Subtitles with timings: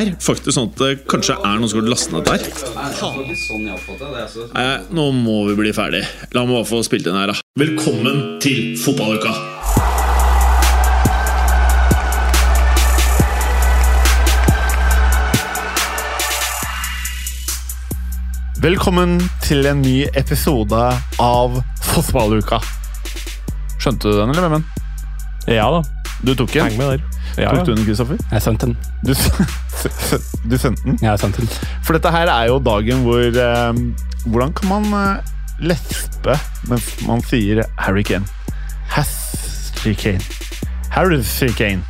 [0.00, 2.40] er faktisk sånn at det kanskje er noen som har lastet ned der.
[4.54, 6.02] Nei, nå må vi bli ferdig.
[6.36, 7.36] La meg bare få spilt inn her, da.
[7.60, 9.34] Velkommen til fotballuka!
[18.60, 20.80] Velkommen til en ny episode
[21.24, 22.58] av Fotballuka.
[23.80, 24.66] Skjønte du den, eller, Vemmen?
[25.48, 25.80] Ja da.
[26.20, 26.68] Du tok den?
[26.68, 27.19] Heng med der.
[27.38, 28.18] Ja, Tok du den, Kristoffer?
[28.32, 28.76] Jeg sendte den.
[29.06, 29.14] Du,
[30.50, 30.98] du sendte den?
[31.02, 31.50] Jeg sendte den.
[31.86, 33.80] For dette her er jo dagen hvor eh,
[34.26, 35.30] Hvordan kan man eh,
[35.70, 36.34] lespe
[36.68, 38.26] mens man sier Harry Kane?
[38.90, 40.20] Harry Kane.
[40.90, 41.22] Harry
[41.56, 41.82] Kane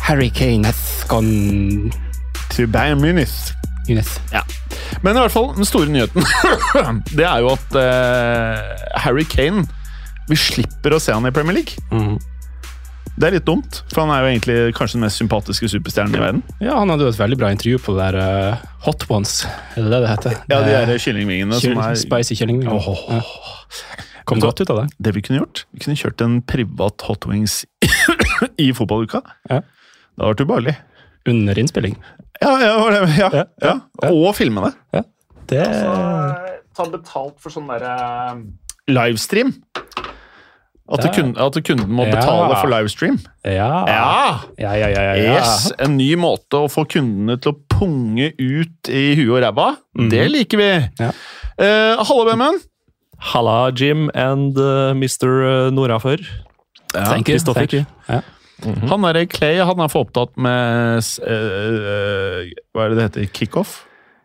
[0.00, 1.90] Harry Kane has gone
[2.50, 3.32] To Bayern Munich.
[3.88, 4.20] Yes.
[4.32, 4.42] Ja.
[5.02, 6.24] Men i hvert fall, den store nyheten
[7.16, 9.64] Det er jo at eh, Harry Kane
[10.30, 11.80] Vi slipper å se han i Premier League.
[11.92, 12.18] Mhm.
[13.14, 16.22] Det er litt dumt, for han er jo egentlig kanskje den mest sympatiske superstjernen i
[16.22, 16.40] verden.
[16.58, 18.16] Ja, han hadde jo et veldig bra intervju på det der
[18.56, 19.44] uh, Hot Ones,
[19.76, 20.34] er det det det heter?
[20.50, 22.74] Ja, de Eh, der kyllingvingene som er Spicy kyllingvinger.
[22.74, 23.04] Oh.
[23.14, 23.20] Ja.
[24.26, 24.86] Kom godt ut av det.
[24.98, 27.60] Det vi kunne gjort, vi kunne kjørt en privat hot wings
[28.64, 29.22] i fotballuka.
[29.46, 29.60] Ja.
[29.62, 30.76] Det hadde vært ubehagelig.
[31.30, 31.94] Under innspilling.
[32.42, 33.30] Ja, ja, ja, Ja,
[33.62, 33.74] ja.
[34.02, 34.10] ja.
[34.10, 34.34] Og
[35.46, 35.60] det.
[35.60, 37.94] altså, ta betalt for sånn derre
[38.90, 39.54] livestream.
[40.92, 42.18] At, kunden, at kunden må Ja.
[42.18, 43.16] betale for livestream.
[43.44, 43.84] Ja.
[43.88, 44.40] Ja!
[44.58, 45.02] Ja, ja, ja.
[45.02, 45.38] ja, ja.
[45.38, 49.68] Yes, En ny måte å få kundene til å punge ut i huet og ræva.
[49.96, 50.10] Mm.
[50.12, 50.70] Det liker vi.
[51.00, 51.10] Ja.
[51.56, 52.60] Eh, Hallo, Bemmen.
[53.32, 55.70] Halla, Jim and uh, Mr.
[55.72, 56.20] Norafør.
[56.92, 57.38] Thank you.
[57.38, 57.84] Thank you.
[58.08, 58.20] Ja.
[58.64, 63.26] Han der Clay han er for opptatt med uh, eh, Hva er det det heter?
[63.34, 63.82] Kickoff?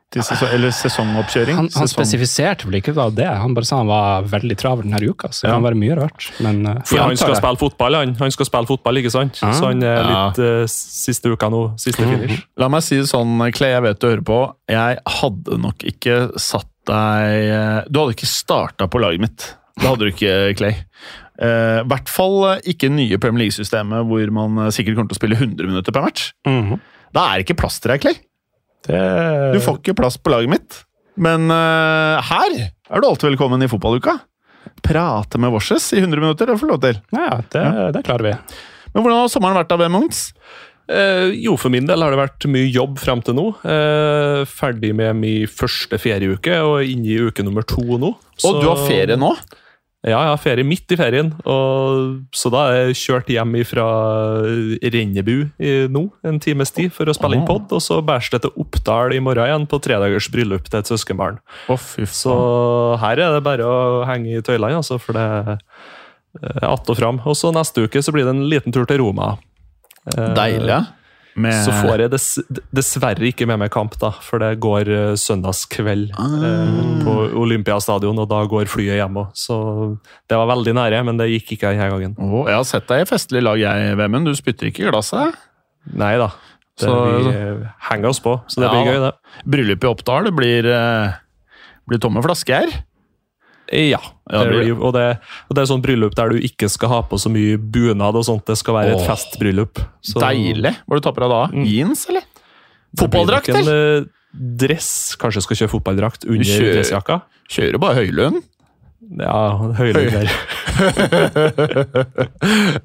[0.09, 1.53] Til sesong, eller sesongoppkjøring?
[1.53, 3.27] Han, han Sesong- spesifiserte vel ikke det.
[3.29, 5.53] Han bare sa han var veldig travel denne uka, så det Ja.
[5.59, 6.29] kan være mye rart.
[6.41, 7.37] Men uh, For han skal det.
[7.43, 8.15] spille fotball, han.
[8.17, 9.37] Han skal spille fotball, ikke sant?
[9.45, 9.51] Ah.
[9.53, 11.61] Så han er litt uh, siste uka nå.
[11.77, 12.41] Siste finish.
[12.57, 14.39] La meg si det sånn, Clay, jeg vet du hører på.
[14.73, 19.43] Jeg hadde nok ikke satt deg eh, Du hadde ikke starta på laget mitt.
[19.77, 20.73] Det hadde du ikke, Clay.
[21.39, 25.37] Eh, I hvert fall ikke nye Premier League-systemet hvor man sikkert kommer til å spille
[25.37, 26.31] 100 minutter per match.
[26.49, 26.79] Mhm.
[27.13, 28.17] Da er det ikke plass til deg, Clay.
[28.87, 29.01] Det
[29.55, 30.81] Du får ikke plass på laget mitt.
[31.19, 34.15] Men uh, her er du alltid velkommen i fotballuka.
[34.85, 36.99] Prate med Vorses i 100 minutter, det får du lov til.
[37.15, 37.65] Ja, det,
[37.97, 38.33] det klarer vi.
[38.93, 40.29] Men hvordan har sommeren vært da, Munchs?
[40.89, 43.45] Eh, jo, for min del har det vært mye jobb frem til nå.
[43.61, 48.15] Eh, ferdig med min første ferieuke og inne i uke nummer to nå.
[48.47, 49.33] Og du har ferie nå?
[50.07, 51.33] Ja, jeg har ferie midt i ferien.
[51.43, 53.87] Og, så da er jeg kjørt hjem fra
[54.95, 55.49] Rennebu
[55.91, 57.67] nå, en times tid, for å spille inn pod.
[57.75, 61.41] Og så bæres det til Oppdal i morgen igjen, på tredagers bryllup til et søskenbarn.
[61.67, 62.37] Oh, Så
[63.03, 65.59] her er det bare å henge i tøylene, altså, for det er
[66.63, 67.19] att og fram.
[67.25, 69.33] Og så neste uke så blir det en liten tur til Roma.
[70.15, 70.79] Eh, Deilig.
[71.35, 72.27] Med Så får jeg dess,
[72.73, 76.71] dessverre ikke med meg kamp, da, for det går uh, søndagskveld eh,
[77.05, 79.29] på Olympiastadion, og da går flyet hjem òg.
[79.37, 79.55] Så
[80.27, 82.17] det var veldig nære, men det gikk ikke denne gangen.
[82.17, 84.27] Oh, jeg har sett deg i festlig lag, jeg, Vemund.
[84.27, 85.37] Du spytter ikke i glasset.
[85.93, 86.31] Nei da.
[86.79, 89.13] Det, Så- vi eh, henger oss på, så det Ja, blir gøy, det.
[89.55, 90.67] Bryllup i Oppdal, blir,
[91.87, 92.73] blir tomme flasker.
[93.71, 93.99] Ja.
[94.29, 95.19] Ja, det blir- og, det,
[95.49, 98.23] og det er sånn bryllup der du ikke skal ha på så mye bunad og
[98.25, 98.45] sånt.
[98.45, 99.07] Det skal være et Åh.
[99.09, 99.79] festbryllup.
[100.01, 100.75] Så Deilig.
[100.87, 101.41] Hva du tatt på deg da?
[101.53, 101.65] Mm.
[101.69, 102.23] Jeans, eller?
[102.97, 103.97] Fotballdrakt, eller?
[103.99, 104.03] eh,
[104.33, 105.15] Dress.
[105.17, 107.21] Kanskje jeg skal kjøre fotballdrakt under kjører- dressjakka?
[107.49, 108.43] Kjører bare Høylund.
[109.17, 110.29] Ja, høylund der.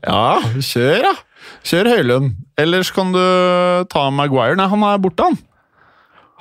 [0.04, 1.12] Ja, kjør, da.
[1.68, 2.30] Kjør Høylund.
[2.60, 3.20] Ellers kan du
[3.92, 4.56] ta Maguire.
[4.58, 5.36] Nei, han er borte, han.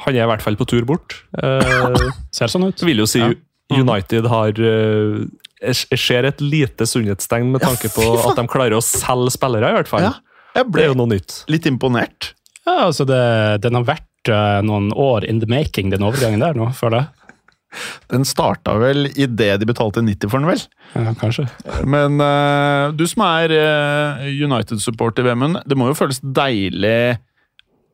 [0.06, 1.18] Han er i hvert fall på tur bort.
[1.38, 2.86] Eh, Ser sånn ut.
[2.88, 3.32] Vil jo si Ja.
[3.72, 5.24] United har eh,
[5.64, 9.78] Jeg ser et lite sunnhetstegn med tanke på at de klarer å selge spillere, i
[9.80, 10.04] hvert fall.
[10.10, 10.14] Ja,
[10.54, 11.44] jeg Det ble er jo noe nytt.
[11.48, 12.34] litt imponert.
[12.66, 16.54] Ja, altså det, Den har vært eh, noen år in the making, den overgangen der
[16.58, 17.08] nå, føler jeg.
[18.12, 20.62] Den starta vel idet de betalte 90 for den, vel?
[20.94, 21.48] Ja, kanskje.
[21.90, 27.18] Men uh, du som er uh, United-supporter, Vemund, det må jo føles deilig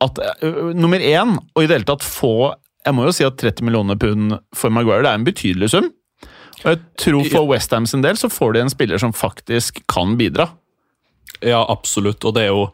[0.04, 2.52] at uh, Nummer én, og i det hele tatt få
[2.86, 5.90] Jeg må jo si at 30 millioner pund for Maguire det er en betydelig sum.
[6.60, 10.16] Og jeg tror for Westham sin del så får de en spiller som faktisk kan
[10.20, 10.50] bidra.
[11.40, 12.24] Ja, absolutt.
[12.28, 12.66] Og det er jo,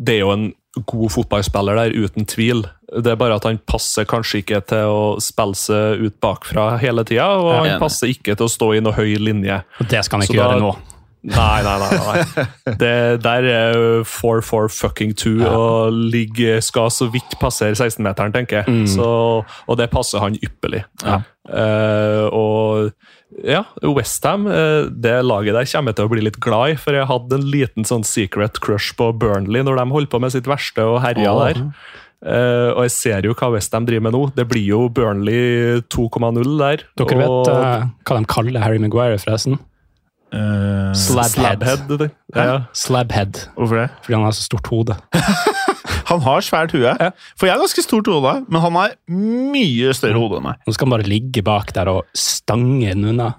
[0.00, 0.46] det er jo en
[0.88, 2.62] god fotballspiller der, uten tvil.
[2.92, 7.04] Det er bare at han passer kanskje ikke til å spille seg ut bakfra hele
[7.08, 9.56] tida, og han passer ikke til å stå i noe høy linje.
[9.80, 10.74] Og det skal han Så ikke da- gjøre nå.
[11.26, 11.90] Nei, nei, nei.
[12.06, 12.44] nei.
[12.78, 12.92] Det
[13.24, 18.86] der er 4-4 fucking 2 og ligger, skal så vidt passere 16-meteren, tenker jeg.
[18.94, 19.08] Så,
[19.42, 20.84] og det passer han ypperlig.
[21.02, 21.22] Ja.
[21.46, 26.74] Uh, og ja, Westham, uh, det laget der kommer jeg til å bli litt glad
[26.74, 30.22] i, for jeg hadde en liten sånn secret crush på Burnley når de holdt på
[30.22, 31.44] med sitt verste og herja oh.
[31.44, 31.62] der.
[32.26, 34.22] Uh, og jeg ser jo hva Westham driver med nå.
[34.34, 36.86] Det blir jo Burnley 2,0 der.
[36.98, 39.60] Dere vet og, eh, hva de kaller Harry Maguire, forresten?
[40.36, 41.62] Eh, Slabhead.
[41.64, 41.98] Slabhead.
[41.98, 42.58] det- Ja.
[42.72, 43.40] Slabhead.
[43.56, 43.90] hvorfor det?
[44.02, 44.96] Fordi han har så stort hode.
[46.06, 46.86] Han har svært hue.
[46.86, 47.08] Ja.
[47.36, 50.60] For jeg har ganske stort hode, men han har mye større hode enn meg.
[50.62, 53.32] Nå skal han bare ligge bak der og stange den unna.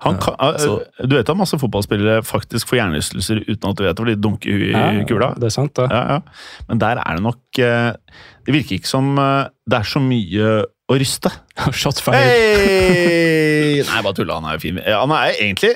[0.00, 3.82] Han kan, ja, så- du vet at masse fotballspillere faktisk får hjernerystelser uten at du
[3.84, 5.34] vet det, fordi de dunker huet i kula?
[5.34, 6.20] det er sant, ja.
[6.68, 7.92] Men der er det nok eh,
[8.46, 11.32] Det virker ikke som eh, det er så mye å ryste.
[11.80, 12.26] Shot fired.
[12.26, 13.80] Hey!
[13.88, 14.40] Nei, bare tulla.
[14.40, 14.82] Han er jo fin.
[14.86, 15.74] Han er egentlig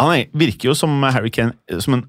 [0.00, 2.06] Han er, virker jo som Harry Kane som en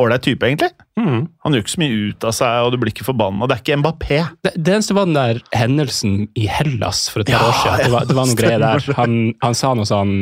[0.00, 0.68] ålreit type, egentlig.
[1.00, 1.22] Mm.
[1.44, 3.46] Han gjør ikke så mye ut av seg, og du blir ikke forbanna.
[3.48, 4.18] Det er ikke Mbappé.
[4.44, 7.84] Det, det eneste var den der hendelsen i Hellas for et par Ja, år siden.
[7.86, 8.88] Det var, det var noen greier der.
[8.98, 10.14] Han, han sa noe sånn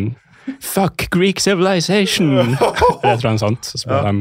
[0.65, 2.31] Fuck Greek civilization!
[2.55, 3.73] Eller et eller annet sånt.
[3.75, 4.15] Så ble de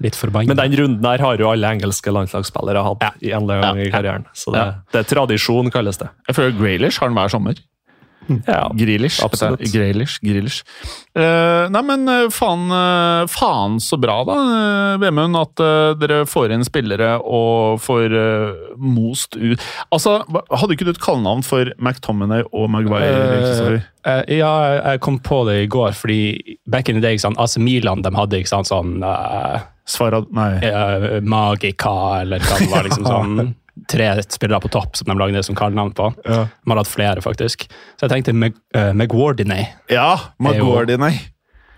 [0.00, 0.54] litt forbanna.
[0.54, 3.86] Men den runden her har jo alle engelske landslagsspillere hatt i en eller annen gang
[3.86, 4.24] i karrieren.
[4.34, 4.74] Så det, Ja.
[4.92, 6.08] det er tradisjon, kalles det.
[6.28, 7.54] Jeg føler Graylish har den hver sommer.
[8.46, 9.22] Ja, Grealish.
[9.24, 9.62] Absolutt.
[9.72, 10.60] Grealish, Grealish.
[11.18, 14.36] Uh, nei, men eh, faen, eh, faen så bra, da,
[15.02, 19.62] Vemund, at uh, dere får inn spillere og får uh, most ut
[19.94, 20.18] Altså,
[20.52, 23.80] Hadde ikke du et kallenavn for McTominay og Maguire?
[24.28, 27.58] Ja, jeg- kom på det i går, fordi back in the day, ikke sant, AC
[27.58, 29.00] Milan de hadde ikke sant, sånn
[29.88, 30.60] Svarad Nei.
[31.24, 32.84] Magica, eller hva det var.
[32.88, 33.54] liksom sånn
[33.88, 36.08] Tre spillere på topp som de lagde det som kallenavn på.
[36.24, 37.68] Ja, De har hatt flere, faktisk.
[37.96, 39.66] Så jeg tenkte Meg, uh, Megwardinay.
[39.92, 41.18] ja McGuardinay.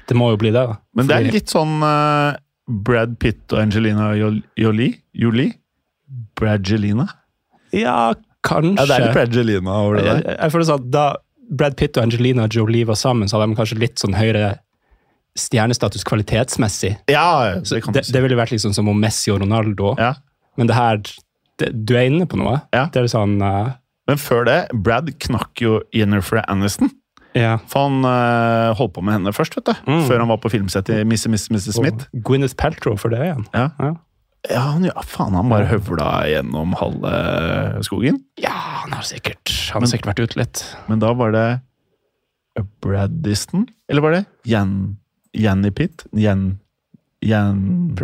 [0.09, 0.79] Det må jo bli det, da.
[0.97, 2.35] Men det er litt sånn uh,
[2.67, 4.97] Brad Pitt og Angelina Jol- Jolie?
[5.15, 5.53] Jolie?
[6.41, 7.09] Bradgelina?
[7.75, 8.15] Ja,
[8.47, 8.75] kanskje.
[8.81, 10.25] Ja, det er litt Bradgelina over det der.
[10.41, 11.05] jeg føler sånn at Da
[11.51, 14.57] Brad Pitt og Angelina Jolie var sammen, så hadde de kanskje litt sånn høyere
[15.39, 16.97] stjernestatus kvalitetsmessig.
[17.11, 19.95] Ja, Så det kan du det, det ville vært liksom som om Messi og Ronaldo.
[19.99, 20.15] Ja.
[20.59, 20.99] Men det her
[21.61, 22.59] det, Du er inne på noe.
[22.75, 22.89] Ja.
[22.93, 23.77] Det er sånn uh...
[24.11, 26.91] Men før det, Brad knakk jo Jennifer Aniston.
[27.37, 27.59] Ja.
[27.71, 29.75] For han uh, holdt på med henne først, vet du.
[29.87, 30.05] Mm.
[30.09, 31.77] Før han var på filmsett i Miss, Miss, Mrs.
[31.77, 32.09] Smith.
[32.11, 33.45] Og Gwyneth Paltrow for det igjen.
[33.55, 33.69] Ja.
[33.79, 33.93] Ja.
[34.49, 37.11] Ja, han, ja, faen, han bare høvla gjennom halve
[37.85, 38.23] skogen.
[38.41, 40.63] Ja, han har sikkert, han har sikkert vært ute litt.
[40.89, 41.45] Men da var det
[42.81, 43.67] Brad Diston?
[43.93, 44.97] Eller var det Jan
[45.37, 46.07] Janny Pitt?
[46.17, 46.55] Jan
[47.23, 47.95] Jan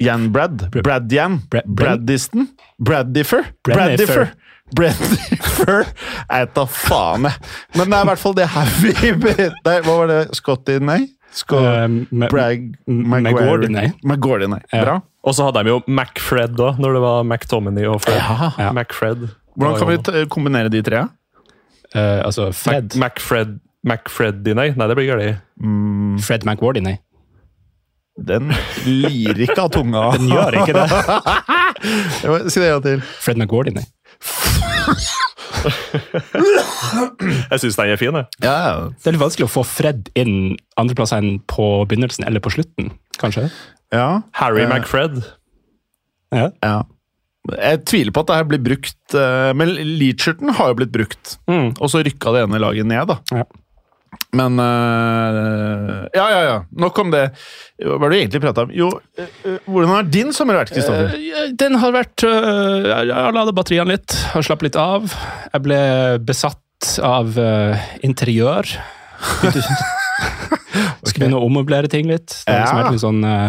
[0.00, 0.70] Jan Brad?
[0.82, 1.38] Brad Jan?
[1.52, 2.48] Bra- Brad Diston?
[2.80, 3.44] Brad Differ?
[3.64, 4.30] Bradiffer.
[4.74, 5.84] Brad Differ?
[6.30, 7.36] Jeg vet da faen, jeg.
[7.76, 8.92] Men det er i hvert fall det her vi
[9.66, 10.20] der, Hva var det?
[10.38, 11.00] Scotty, nei?
[11.32, 12.70] Scott, Eh, Bragg.
[12.88, 14.62] Maguire, nei.
[14.72, 14.98] Bra.
[15.28, 18.16] Og så hadde de jo Macfred da, når det var McTominay og Fred.
[18.16, 18.70] Ja.
[18.72, 19.26] Macfred.
[19.58, 21.04] Hvordan kan vi t- kombinere de tre?
[21.94, 23.58] Uh, altså Fred, McFred Macfred
[23.88, 24.70] Macfreddy, nei.
[24.76, 25.38] Nei, det blir galt.
[26.24, 26.98] Fred McWardinay.
[28.18, 28.50] Den
[28.84, 30.08] lir ikke av tunga.
[30.16, 30.86] Den gjør ikke det.
[32.50, 33.02] Si det en gang til.
[33.22, 33.84] Fred McWardinay.
[37.48, 38.26] Jeg syns den er fin, jeg.
[38.42, 42.52] Ja, Det er litt vanskelig å få Fred inn andreplass enn på begynnelsen eller på
[42.54, 43.48] slutten, kanskje?
[43.94, 44.22] ja.
[44.38, 45.22] Harry uh, McFred.
[46.34, 46.48] Ja.
[46.62, 46.78] ja.
[47.54, 51.38] Jeg tviler på at det her blir brukt, eh, men Leacherton har jo blitt brukt.
[51.48, 51.70] Mm.
[51.78, 53.16] Og så rykka det ene laget ned, da.
[53.32, 53.46] Ja.
[54.36, 56.56] Men eh, Ja, ja, ja.
[56.84, 57.24] Nok om det.
[57.80, 58.72] Hva var det du egentlig prata om?
[58.74, 61.14] Jo, eh, hvordan har din sommer vært, Kristoffer?
[61.58, 65.08] Den har vært øh, Jeg har lada batteriene litt, har slappet litt av.
[65.54, 65.80] Jeg ble
[66.28, 68.68] besatt av øh, interiør.
[69.42, 69.64] Begynte-
[71.08, 72.42] Skulle begynne å ommøblere ting litt.
[72.46, 73.48] Det har liksom vært litt sånn øh,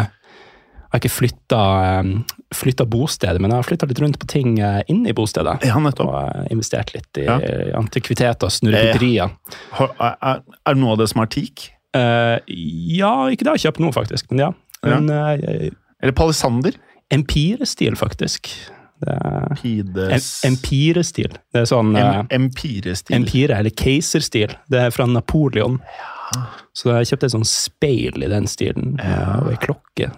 [0.90, 1.58] Jeg har ikke flytta,
[2.02, 5.60] øh, bostedet, men jeg har flytta litt rundt på ting øh, inne i bostedet.
[5.64, 6.08] Ja, nettopp.
[6.10, 7.36] Og øh, investert litt i Ja.
[7.78, 9.30] antikviteter og snurreputterier.
[9.78, 9.88] Ja.
[10.22, 11.68] er, er noe av det som er teak?
[11.94, 14.50] Uh, ja, ikke det jeg har kjøpt nå, faktisk, men ja.
[14.86, 15.70] Men øh,
[16.02, 16.76] Eller palisander?
[17.10, 18.48] empirestil, faktisk.
[19.00, 19.14] Det
[19.64, 21.32] Em empirestil.
[21.52, 23.16] Det er sånn Em, eh, Empirestil.
[23.16, 24.52] empire, eller keiserstil.
[24.70, 25.80] Det er fra Napoleon.
[26.76, 29.40] Så jeg kjøpte et sånn speil i den stilen, ja.
[29.40, 30.10] og ei klokke.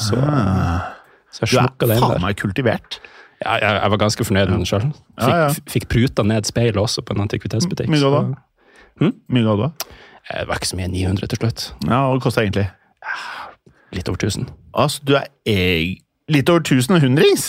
[0.00, 0.90] Så, Ah.
[1.30, 3.00] så jeg Du er slukka det inn faen meg kultivert.
[3.44, 4.86] Ja, jeg, jeg var ganske fornøyd med den sjøl.
[5.20, 7.88] Fikk, Ja, fikk pruta ned speilet også på en antikvitetsbutikk.
[7.92, 8.22] Mye ga?
[9.32, 9.64] Mye du?
[9.64, 10.88] Eh, Det var ikke så mye.
[10.92, 11.66] 900 til slutt.
[11.88, 12.66] Ja, hva kosta egentlig?
[13.92, 14.48] Litt over 1000.
[14.74, 16.02] Altså, du er eg...
[16.28, 17.46] litt over 1000 hundrings?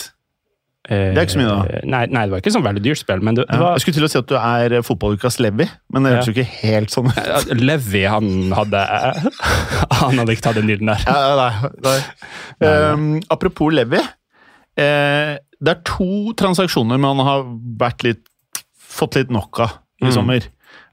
[0.88, 1.80] Det er ikke så mye, da.
[1.86, 3.94] Nei, nei, det var ikke sånn veldig dyrt spill, men det, det var Jeg skulle
[4.00, 6.16] til å si at du er eh, fotballukas Levi, men det Ja.
[6.16, 7.52] høres jo ikke helt sånn ut.
[7.68, 8.80] Levi, han hadde
[10.00, 11.04] Han hadde ikke tatt den dealen der.
[11.06, 12.00] Ja, nei, nei.
[12.66, 14.00] Um, apropos Levi.
[14.76, 17.44] Eh, det er to transaksjoner man har
[18.02, 18.24] litt,
[18.74, 20.12] fått litt nok av i Mm.
[20.16, 20.48] sommer.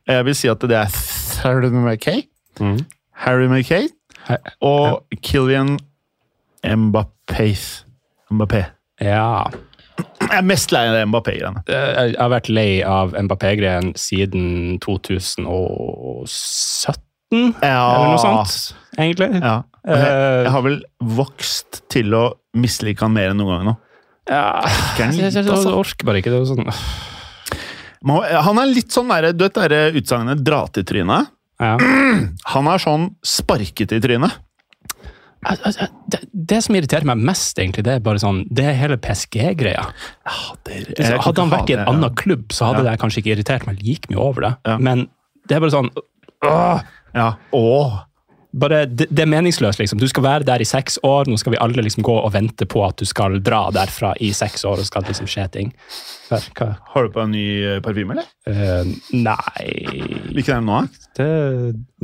[0.05, 0.89] Jeg vil si at det er
[1.41, 2.27] Harry Mackay,
[2.59, 2.85] Mm.
[3.25, 3.87] Harry Mackay
[4.61, 5.79] og Killian
[6.63, 7.49] Mbappé.
[8.31, 8.65] Mbappé.
[9.01, 9.49] Ja.
[10.29, 11.63] Jeg er mest lei av Mbappé-greiene.
[11.65, 16.27] Jeg har vært lei av Mbappé-greien siden 2017,
[17.65, 19.31] eller noe sånt, egentlig.
[19.41, 19.57] Ja.
[19.59, 20.81] Jeg, Eh, jeg har vel
[21.17, 22.23] vokst til å
[22.59, 23.75] mislike han mer enn noen gang nå.
[24.29, 24.61] Ja,
[24.99, 25.73] jeg, jeg, jeg, jeg, altså?
[25.79, 26.33] orker bare ikke.
[26.33, 26.67] Det sånn
[28.45, 31.31] Han er litt sånn der, du vet det utsagnet 'dra til trynet'?
[31.59, 31.73] ja.
[32.53, 34.37] Han er sånn sparket i trynet.
[35.47, 38.73] Jeg- jeg- det, det som irriterer meg mest, egentlig, det er bare sånn, det er
[38.73, 39.85] hele PSG-greia.
[40.27, 42.91] Hadde han vært i en annen klubb, så hadde Ja.
[42.91, 44.55] det kanskje ikke irritert meg like mye over det.
[44.65, 44.77] Ja.
[44.77, 45.07] Men
[45.47, 45.89] det er bare sånn
[46.43, 46.81] åh,
[47.15, 47.33] Ja.
[47.53, 48.03] Åh.
[48.51, 49.99] Bare, det, det er meningsløst, liksom.
[50.01, 52.65] Du skal være der i seks år, nå skal vi alle liksom gå og vente
[52.69, 55.69] på at du skal dra derfra i seks år, og skal liksom skje ting.
[56.29, 56.73] Hør?
[56.93, 58.27] Har du på en ny eh, parfyme, eller?
[58.45, 58.85] Uh,
[59.17, 59.63] nei
[60.33, 60.81] Hvilken er den nå?
[61.17, 61.25] det,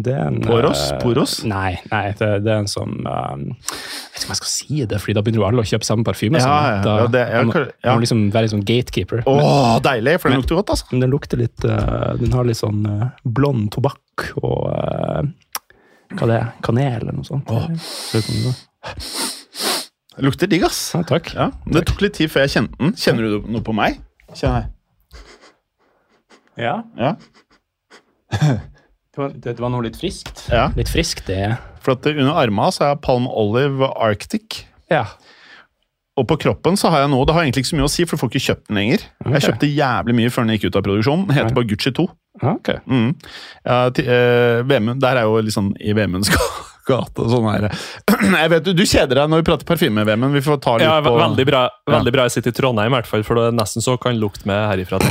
[0.01, 0.81] det er en Poros?
[0.91, 1.35] eh, Poros?
[1.45, 4.79] Nei, nei det, det er en som eh, Jeg vet ikke om jeg skal si
[4.89, 6.41] det, Fordi da begynner jo alle å kjøpe samme parfyme.
[6.41, 7.93] Ja, ja, da, ja, det- jeg må, ja.
[7.93, 9.21] må liksom være sånn gatekeeper.
[9.29, 10.89] Åh, deilig, for den lukter godt, altså.
[10.91, 12.81] Men den lukter litt uh, Den har litt sånn
[13.37, 15.29] blond tobakk og
[16.13, 16.51] Hva det er?
[16.63, 17.49] Kanel eller noe sånt.
[17.49, 18.55] Lurer det-
[20.23, 20.93] lukter digg, ass.
[20.95, 21.33] Ja, takk.
[21.35, 22.93] Ja, Det tok litt tid før jeg kjente den.
[22.93, 23.97] Kjenner du noe på meg?
[24.33, 24.69] Kjenner jeg.
[26.57, 26.75] Ja.
[26.95, 27.15] Ja.
[29.15, 30.45] Det var, det var noe litt friskt.
[30.51, 30.69] ja.
[30.75, 31.57] Litt friskt, det.
[31.83, 34.65] For at under armene så er Palm Olive Arctic.
[34.91, 35.05] Ja.
[36.15, 38.05] Og på kroppen så har jeg noe, det har egentlig ikke så mye å si,
[38.07, 39.07] for du får ikke kjøpt den lenger.
[39.33, 41.25] Jeg kjøpte jævlig mye før den gikk ut av produksjon.
[41.27, 42.05] Den heter bare Gucci 2.
[42.55, 42.79] Okay.
[42.87, 43.09] Mm.
[43.63, 46.31] Ja, til, eh, VM, der er jo liksom i Vemunds
[46.85, 47.65] gate og sånn her.
[48.41, 50.35] Jeg vet, du, du kjeder deg når vi prater parfyme, Vemund.
[50.37, 52.95] Vi får ta litt Ja, på veldig bra, veldig bra jeg sitter i Trondheim, i
[52.97, 54.99] hvert fall, for det er nesten så kan lukte med herifra.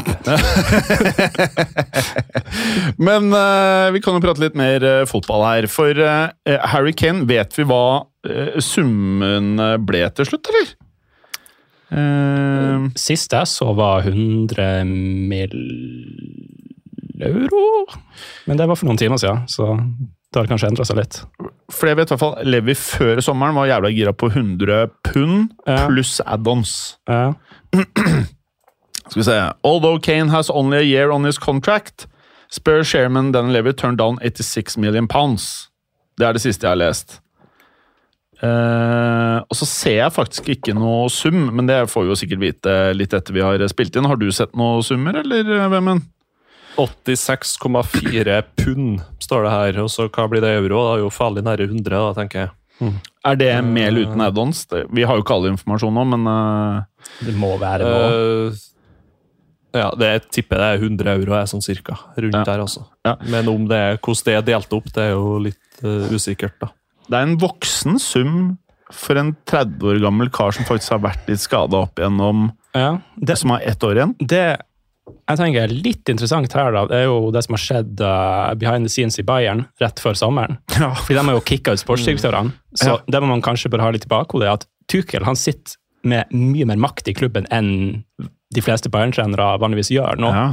[3.09, 5.69] Men eh, vi kan jo prate litt mer eh, fotball her.
[5.71, 7.85] For eh, Harry Kane, vet vi hva
[8.29, 10.75] eh, summen ble til slutt, eller?
[11.93, 15.61] Eh, Sist jeg så var 100 mill.
[17.21, 17.87] euro.
[18.47, 19.69] Men det var for noen timer siden, så
[20.35, 21.21] det har kanskje endra seg litt.
[21.71, 25.53] for jeg vet i hvert fall Levi før sommeren var jævla gira på 100 pund
[25.67, 25.87] Ja.
[25.87, 26.97] pluss add-ons.
[27.09, 27.35] Ja.
[29.09, 29.39] Skal vi se.
[29.63, 32.07] Although Kane has only a year on his contract,
[32.51, 35.71] Spur chairman Dan Levi turned down 86 million pounds.
[36.19, 37.21] Det er det siste jeg har lest.
[38.43, 42.43] Eh, og så ser jeg faktisk ikke noe sum, men det får vi jo sikkert
[42.43, 44.09] vite litt etter vi har spilt inn.
[44.11, 46.11] Har du sett noe summer, eller, hvem Vemund?
[46.75, 50.81] 86,4 pund står det her, og så hva blir det i euro?
[50.89, 52.55] Det er jo farlig nære 100, da, tenker jeg.
[53.25, 54.65] Er det med eller uten add-ons?
[54.91, 57.87] Vi har jo ikke all informasjon nå, men uh, Det må være.
[57.87, 58.63] Eh,
[59.79, 61.97] ja, det jeg tipper det er 100 euro, er sånn cirka.
[62.19, 62.45] Rundt Ja.
[62.47, 62.85] der, altså.
[63.07, 63.15] Ja.
[63.31, 66.59] Men om det er, hvordan det er delt opp, det er jo litt eh, usikkert,
[66.63, 66.73] da.
[67.09, 68.37] Det er en voksen sum
[68.95, 72.99] for en 30 år gammel kar som faktisk har vært litt skada opp igjennom, Ja.
[73.17, 74.15] Det, som har ett år igjen.
[74.19, 74.45] det
[75.29, 78.55] jeg tenker er litt interessant her, da, det er jo det som har skjedd uh,
[78.57, 80.57] behind the scenes i Bayern rett før sommeren.
[80.81, 80.95] Ja.
[80.97, 82.53] Fordi de har jo kicka ut sportsdirektørene.
[82.77, 82.97] Så Ja.
[83.07, 86.67] det må man kanskje bare ha litt i bakhodet, at Tuchel han sitter med mye
[86.69, 88.05] mer makt i klubben enn
[88.55, 90.33] de fleste Bayern-trenere vanligvis gjør nå.
[90.33, 90.47] Ja.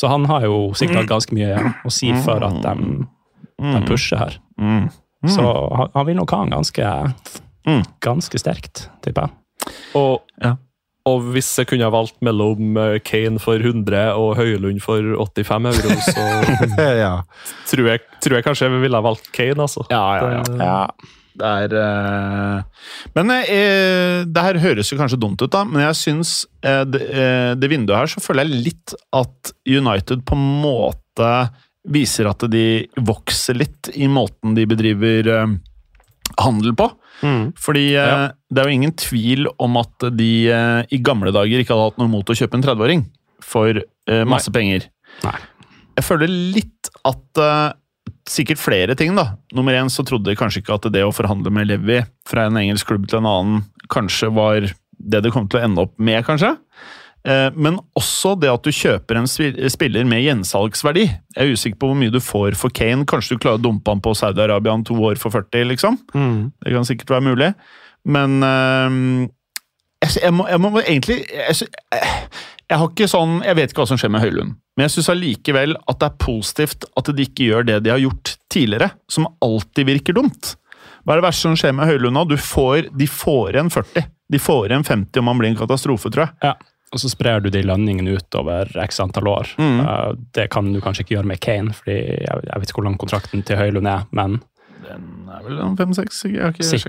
[0.00, 3.06] Så han har jo sikkert hatt ganske mye å si for at de,
[3.60, 4.36] de pusher her.
[4.60, 4.88] Mm.
[5.28, 5.44] Så
[5.76, 6.90] han, han vil nok ha han ganske,
[7.68, 7.82] Mm.
[8.00, 9.74] ganske sterkt, tipper jeg.
[9.94, 10.54] Og, Ja.
[11.04, 15.68] og hvis jeg kunne ha valgt mellom eh, Kane for 100 og Høylund for 85
[15.68, 16.24] euro, så
[17.04, 17.12] ja.
[17.68, 19.84] tror, jeg, tror jeg kanskje jeg ville ha valgt Kane, altså.
[19.92, 20.60] Ja, ja, ja.
[20.64, 20.86] ja.
[21.40, 25.96] Det er eh, Men eh, det her høres jo kanskje dumt ut, da, men jeg
[26.00, 26.32] syns
[26.64, 31.30] eh, det, eh, det vinduet her, så føler jeg litt at United på en måte
[31.92, 32.64] viser at de
[32.96, 35.54] vokser litt i måten de bedriver eh,
[36.40, 36.90] handel på.
[37.26, 37.50] Mm.
[37.60, 38.30] Fordi eh, Ja.
[38.50, 42.00] det er jo ingen tvil om at de eh, i gamle dager ikke hadde hatt
[42.02, 43.04] noe mot å kjøpe en 30-åring
[43.44, 43.82] for
[44.26, 44.88] masse penger.
[45.24, 45.36] Nei.
[45.98, 47.40] Jeg føler litt at
[48.30, 49.32] Sikkert flere ting, da.
[49.56, 51.96] Nummer én så trodde jeg kanskje ikke at det å forhandle med Levi
[52.28, 54.68] fra en engelsk klubb til en annen kanskje var
[55.00, 56.52] det det kom til å ende opp med, kanskje.
[57.28, 61.04] Eh, Men også det at du kjøper en spiller med gjensalgsverdi.
[61.36, 63.04] Jeg er usikker på hvor mye du får for Kane.
[63.08, 65.98] Kanskje du klarer å dumpe han på Saudi-Arabia om to år for 40, liksom.
[66.64, 67.50] Det kan sikkert være mulig.
[68.08, 69.28] Men eh,
[70.22, 71.68] jeg, må, jeg må egentlig jeg,
[72.70, 75.10] jeg har ikke sånn Jeg vet ikke hva som skjer med Høylund, men jeg syns
[75.12, 79.28] allikevel at det er positivt at de ikke gjør det de har gjort tidligere, som
[79.44, 80.54] alltid virker dumt.
[81.04, 82.24] Hva er det verste som skjer med Høylund nå?
[82.30, 84.08] Du får, de får igjen 40.
[84.30, 86.34] De får igjen 50 om han blir en katastrofe, tror jeg.
[86.46, 86.54] Ja.
[86.90, 89.52] Og så sprer du de lønningene utover x antall år.
[89.60, 89.82] Mm.
[89.86, 92.88] Uh, det kan du kanskje ikke gjøre med Kane, fordi jeg, jeg vet ikke hvor
[92.88, 94.40] lang kontrakten til Høylund er, men
[94.82, 96.24] Den er vel en fem-seks?
[96.24, 96.82] Sikkert sjekket.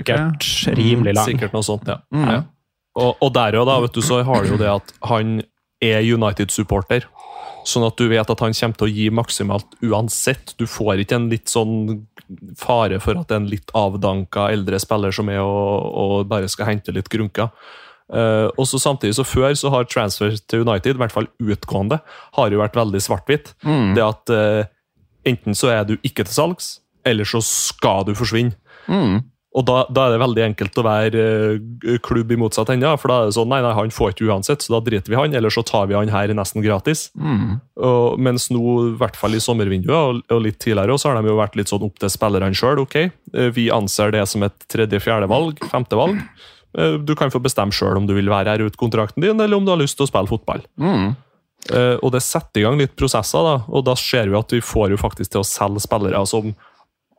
[0.47, 1.29] sikkert rimelig lang.
[1.29, 1.99] Sikkert noe sånt, ja.
[2.09, 2.25] Mm.
[2.25, 2.41] Ja.
[2.97, 5.39] Og, og der og da, vet du, så har du jo det at han
[5.81, 7.05] er United-supporter.
[7.67, 10.55] Sånn at du vet at han kommer til å gi maksimalt uansett.
[10.57, 11.75] Du får ikke en litt sånn
[12.57, 16.49] fare for at det er en litt avdanka eldre spiller som er og, og bare
[16.51, 17.51] skal hente litt grunker.
[18.11, 22.01] Eh, og så Samtidig så før så har transfer til United, i hvert fall utgående,
[22.37, 23.53] har jo vært veldig svart-hvitt.
[23.63, 23.91] Mm.
[23.95, 24.61] Det at uh,
[25.27, 28.57] enten så er du ikke til salgs, eller så skal du forsvinne.
[28.89, 29.21] Mm.
[29.51, 31.23] Og da, da er det veldig enkelt å være
[31.59, 32.87] uh, klubb i motsatt ende.
[32.89, 35.13] ja, For da er det sånn nei, nei, han får ikke uansett, så da driter
[35.13, 37.09] vi han, eller så tar vi han her nesten gratis.
[37.15, 37.59] Mm.
[37.79, 41.31] Og, mens nå, i hvert fall i sommervinduet og, og litt tidligere, så har de
[41.31, 42.83] jo vært litt sånn opp til spillerne sjøl.
[42.83, 43.03] Ok,
[43.55, 46.19] vi anser det som et tredje-fjerde valg, femte valg.
[46.77, 49.57] Eh, Du kan få bestemme sjøl om du vil være her ut kontrakten din, eller
[49.57, 50.63] om du har lyst til å spille fotball.
[50.79, 51.15] Mm.
[51.69, 54.63] Uh, og det setter i gang litt prosesser, da, og da ser vi at vi
[54.65, 56.55] får jo faktisk til å selge spillere som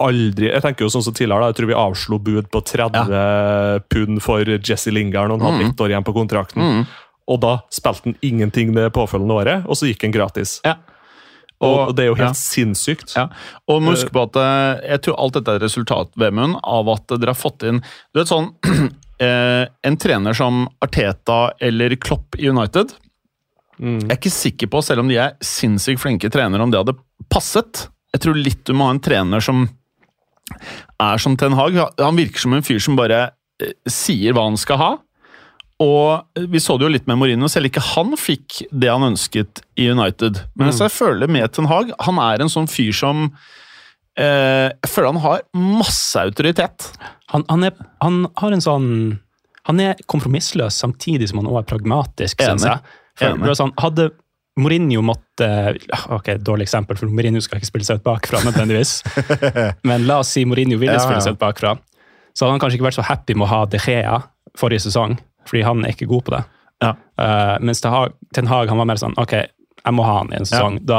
[0.03, 3.85] aldri Jeg tenker jo sånn som tidligere, da, jeg tror vi avslo bud på 30
[3.93, 5.71] pund for Jesse Lingard når han hadde Mm.
[5.71, 6.63] ett år igjen på kontrakten.
[6.63, 6.87] Mm.
[7.29, 10.61] Og da spilte han ingenting det påfølgende året, og så gikk han gratis.
[10.67, 10.75] Ja.
[11.63, 12.35] Og, det er jo helt ja.
[12.35, 13.15] sinnssykt.
[13.15, 13.29] Ja,
[13.71, 17.07] og må huske på at eh, jeg tror alt dette er resultat Vemund, av at
[17.15, 17.79] dere har fått inn
[18.11, 18.51] Du vet sånn
[19.23, 22.97] eh, En trener som Arteta eller Klopp i United
[23.83, 23.99] Mm.
[24.05, 26.97] Jeg er ikke sikker på, selv om de er sinnssykt flinke trenere, om det hadde
[27.33, 27.87] passet.
[28.15, 29.65] Jeg tror litt du må ha en trener som
[31.01, 31.79] er som Ten Hag.
[31.99, 33.25] Han virker som en fyr som bare
[33.63, 34.93] eh, sier hva han skal ha.
[35.83, 39.65] Og vi så det jo litt med Mourinho, selv ikke han fikk det han ønsket
[39.81, 40.45] i United.
[40.55, 40.77] Men mm.
[40.85, 43.25] jeg føler med Ten Hag, han er en sånn fyr som
[44.15, 46.93] eh, Jeg føler han har masse autoritet.
[47.33, 48.89] Han, han, er, han har en sånn
[49.69, 52.81] Han er kompromissløs samtidig som han også er pragmatisk, syns jeg.
[53.19, 53.55] For, Enig.
[53.57, 54.09] sånn, hadde
[54.61, 55.47] Mourinho måtte
[56.13, 58.99] Ok, dårlig eksempel, for Mourinho skal ikke spille seg ut bakfra nødvendigvis.
[59.89, 61.07] Men la oss si Mourinho ville Ja, ja.
[61.07, 61.77] spille seg ut bakfra.
[62.37, 64.19] Så hadde han kanskje ikke vært så happy med å ha De Gea
[64.59, 65.17] forrige sesong,
[65.49, 66.43] fordi han er ikke god på det.
[66.85, 66.93] Ja.
[67.17, 70.33] Uh, mens Ten Hag, Ten Hag han var mer sånn Ok, jeg må ha han
[70.35, 70.81] i en sesong.
[70.85, 70.99] Da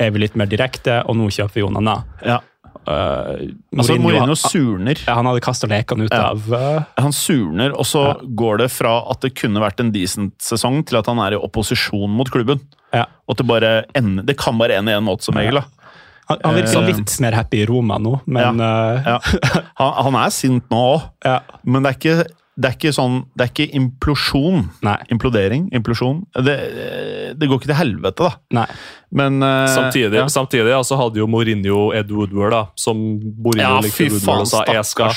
[0.00, 2.00] er vi litt mer direkte, og nå kjøper vi Onana.
[2.26, 2.40] Ja.
[2.88, 4.98] Uh, Altså, Mourinho han, surner.
[5.06, 6.30] han hadde kasta lekene ut Ja.
[6.32, 8.14] av uh, Han surner, og så Ja.
[8.24, 11.40] går det fra at det kunne vært en decent sesong, til at han er i
[11.40, 12.60] opposisjon mot klubben.
[12.92, 13.04] Ja.
[13.28, 15.60] Og at det bare ender, det kan bare ende i én måte, som regel.
[15.60, 15.64] da.
[16.30, 19.16] Han, han virker uh, litt mer happy i Roma nå, men eh, Ja.
[19.78, 21.40] Han, han er sint nå òg, ja.
[21.64, 24.64] men det er ikke, det er ikke sånn Det er ikke implosjon.
[24.84, 24.96] Nei.
[25.14, 25.68] Implodering.
[25.76, 26.18] Implosjon.
[26.44, 26.56] Det,
[27.40, 28.60] det går ikke til helvete, da.
[28.60, 28.66] nei.
[29.16, 30.26] Men uh, Samtidig, ja.
[30.30, 34.50] samtidig altså, så hadde jo Mourinho Ed Woodward, da, som Mourinho Ja, likte Woodward og
[34.52, 35.10] sa jeg skal,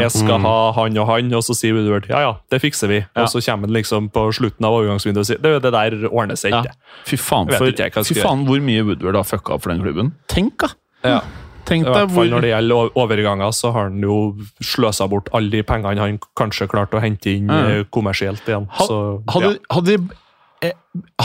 [0.00, 3.00] jeg skal ha han og han, og så sier Woodward ja ja, det fikser vi.
[3.04, 3.22] Ja.
[3.22, 6.38] Og så kommer han liksom på slutten av overgangsvinduet og sier det, det der ordner
[6.40, 6.64] seg Ja.
[6.64, 6.74] ikke.
[7.12, 10.14] Fy faen, for, ikke fy faen hvor mye Woodward har fucka opp for den klubben.
[10.32, 10.72] Tenk, da!
[11.06, 11.20] Ja.
[11.66, 14.18] Tenk I hvert fall hvor når det gjelder overganger, så har han jo
[14.62, 18.68] sløsa bort alle de pengene han kanskje klarte å hente inn eh, kommersielt igjen.
[18.70, 19.00] Ha- Så,
[19.34, 19.74] Hadde, ja.
[19.74, 20.20] hadde, de,
[20.68, 20.76] eh,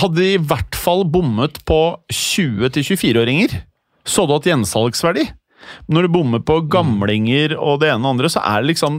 [0.01, 1.79] hadde de i hvert fall bommet på
[2.11, 3.61] 20-24-åringer,
[4.07, 5.27] så du hatt gjensalgsverdi.
[5.93, 8.95] Når du bommer på gamlinger og det ene og andre, så er det liksom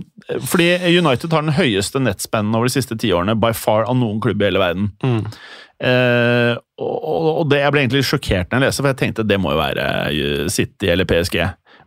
[0.46, 4.20] Fordi United har den høyeste nettspennen over de siste ti årene, by far, av noen
[4.22, 4.92] klubb i hele verden.
[5.02, 5.24] Mm.
[5.82, 9.38] Eh, og, og- det, jeg ble egentlig sjokkert når jeg leste, for jeg tenkte det
[9.42, 11.40] må jo være eh, City eller PSG.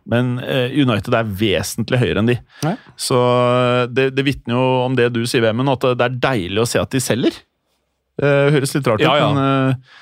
[0.06, 2.36] Men eh, United er vesentlig høyere enn de.
[2.62, 2.74] Nei.
[3.00, 3.18] Så
[3.90, 6.78] det, det vitner jo om det du sier, Vemund, at det er deilig å se
[6.82, 7.40] at de selger.
[8.22, 9.26] Eh, høres litt rart ut, ja.
[9.32, 9.96] men eh,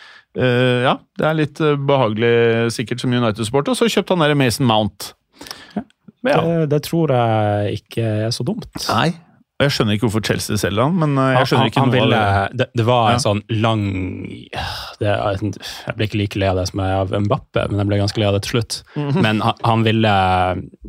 [0.44, 2.35] eh, ja, det er litt eh, behagelig
[2.76, 3.72] sikkert som United-supporter.
[3.72, 5.12] Og så kjøpte han der Mason Mount.
[5.74, 6.38] Ja.
[6.44, 8.68] Det, det tror jeg ikke er så dumt.
[8.88, 9.11] Nei.
[9.55, 11.95] Og jeg skjønner ikke hvorfor Chelsea selger han, men eh, jeg skjønner ikke han, noe
[12.01, 12.57] ville, av det.
[12.59, 12.67] det.
[12.81, 13.23] Det var en Ja.
[13.23, 13.83] sånn lang
[14.99, 15.12] det,
[15.87, 18.19] Jeg ble ikke like lei av det som jeg av Mbappe, men jeg ble ganske
[18.19, 18.79] lei av det til slutt.
[18.99, 19.21] Mhm.
[19.23, 20.14] Men han, han ville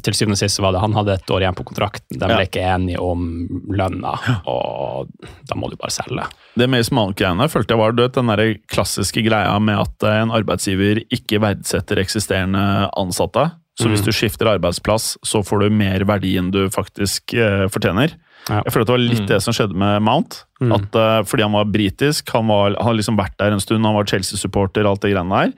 [0.02, 2.18] Til syvende og sist var det han hadde et år igjen på kontrakten.
[2.18, 2.48] De ble Ja.
[2.50, 3.28] ikke enige om
[3.70, 4.16] lønna,
[4.50, 5.10] og
[5.46, 6.26] da må du bare selge.
[6.58, 10.22] Det Mason Mount-greiene følte jeg var du vet, den der klassiske greia med at eh,
[10.24, 13.52] en arbeidsgiver ikke verdsetter eksisterende ansatte.
[13.78, 14.06] Så hvis Mhm.
[14.06, 18.14] du skifter arbeidsplass, så får du mer verdi enn du faktisk eh, fortjener.
[18.50, 18.60] Ja.
[18.66, 19.28] Jeg føler at det var litt Mm.
[19.32, 20.44] det som skjedde med Mount.
[20.62, 20.72] Mm.
[20.76, 23.96] At uh, Fordi han var britisk, han, var, har liksom vært der en stund, han
[23.98, 25.54] var Chelsea-supporter, alt det greiene der.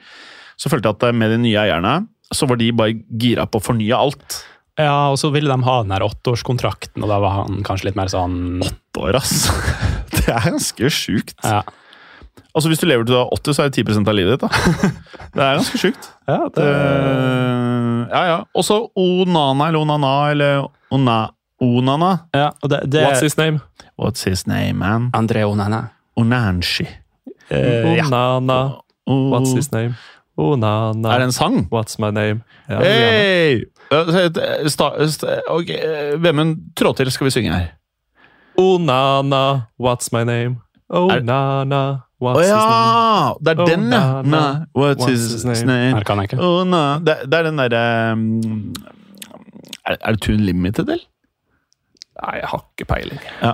[0.58, 3.60] Så følte jeg at eh, med de nye eierne, så var de bare gira på
[3.60, 4.40] å fornye alt.
[4.80, 7.96] Ja, og så ville de ha den der åtteårskontrakten, og da var han kanskje litt
[8.00, 8.62] mer sånn
[8.98, 9.50] År, ass.
[10.16, 11.36] Det er ganske sjukt.
[11.46, 11.62] Ja,
[12.58, 14.48] Altså, Hvis du lever til du er 80, så er det 10% av livet ditt.
[14.48, 14.90] da.
[15.36, 16.08] Det er ganske sjukt.
[16.26, 16.66] ja Det,
[18.10, 18.38] ja, ja.
[18.58, 20.64] Og så Onana eller Onana eller
[20.96, 21.18] Ona,
[21.62, 22.18] Onana.
[22.36, 23.60] ja og det, det What's his name?
[24.02, 25.10] What's his name, man?
[25.14, 25.88] André Onana.
[26.18, 26.86] Onanshi.
[27.50, 27.86] Eh.
[27.86, 28.60] Onana.
[29.08, 29.96] What's his name?
[30.38, 31.14] Onana.
[31.14, 31.68] Er det en sang?
[31.72, 32.42] What's my name?
[32.70, 33.64] Ja, hey!
[33.92, 37.68] Eh, sta- sta- Ok, eh, Vemund, trå til, skal vi synge her.
[38.60, 40.58] Onana, what's my name?
[40.90, 41.82] Onana,
[42.20, 42.60] oh, what's his name?
[42.60, 43.34] ja!
[43.42, 44.22] Det er den, ja.
[44.22, 45.94] Na, What's his, name?
[45.96, 46.40] Her kan jeg ikke.
[46.44, 47.00] Oh, na.
[47.00, 48.74] Det, det er den derre um,
[49.86, 51.06] er, er det Tune Limited, eller?
[52.22, 53.22] Nei, jeg har ikke peiling.
[53.44, 53.54] Ja.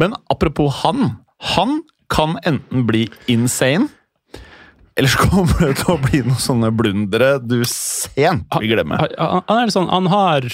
[0.00, 1.16] Men apropos han.
[1.56, 1.80] Han
[2.12, 3.88] kan enten bli insane,
[4.96, 9.00] eller så kommer det til å bli noen sånne blundere du sent vil glemme.
[9.00, 10.48] Han, han er litt sånn, han har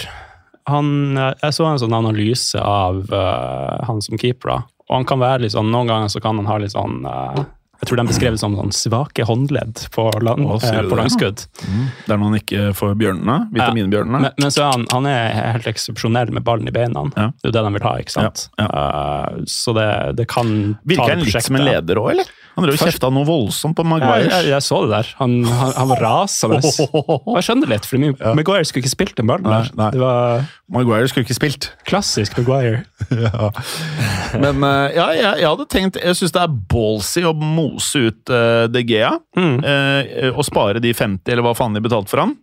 [0.68, 4.58] han, Jeg så en sånn analyse av uh, han som keeper, da.
[4.88, 7.40] Og han kan være litt sånn, Noen ganger så kan han ha litt sånn eh,
[7.78, 11.44] Jeg tror de beskrev som sånn svake håndledd på, lang, Å, eh, på langskudd.
[11.62, 13.36] Det er når han ikke får bjørnene.
[13.54, 14.22] Vitaminbjørnene.
[14.24, 17.04] Men, men så er han, han er helt eksepsjonell med ballen i beina.
[17.14, 17.28] Ja.
[17.38, 18.44] Det er jo det de vil ha, ikke sant?
[18.58, 19.88] Eh, så det,
[20.18, 20.50] det kan
[20.82, 22.34] Virker ta han det litt som en leder òg, eller?
[22.58, 24.32] Han drev og kjefta noe voldsomt på Ja, Maguires.
[24.32, 25.10] jeg, jeg så det der.
[25.20, 26.58] Han, han, han var rasende.
[27.38, 28.02] Jeg skjønner litt, for
[28.34, 29.68] Maguire skulle ikke spilt den ballen der.
[29.70, 29.90] Nei, nei.
[29.94, 31.70] Det var Maguire skulle ikke spilt.
[31.86, 32.82] klassisk Maguire.
[34.42, 38.34] Men eh, ja, jeg, jeg hadde tenkt Jeg syns det er ballsy å mose ut
[38.34, 39.14] uh, De Gea.
[39.38, 39.56] Mm.
[39.62, 42.34] Uh, og spare de 50, eller hva faen de betalte for han.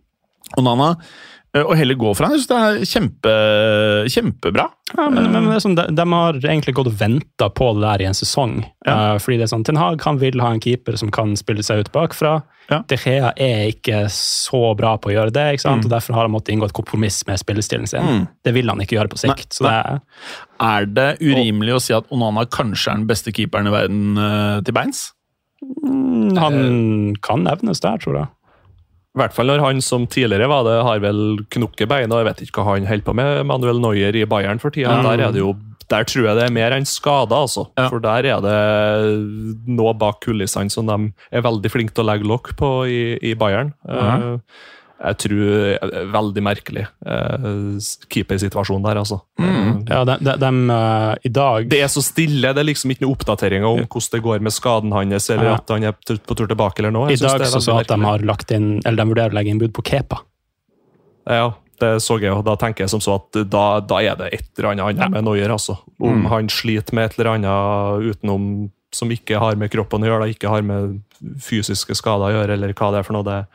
[0.56, 0.94] Nana.
[1.62, 2.34] Og heller gå for han.
[2.34, 3.34] Jeg syns det er kjempe,
[4.12, 4.66] kjempebra.
[4.94, 7.82] Ja, men, men det er sånn, de, de har egentlig gått og venta på det
[7.84, 8.60] der i en sesong.
[8.86, 11.64] Eh, fordi det er sånn, Ten Hag han vil ha en keeper som kan spille
[11.66, 12.36] seg ut bakfra.
[12.70, 12.80] Ja.
[12.90, 15.86] De Gea er ikke så bra på å gjøre det, ikke sant?
[15.86, 18.06] og derfor har han måttet inngå et kompromiss med spillestilen sin.
[18.06, 18.24] Mm.
[18.46, 19.44] Det vil han ikke gjøre på sikt.
[19.46, 20.00] Nei, så det er,
[20.70, 24.64] Er det urimelig å si at Onana kanskje er den beste keeperen i verden eh,
[24.66, 25.08] til beins?
[25.66, 28.30] mm, han kan nevnes der, tror jeg.
[29.16, 32.28] I hvert fall når han som tidligere var det, har vel knukket bein, og jeg
[32.28, 34.98] vet ikke hva han holder på med, Manuel Neuer i Bayern for tida.
[35.06, 35.54] Der er det jo
[35.86, 37.68] der tror jeg det er mer enn skader, altså.
[37.78, 37.86] Ja.
[37.92, 38.56] For der er det
[39.70, 43.36] noe bak kulissene som de er veldig flinke til å legge lokk på i, i
[43.38, 43.70] Bayern.
[43.86, 44.24] Eh,
[44.96, 47.76] jeg tror eh, Veldig merkelig uh,
[48.08, 49.18] keepersituasjon der, altså.
[49.38, 49.82] Mm.
[49.90, 52.52] Ja, de, de, de, uh, I dag det er så stille.
[52.56, 55.58] Det er liksom ikke noe oppdateringer om hvordan det går med skaden hans, eller Ja.
[55.60, 57.10] at han er på tur tilbake eller noe.
[57.10, 59.38] I Jeg dag er så så at de har lagt inn, eller de vurderer å
[59.40, 60.22] legge inn bud på Kepa.
[61.28, 64.30] Ja, det så jeg, og da tenker jeg som så at da, da er det
[64.32, 65.76] et eller annet annet med Noyer, altså.
[66.00, 66.26] Om Mm.
[66.32, 70.32] han sliter med et eller annet utenom som ikke har med kroppen å gjøre, da,
[70.32, 71.02] ikke har med
[71.42, 73.26] fysiske skader å gjøre, eller hva det er for noe.
[73.26, 73.46] det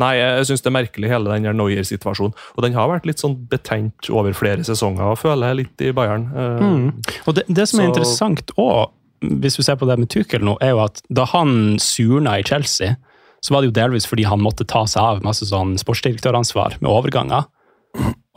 [0.00, 2.32] Nei, jeg syns det er merkelig, hele den her Neuer-situasjonen.
[2.56, 6.24] Og den har vært litt sånn betent over flere sesonger, føler jeg, litt i Bayern.
[6.32, 6.86] Mm.
[7.26, 10.40] Og det, det som er Så- interessant òg, hvis vi ser på det med Tuchel
[10.46, 12.96] nå, er jo at da han surna i Chelsea,
[13.44, 16.90] så var det jo delvis fordi han måtte ta seg av masse sånn sportsdirektøransvar med
[16.90, 17.44] overganger.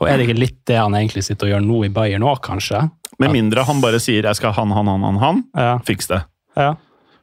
[0.00, 2.40] Og er det ikke litt det han egentlig sitter og gjør nå i Bayern òg,
[2.44, 2.90] kanskje?
[3.22, 5.44] Med mindre han bare sier 'jeg skal ha han, han, han, han', han.
[5.54, 5.78] Ja.
[5.78, 6.24] Fiks det.
[6.56, 6.74] ja.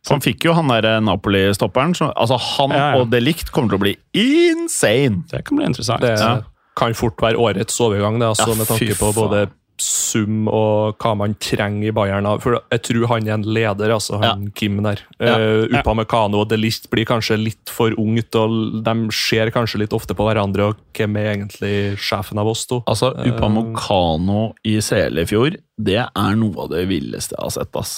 [0.01, 1.93] Så han fikk jo han der Napoli-stopperen.
[2.15, 2.99] Altså, han Ja, ja.
[3.01, 5.23] og Delict kommer til å bli insane!
[5.29, 6.01] Det kan bli interessant.
[6.01, 6.41] Det Ja.
[6.75, 9.49] kan fort være årets overgang, det, altså, Ja, med tanke på både
[9.81, 12.27] sum og hva man trenger i Bayern.
[12.41, 14.99] For jeg tror han er en leder, altså, han Kim der.
[15.19, 15.37] Ja.
[15.37, 19.93] Uh, Upamecano og De Ligt blir kanskje litt for ungt, og de ser kanskje litt
[19.97, 22.83] ofte på hverandre, og hvem er egentlig sjefen av oss to?
[22.87, 27.75] Altså, Upamecano i CL i fjor, det er noe av det villeste jeg har sett,
[27.75, 27.95] ass.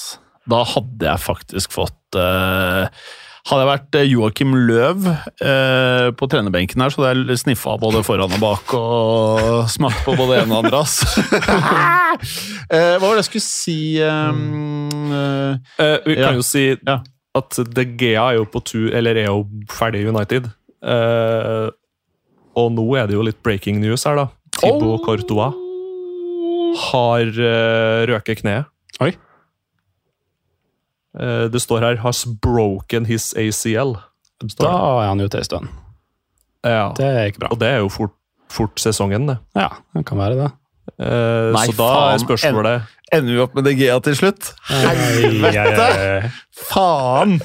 [0.49, 2.87] Da hadde jeg faktisk fått uh,
[3.43, 7.99] Hadde jeg vært eh, Joakim Løv uh, på trenerbenken her, så hadde jeg sniffa både
[8.07, 11.01] foran og bak og smakt på både ene og andre, ass.
[12.73, 15.09] Eh, hva var det jeg skulle si um,
[16.05, 16.27] vi Ja.
[16.29, 16.99] kan jo si Ja.
[17.35, 19.41] at De Gea er jo på tur, eller er jo
[19.73, 20.47] ferdig i United.
[20.85, 21.67] Eh,
[22.55, 24.27] og nå er det jo litt breaking news her, da.
[24.55, 25.03] Thibaut Oh.
[25.03, 25.51] Courtois
[26.87, 28.65] har uh, røket kneet.
[29.03, 29.11] Oi.
[31.19, 33.97] Eh, det står her 'has broken his ACL'.
[34.59, 34.67] Da
[35.03, 35.67] er han ute ei stund.
[36.63, 36.91] Ja.
[36.97, 37.47] Det er ikke bra.
[37.51, 38.11] Og det er jo fort,
[38.49, 39.37] fort sesongen, det.
[39.55, 40.51] Ja, det kan være det.
[40.99, 42.13] Eh, Nei, så da faen.
[42.13, 42.81] er spørsmålet
[43.13, 44.53] Ender vi opp med DGA til slutt?
[44.67, 46.31] Helvete!
[46.71, 47.37] Faen!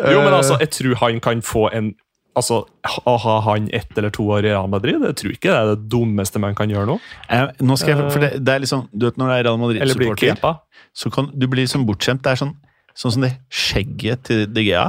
[0.00, 1.92] Jo, men altså, jeg tror han kan få en
[2.38, 2.62] Altså,
[3.10, 5.70] Å ha han ett eller to år i Real Madrid, jeg tror ikke det er
[5.74, 6.94] det dummeste man kan gjøre nå.
[7.28, 9.58] Eh, nå skal jeg, for det, det er liksom, du vet Når du er Real
[9.58, 10.60] Madrid-supporter,
[10.94, 12.22] så kan du bli liksom bortskjemt.
[12.22, 12.54] Det er sånn,
[12.96, 14.88] sånn som det skjegget til De Gea.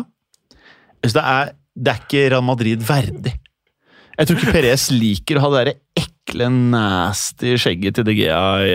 [1.02, 3.34] Så det, er, det er ikke Real Madrid verdig.
[4.18, 8.42] Jeg tror ikke Perez liker å ha det derre ekle, nasty skjegget til De Gea
[8.66, 8.74] i,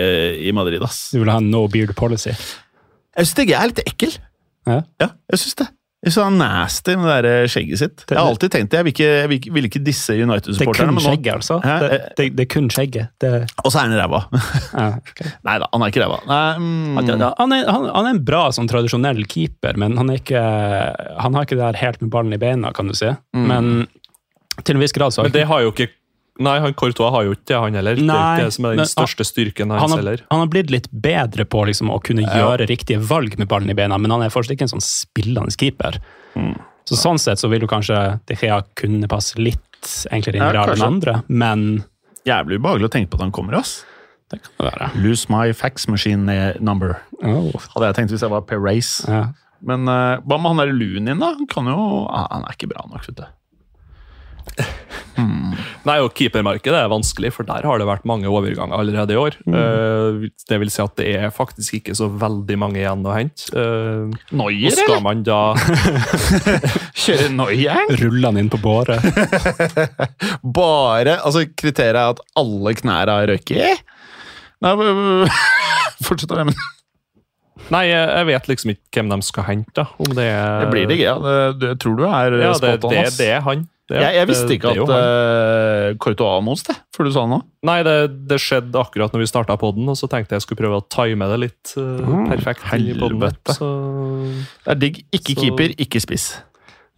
[0.49, 1.07] i Madrid, ass.
[1.13, 2.33] Du vil ha no beard policy.
[2.33, 4.17] Jeg syns De Gea er litt ekkel.
[4.67, 4.81] Ja.
[4.99, 5.69] Ja, jeg syns det.
[6.05, 8.03] Jeg synes han nasty med det der skjegget sitt.
[8.05, 8.77] Jeg har alltid tenkt det.
[8.77, 10.93] Jeg vil ikke, jeg vil ikke, vil ikke disse er United-supporterne.
[10.93, 11.57] Det er nå- skjegget, altså.
[11.65, 13.09] Det, det, det er kun skjegget.
[13.23, 13.31] Det,
[13.65, 14.19] Og så er han ræva.
[14.77, 15.31] ja, okay.
[15.49, 16.19] Nei da, han er ikke ræva.
[16.61, 17.25] Mm, Han, han,
[17.57, 20.43] han, han er en bra sånn tradisjonell keeper, men han, er ikke,
[21.25, 23.09] han har ikke det der helt med ballen i beina, kan du si.
[23.33, 23.47] Mm.
[23.49, 23.73] Men
[24.63, 25.89] til en viss grad så Men det har jo ikke
[26.43, 27.97] Nei, han Courtois har jo ikke det, han heller.
[27.97, 30.23] det er ikke det som er men den største styrken han hans har, heller.
[30.29, 33.77] han har blitt litt bedre på liksom, å kunne gjøre riktige valg med ballen i
[33.77, 35.97] beina, men han er fortsatt ikke en sånn spillende keeper.
[36.37, 36.53] Mm.
[36.87, 37.97] Så Sånn sett så vil jo kanskje
[38.29, 41.65] De Gea kunne passe litt enklere inn Ja, i real enn andre, men
[42.27, 43.81] Jævlig ubehagelig å tenke på at han kommer, ass.
[44.31, 44.87] det kan det være.
[44.99, 46.97] Lose my fax machine number.
[47.23, 48.93] Oh, Hadde jeg tenkt hvis jeg var Perez.
[49.07, 49.29] ja.
[49.65, 51.31] Men uh, hva med han der Lunin, da?
[51.33, 53.23] Han kan jo ah, Han er ikke bra nok, vet du.
[55.87, 59.37] Nei, og Keepermarkedet er vanskelig, for der har det vært mange overganger allerede i år.
[59.47, 59.55] Mm.
[59.57, 63.47] Eh, det vil si at det er faktisk ikke så veldig mange igjen å hente.
[63.53, 64.67] Uh, eller?
[64.67, 65.41] og skal man da
[67.03, 67.93] Kjøre noier?
[68.01, 69.03] Rulle han inn på båret.
[70.57, 73.75] Bare Altså, kriteriet er at alle knærne har røyket i?
[74.65, 74.73] Nei,
[76.07, 76.57] Fortsett å men
[77.73, 79.73] Nei, jeg vet liksom ikke hvem de skal hente.
[79.75, 79.87] da.
[79.99, 81.17] Om det er Det blir det ikke, ja.
[81.19, 83.65] Det, det tror du er Ja, det, spot on, det, det er han.
[83.87, 87.21] Det, jeg, jeg visste ikke det det at uh, Courtois var det, før du sa
[87.23, 87.37] det nå.
[87.69, 87.93] Nei, det,
[88.27, 91.29] det skjedde akkurat når vi starta poden, og så tenkte jeg skulle prøve å time
[91.31, 92.65] det litt eh, perfekt.
[92.75, 93.21] inn i podden.
[93.23, 93.55] helvete.
[93.55, 93.69] Så
[94.65, 94.99] Det er digg.
[95.15, 96.27] Ikke Så- keeper, ikke spiss.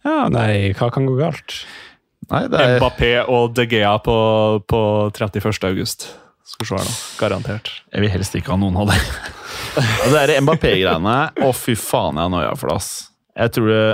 [0.02, 1.60] Ja, nei, hva kan gå galt?
[2.30, 4.16] Nei, er Mbappé og De Gea på,
[4.66, 4.82] på
[5.14, 5.62] 31.
[5.70, 6.08] august.
[6.50, 6.96] Skal se her nå.
[7.20, 7.70] Garantert.
[7.94, 9.06] Jeg vil helst ikke ha noen av dem.
[10.10, 12.90] Det er Mbappé-greiene Å, fy faen, jeg har noia for det, ass.
[13.38, 13.84] Jeg tror det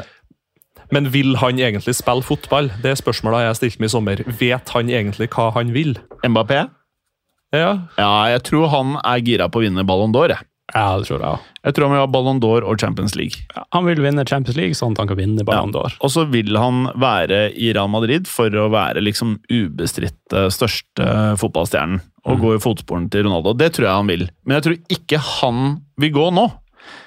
[0.94, 2.70] Men vil han egentlig spille fotball?
[2.82, 4.24] Det er spørsmålet jeg har stilt meg i sommer.
[4.40, 5.96] Vet han egentlig hva han vil?
[6.26, 6.66] Mbappé?
[7.54, 10.28] Ja, Ja, jeg tror han er gira på å vinne Ballon d'Or.
[10.34, 10.46] jeg.
[10.74, 11.42] Ja, det tror jeg òg.
[11.66, 13.38] Jeg tror han vil ha Ballon d'Or og Champions League.
[13.72, 15.94] Han vil vinne Champions League, sånn at han kan vinne Ballon d'Or.
[16.02, 21.06] Og så vil han være i Real Madrid for å være liksom ubestridt eh, største
[21.38, 22.02] fotballstjernen.
[22.26, 23.52] Og gå i fotsporene til Ronaldo.
[23.54, 24.24] Det tror jeg han vil.
[24.44, 25.60] Men jeg tror ikke han
[26.02, 26.48] vil gå nå.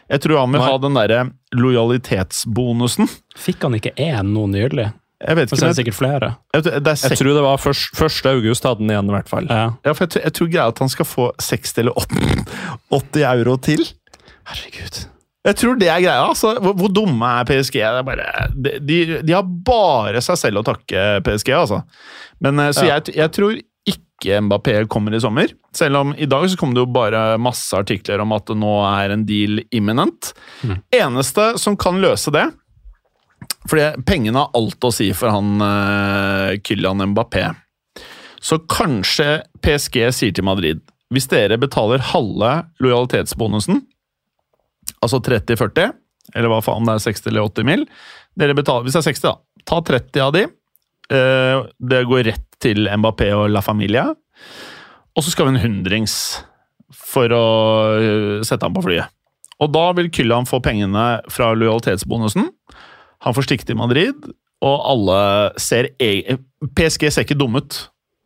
[0.09, 1.19] Jeg tror han vil ha den derre
[1.53, 3.09] lojalitetsbonusen.
[3.37, 4.87] Fikk han ikke én nå nylig?
[5.19, 6.27] Jeg vet ikke, er men sikkert flere.
[6.55, 8.19] jeg, det er jeg tror det var 1.
[8.31, 9.49] august hadde han igjen, i hvert fall.
[9.51, 9.65] Ja.
[9.83, 12.43] ja, for jeg, tror- jeg tror greia at han skal få 60 eller 80,
[12.95, 13.83] 80 euro til.
[14.49, 15.01] Herregud.
[15.49, 16.23] Jeg tror det er greia.
[16.23, 16.53] altså.
[16.63, 17.77] Hvor, hvor dumme er PSG?
[17.79, 21.81] Det er bare, de, de, de har bare seg selv å takke PSG, altså.
[22.43, 22.97] Men eh, Så Ja.
[23.01, 23.59] jeg, jeg tror
[24.19, 25.51] ikke Mbappé kommer i sommer.
[25.75, 28.73] Selv om i dag så kom det jo bare masse artikler om at det nå
[28.85, 30.33] er en deal imminent.
[30.95, 32.49] Eneste som kan løse det
[33.69, 37.43] fordi pengene har alt å si for han uh, Kylian Mbappé.
[38.41, 40.81] Så kanskje PSG sier til Madrid
[41.13, 42.51] hvis dere betaler halve
[42.83, 43.79] lojalitetsbonusen,
[45.01, 45.95] altså 30-40,
[46.37, 47.85] eller hva faen det er 60 eller 80 mil
[48.37, 50.45] dere betaler, Hvis det er 60, da, ta 30 av de.
[51.09, 54.09] Uh, det går rett til Mbappé og La Familia.
[55.15, 56.15] Og så skal vi en hundrings
[56.95, 57.45] for å
[57.99, 59.09] eh, sette ham på flyet.
[59.59, 62.47] Og da vil Kylland få pengene fra lojalitetsbonusen.
[63.25, 64.29] Han får stikke til Madrid,
[64.63, 65.19] og alle
[65.59, 66.37] ser e-
[66.75, 67.79] PSG ser ikke dumme ut.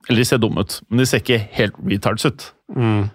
[0.09, 2.45] Eller de ser dumme ut, men de ser ikke helt retards ut.
[2.75, 3.07] Mm.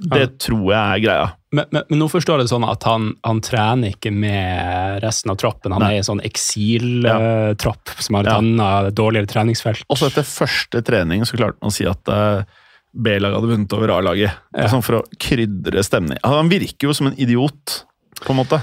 [0.00, 1.26] Det tror jeg er greia.
[1.52, 5.30] Men, men, men nå forstår jeg det sånn at han, han trener ikke med resten
[5.34, 5.74] av troppen.
[5.76, 5.90] Han Nei.
[5.92, 8.38] er i en sånn eksiltropp som har et Ja.
[8.40, 9.84] annet, dårligere treningsfelt.
[9.92, 12.44] Også etter første trening så klarte han å si at eh,
[12.92, 14.32] B-laget hadde vunnet over A-laget.
[14.56, 14.68] Ja.
[14.72, 16.24] Sånn for å krydre stemningen.
[16.24, 17.84] Han virker jo som en idiot,
[18.22, 18.60] på en måte.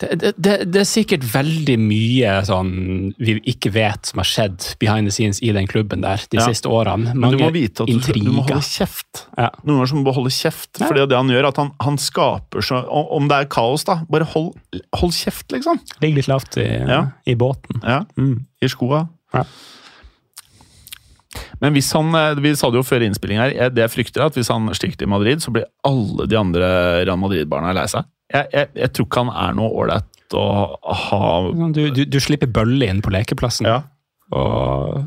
[0.00, 2.70] Det, det, det, er sikkert veldig mye sånn
[3.22, 6.46] vi ikke vet som har skjedd behind the scenes i den klubben der de Ja.
[6.48, 7.14] siste årene.
[7.14, 9.26] Men du må vite at du, du må holde kjeft.
[9.38, 9.50] Ja.
[9.62, 10.72] Noen ganger må du holde kjeft.
[10.80, 10.88] Ja.
[10.88, 14.26] Fordi det han gjør, at han, han skaper så Om det er kaos, da, bare
[14.34, 14.50] hold,
[14.98, 15.78] hold kjeft, liksom.
[16.02, 16.66] Ligg litt lavt i,
[17.30, 17.80] i båten.
[17.84, 18.44] Ja, Mm.
[18.64, 19.06] I skoa.
[19.34, 19.44] Ja.
[21.62, 24.22] Men hvis han eh, Vi sa det jo før innspilling her, jeg- det jeg frykter
[24.22, 26.68] er at hvis han stikker til Madrid, så blir alle de andre
[27.04, 28.04] Real Madrid-barna lei seg.
[28.34, 30.44] Jeg, jeg, jeg tror ikke han er noe ålreit å
[30.82, 31.18] ha
[31.76, 33.76] Du, du, du slipper bølle inn på lekeplassen, Ja.
[34.34, 35.04] og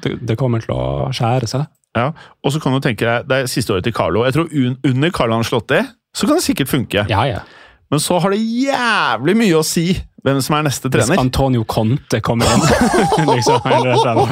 [0.00, 1.66] det, det kommer til å skjære seg.
[1.98, 2.12] Ja,
[2.46, 4.22] og så kan du tenke deg, Det er siste året til Carlo.
[4.24, 5.80] Jeg tror un, Under Carlo Anslotti
[6.14, 7.04] så kan det sikkert funke.
[7.10, 7.40] Ja, ja.
[7.90, 9.88] Men så har det jævlig mye å si
[10.22, 11.10] hvem som er neste trener.
[11.10, 11.18] Hvis.
[11.22, 12.62] Antonio Conte kommer inn.
[13.34, 14.30] liksom, eller.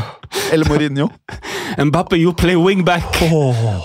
[0.55, 1.09] Eller Mourinho.
[1.91, 3.19] Mbappe, you play wingback!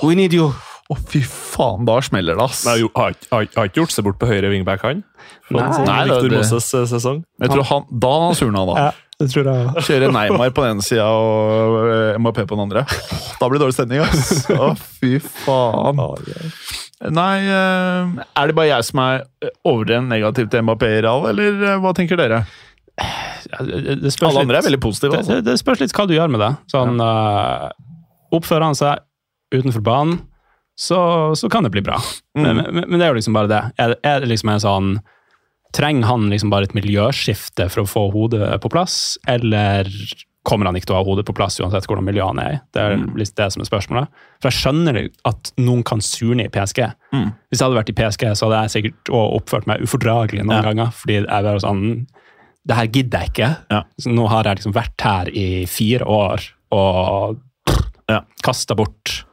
[0.06, 0.52] We need you!
[0.93, 2.63] Å, fy faen, da smeller det, ass.
[2.67, 5.01] Nei, jo, har, har, har ikke gjort seg bort på høyre wingback, han?
[5.49, 5.86] Fra Nei.
[5.88, 7.23] Nei, Victor det- Moses-sesong.
[7.41, 8.75] Jeg tror han, Da surna, da.
[8.84, 8.91] Ja,
[9.23, 9.84] Det tror jeg.
[9.88, 12.84] Kjøre Neymar på den ene sida og eh, MAP på den andre.
[13.39, 14.43] Da blir det dårlig stemning, ass.
[14.51, 16.01] Å, fy faen.
[17.13, 19.23] Nei, eh, er det bare jeg som er
[19.67, 22.43] overdrevent negativ til MAP i Real, eller eh, hva tenker dere?
[22.93, 25.15] Det, det spørs Alle andre er veldig positive.
[25.15, 25.39] det, Altså.
[25.39, 26.51] det, det spørs litt hva du gjør med det.
[26.73, 27.71] Sånn, eh,
[28.38, 29.01] oppfører han seg
[29.53, 30.19] utenfor banen,
[30.75, 31.99] så, så kan det bli bra.
[32.38, 32.43] Mm.
[32.43, 33.62] Men, men, men det er jo liksom bare det.
[33.77, 34.93] Er, er det liksom en sånn
[35.73, 39.88] Trenger han liksom bare et miljøskifte for å få hodet på plass, eller
[40.45, 42.59] kommer han ikke til å ha hodet på plass uansett hvordan miljøet han er i?
[42.75, 43.15] Det er Mm.
[43.17, 44.07] det som er spørsmålet.
[44.39, 46.83] For jeg skjønner at noen kan surne i PSG.
[47.15, 47.31] Mm.
[47.49, 50.62] Hvis jeg hadde vært i PSG, så hadde jeg sikkert oppført meg ufordragelig noen Ja.
[50.69, 52.05] ganger, fordi jeg bare sånn
[52.67, 53.57] Det her gidder jeg ikke.
[53.71, 53.81] Ja.
[54.07, 56.39] Nå har jeg liksom vært her i fire år
[56.71, 57.39] og
[58.07, 58.21] Ja.
[58.43, 59.23] kasta bort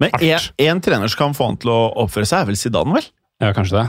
[0.00, 3.06] Men én trener som kan få han til å oppføre seg, er vel Zidane, vel?
[3.42, 3.86] Ja, kanskje det?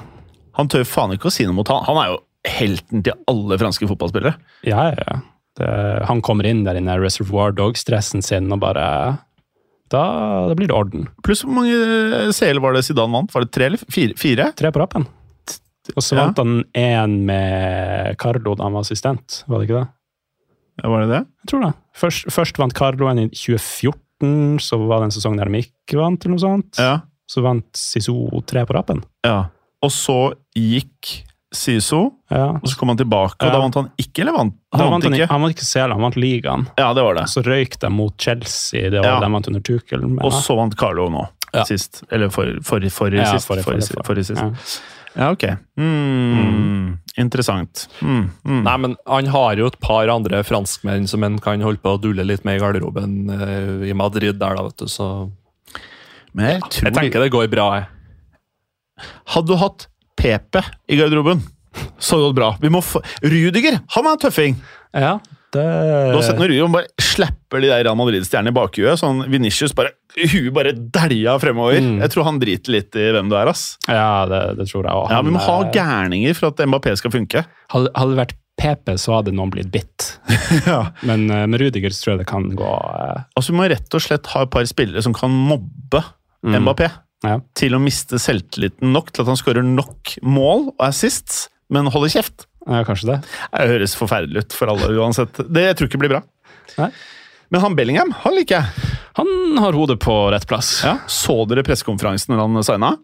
[0.59, 1.83] Han tør faen ikke å si noe mot han.
[1.87, 4.35] Han er jo helten til alle franske fotballspillere.
[4.69, 5.17] Ja, ja, ja.
[5.55, 5.67] Det,
[6.09, 8.85] han kommer inn der inne, Reservoir Dog-stressen sin, og bare
[9.91, 10.01] da,
[10.49, 11.05] da blir det orden.
[11.23, 13.31] Pluss hvor mange CL var det Zidane vant?
[13.33, 14.15] Var det tre eller fire?
[14.19, 14.49] fire?
[14.57, 15.05] Tre på rappen.
[15.95, 16.23] Og så Ja.
[16.25, 19.87] vant han én med Carlo da han var assistent, var det ikke det?
[20.83, 21.19] Ja, var det det?
[21.45, 21.73] Jeg tror det.
[21.95, 25.97] Først, først vant Carlo en i 2014, så var det en sesong der de ikke
[25.99, 26.77] vant, eller noe sånt.
[26.79, 26.99] Ja.
[27.27, 29.03] Så vant Siso tre på rappen.
[29.25, 29.45] ja.
[29.83, 31.23] Og så gikk
[31.53, 32.47] Siso, Ja.
[32.57, 35.13] og så kom han tilbake, og da vant han ikke, eller vant Han vant, han,
[35.13, 35.27] ikke?
[35.29, 36.67] han vant ikke CL, han vant ligaen.
[36.77, 37.23] Ja, det var det.
[37.29, 39.19] Så røyk de mot Chelsea det var Ja.
[39.21, 40.03] de vant under Tuchel.
[40.23, 41.27] Og så vant Carlo nå,
[41.65, 42.03] sist.
[42.11, 43.47] Eller forrige for, for, Ja, sist.
[43.47, 44.81] forrige- sist.
[45.15, 45.29] Ja.
[45.31, 45.43] Ok.
[45.77, 47.85] Mm, Interessant.
[48.03, 48.61] Mm, mm.
[48.65, 51.99] Nei, men han har jo et par andre franskmenn som en kan holde på å
[52.03, 55.29] dulle litt med i garderoben eh, i Madrid der, da, vet du, så
[56.35, 57.87] Men jeg tror Jeg tenker det går bra, jeg.
[59.35, 59.87] Hadde du hatt
[60.19, 61.43] Pepe i garderoben,
[61.99, 62.51] så hadde det gått bra.
[62.59, 63.79] Vi Rudiger!
[63.95, 64.59] Han er en tøffing!
[64.95, 65.17] Ja,
[65.55, 65.65] det
[66.11, 68.99] Du har sett når Rudiger bare slapper de der Real Madrid-stjernene i bakhuet.
[69.01, 71.81] Sånn Vinicius bare Huet bare dælja fremover.
[71.83, 71.97] Mm.
[72.05, 73.65] Jeg tror han driter litt i hvem du er, ass.
[73.89, 77.11] Ja, det, det tror jeg også Ja, Vi må ha gærninger for at Mbappé skal
[77.15, 77.43] funke.
[77.73, 80.05] Hadde, hadde det vært PP, så hadde noen blitt bitt.
[80.69, 80.77] ja.
[81.03, 83.97] Men eh, med Rudiger så tror jeg det kan gå eh, Altså, Vi må rett
[83.99, 86.03] og slett ha et par spillere som kan mobbe
[86.45, 86.59] Mm.
[86.61, 86.91] Mbappé.
[87.25, 87.39] Ja.
[87.57, 92.11] Til å miste selvtilliten nok til at han skårer nok mål og assists, men holder
[92.19, 92.45] kjeft.
[92.65, 93.19] Ja, kanskje det.
[93.53, 95.43] Det høres forferdelig ut for alle uansett.
[95.45, 96.23] Det jeg tror ikke blir bra.
[96.79, 96.89] Nei.
[97.53, 98.91] Men han Bellingham, han liker jeg.
[99.19, 100.79] Han har hodet på rett plass.
[100.83, 100.97] Ja.
[101.07, 102.95] Så dere pressekonferansen når han signa?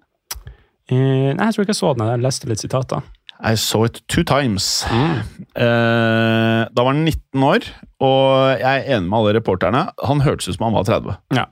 [0.91, 2.09] Eh, nei, jeg tror ikke jeg så den.
[2.09, 3.05] Jeg leste litt sitater.
[3.41, 4.83] I saw it two times.
[4.91, 5.13] Mm.
[5.55, 7.65] Eh, da var han 19 år,
[8.05, 9.85] og jeg er enig med alle reporterne.
[10.05, 11.15] Han hørtes ut som han var 30.
[11.37, 11.45] Ja.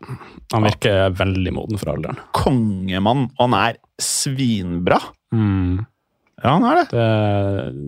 [0.53, 2.19] Han virker veldig moden for alderen.
[2.37, 4.99] Kongemann, og han er svinbra.
[5.33, 5.87] Mm.
[6.43, 6.85] Ja, han er det.
[6.93, 7.09] Det,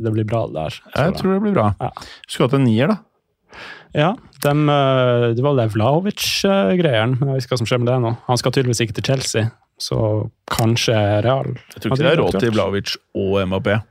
[0.06, 0.82] det blir bra, det der.
[0.96, 1.72] Jeg tror det blir bra.
[1.80, 1.92] Ja.
[2.28, 3.00] Skulle hatt en nier, da.
[3.92, 7.20] Ja, dem, eh, det var det Vlahovic-greiene.
[7.20, 8.14] Jeg vet ikke hva som skjer med det nå.
[8.28, 10.02] Han skal tydeligvis ikke til Chelsea, så
[10.52, 11.54] kanskje Real.
[11.76, 13.82] Jeg tror ikke det er råd til Vlaovic og Mbappé.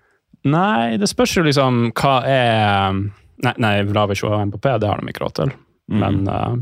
[0.48, 3.00] Nei, det spørs jo liksom hva er
[3.40, 5.52] Nei, nei Vlavic og Mbappé, det har de ikke råd til.
[5.88, 6.00] Mm.
[6.02, 6.56] Men uh,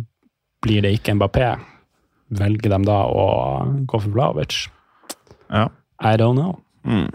[0.62, 1.48] blir det ikke Mbappé,
[2.38, 3.24] velger de da å
[3.82, 4.60] gå for Vlavic?
[5.50, 5.64] Ja.
[5.98, 6.60] I don't know.
[6.86, 7.08] Mm.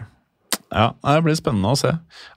[0.73, 1.91] Ja, Det blir spennende å se.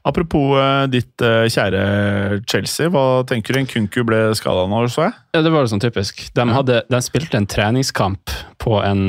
[0.06, 2.90] Apropos eh, ditt eh, kjære Chelsea.
[2.92, 3.64] Hva tenker du?
[3.70, 5.16] Kunku ble skada nå, så jeg?
[5.36, 6.20] Ja, det var sånn typisk.
[6.36, 9.02] De, hadde, de spilte en treningskamp på en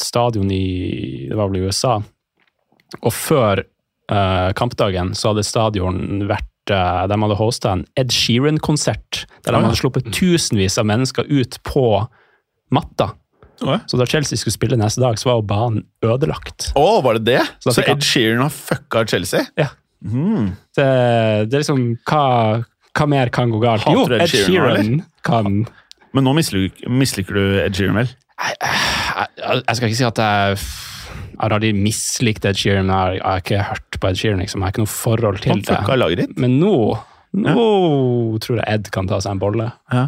[0.00, 1.98] stadion i det var vel USA.
[3.02, 3.64] Og før
[4.12, 9.24] uh, kampdagen så hadde stadion vært uh, De hadde hosta en Ed Sheeran-konsert.
[9.44, 11.86] Der de hadde sluppet tusenvis av mennesker ut på
[12.74, 13.12] matta.
[13.62, 16.72] Å, Så da Chelsea skulle spille neste dag, så var jo banen ødelagt.
[17.04, 17.42] var det det?
[17.62, 19.44] Så Så Ed Sheeran har fucka Chelsea?
[19.60, 19.70] Ja.
[20.04, 20.50] Mm.
[20.76, 20.88] Det,
[21.48, 22.24] det er liksom Hva,
[22.92, 23.86] hva mer kan gå galt?
[23.86, 25.62] Hater Jo, Ed Ed Sheeran, Sheeran kan
[26.12, 28.10] Men nå misliker, misliker du Ed Sheeran, vel?
[28.44, 30.58] jeg, jeg skal ikke si at jeg
[31.34, 32.90] jeg har aldri mislikt Ed Sheeran.
[32.92, 34.42] Jeg har, ikke hørt på Ed Sheeran.
[34.44, 34.60] Liksom.
[34.62, 35.64] Jeg har ikke noe forhold til
[36.20, 36.28] det.
[36.38, 36.74] Men nå,
[37.34, 39.64] nå tror jeg Ed kan ta seg en bolle.
[39.90, 40.04] Ja.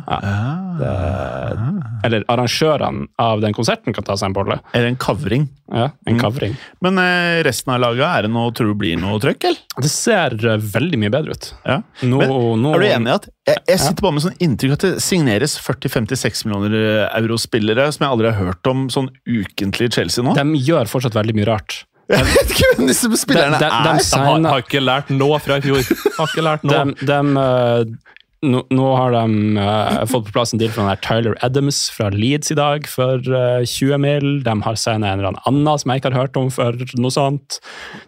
[2.06, 4.59] Eller arrangørene av den konserten kan ta seg en bolle.
[4.72, 5.48] Eller en kavring.
[5.72, 6.20] Ja, En Mm.
[6.22, 6.57] kavring.
[6.80, 9.59] Men eh, resten av laget, er det noe, tror du blir noe trøkk, eller?
[9.82, 11.48] Det ser eh, veldig mye bedre ut.
[11.66, 11.80] Ja.
[12.03, 12.30] Nå, Men
[12.62, 14.92] nå, Er du enig i at jeg, jeg sitter bare med sånn inntrykk at det
[15.03, 20.34] signeres 40-56 millioner euro-spillere som jeg aldri har hørt om sånn ukentlig i Chelsea nå?
[20.38, 21.82] De gjør fortsatt veldig mye rart.
[22.12, 24.02] Jeg vet ikke hvem disse spillerne De- de- de er!
[24.02, 25.82] De har, har ikke lært noe fra i fjor.
[26.18, 26.84] Har ikke lært noe.
[27.00, 28.12] De, de, eh,
[28.46, 29.22] nå, nå har de
[29.59, 32.86] uh, fått på plass en deal fra den der Tyler Adams fra Leeds i dag
[32.86, 34.28] for uh, 20 mil.
[34.46, 37.59] De har signa en eller annen som jeg ikke har hørt om for noe sånt.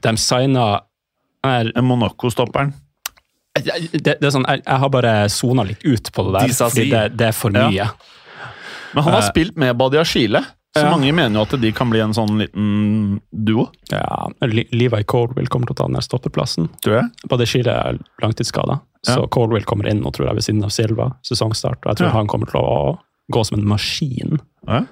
[0.06, 0.68] De signa
[1.82, 2.74] Monaco-stopperen.
[3.58, 6.84] Det, det er sånn, jeg, jeg har bare sona litt ut på det der, fordi
[6.92, 7.66] det, det er for Ja.
[7.72, 7.88] mye.
[8.94, 10.44] Men han har uh, spilt med Badia Chile,
[10.78, 10.90] så ja.
[10.94, 12.68] mange mener jo at de kan bli en sånn liten
[13.30, 13.68] duo.
[13.92, 16.68] Ja, Levi Coldwill kommer til å ta den der stoppeplassen.
[16.84, 17.10] Tror jeg.
[17.38, 19.60] det Chile er langtidsskada, så Ja.
[19.66, 21.82] Kommer inn nå, tror jeg, ved siden av Silva, sesongstart.
[21.84, 22.16] Og jeg tror Ja.
[22.18, 22.98] han kommer til å
[23.32, 24.40] gå som en maskin.
[24.66, 24.84] Ja.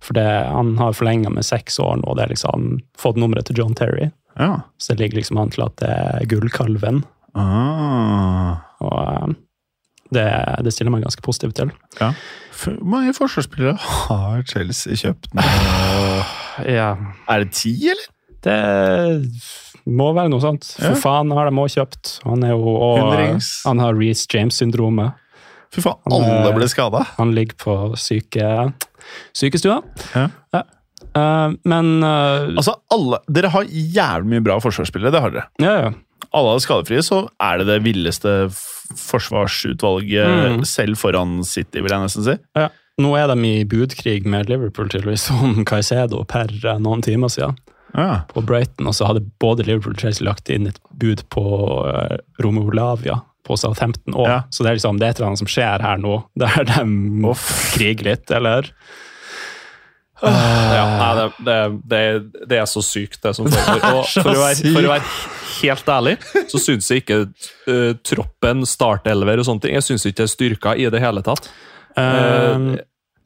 [0.00, 3.46] For det, han har forlenga med seks år nå, og det er liksom fått nummeret
[3.46, 4.10] til John Terry.
[4.38, 4.62] Ja.
[4.78, 7.02] Så det ligger liksom an til at det er gullkalven.
[7.34, 8.56] Ah.
[8.80, 9.34] Og eh,
[10.10, 10.26] det,
[10.64, 11.70] det stiller meg ganske positivt til.
[12.00, 12.12] ja.
[12.60, 15.44] For Hvor mange forsvarsspillere har Chelsea kjøpt nå?
[16.68, 16.90] Ja.
[17.30, 18.08] Er det ti, eller?
[18.44, 18.56] Det
[19.88, 20.66] må være noe sånt.
[20.76, 20.98] For Ja.
[21.00, 22.18] faen har de òg kjøpt.
[22.26, 25.14] Han er jo og, Han har Reece James-syndromet.
[25.72, 27.04] Fy faen, alle eh, ble skada.
[27.16, 28.72] Han ligger på syke,
[29.36, 29.80] sykestua.
[30.12, 30.26] Ja.
[31.14, 35.48] Eh, men uh, Altså, alle, Dere har jævlig mye bra forsvarsspillere, det har dere.
[35.64, 35.92] ja, ja.
[36.32, 38.34] Alle er skadefrie, så er det det villeste
[38.96, 40.28] forsvarsutvalget
[40.60, 40.64] Mm.
[40.66, 42.36] selv foran City, vil jeg nesten si.
[42.56, 42.68] ja.
[43.00, 47.56] Nå er de i budkrig med Liverpool tydeligvis om Caicedo per eh, noen timer siden
[47.96, 48.22] Ja.
[48.28, 48.86] på Brighton.
[48.86, 51.40] Og så hadde både Liverpool og Chelsea lagt inn et bud på
[51.88, 54.28] uh, Romeo Lavia på Southampton òg.
[54.28, 54.42] Ja.
[54.50, 57.34] Så det er liksom det er et eller annet som skjer her nå, der de
[57.72, 58.68] krige litt, eller?
[60.22, 61.58] Ja, nei, det, det,
[61.92, 62.00] det,
[62.50, 64.00] det er så sykt, det som foregår.
[64.02, 65.08] Og for å, være, for å være
[65.60, 66.14] helt ærlig,
[66.52, 70.34] så syns jeg ikke uh, troppen, startelver og sånne ting Jeg syns ikke det er
[70.34, 71.50] styrka i det hele tatt.
[71.98, 72.76] Eh,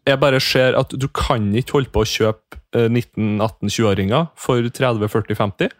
[0.09, 5.71] jeg bare ser at du kan ikke holde på å kjøpe eh, 19-18-20-åringer for 30-40-50.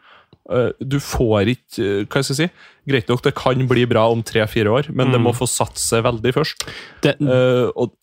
[0.53, 2.49] Eh, Du får ikke eh, Hva skal jeg si?
[2.91, 5.25] Greit nok, det kan bli bra om tre-fire år, men det Mm.
[5.29, 6.67] må få satse veldig først.
[7.05, 7.95] det, uh, og,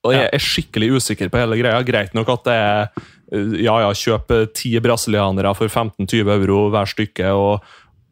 [0.00, 1.82] og jeg er skikkelig usikker på hele greia.
[1.84, 6.62] Greit nok at det er eh, ja, ja, kjøp eh, ti brasilianere for 15-20 euro
[6.72, 7.66] hver stykke, og,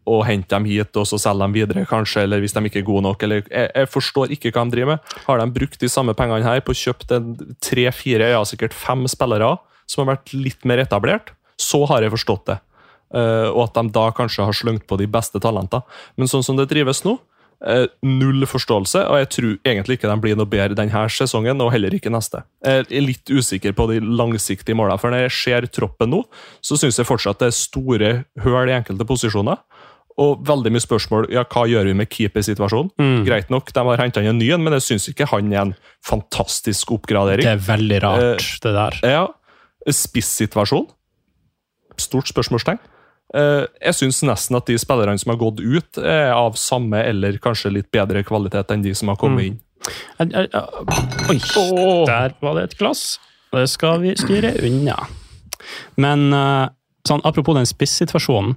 [0.08, 2.88] og hent dem hit, og så selge dem videre, kanskje, eller hvis de ikke er
[2.90, 3.24] gode nok.
[3.24, 5.16] Eller, jeg, jeg forstår ikke hva de driver med.
[5.24, 7.22] Har de brukt de samme pengene her på å kjøpe
[7.64, 9.56] tre-fire, ja, sikkert fem spillere
[9.88, 12.58] som har vært litt mer etablert, så har jeg forstått det.
[13.08, 15.80] Uh, og at de da kanskje har slengt på de beste talentene.
[16.20, 17.16] Men sånn som det drives nå,
[18.06, 21.94] null forståelse, og jeg tror egentlig ikke de blir noe bedre denne sesongen, og heller
[21.96, 22.44] ikke neste.
[22.62, 26.20] Jeg er litt usikker på de langsiktige målene, for når jeg ser troppen nå,
[26.62, 28.12] så syns jeg fortsatt det er store
[28.44, 29.58] høl i enkelte posisjoner.
[30.18, 32.90] Og veldig mye spørsmål ja, hva gjør vi med keepersituasjonen.
[32.98, 33.18] Mm.
[33.26, 35.60] Greit nok, de har henta inn en ny en, men jeg syns ikke han er
[35.62, 35.74] en
[36.06, 37.46] fantastisk oppgradering.
[37.46, 38.98] det er veldig rart, Eh, det der.
[39.06, 39.26] Ja,
[39.94, 40.88] Spissituasjon?
[41.98, 42.80] Stort spørsmålstegn.
[43.34, 47.32] Eh, Jeg syns nesten at de spillerne som har gått ut, er av samme eller
[47.38, 49.58] kanskje litt bedre kvalitet enn de som har kommet inn.
[50.18, 50.50] Jeg- jeg-
[51.30, 51.38] Oi,
[52.06, 53.18] der var det et glass.
[53.52, 55.06] Det skal vi styre unna.
[55.96, 56.68] Men eh,
[57.06, 58.56] sånn, apropos den spissituasjonen.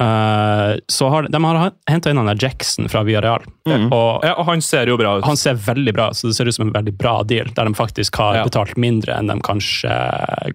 [0.00, 3.44] Eh, så har de, har henta inn han der Jackson fra Villarreal.
[3.92, 5.24] Og Ja, og han ser jo bra ut.
[5.28, 7.74] han ser veldig bra så det ser ut som en veldig bra deal, der de
[7.76, 8.44] faktisk har Ja.
[8.48, 9.92] betalt mindre enn de kanskje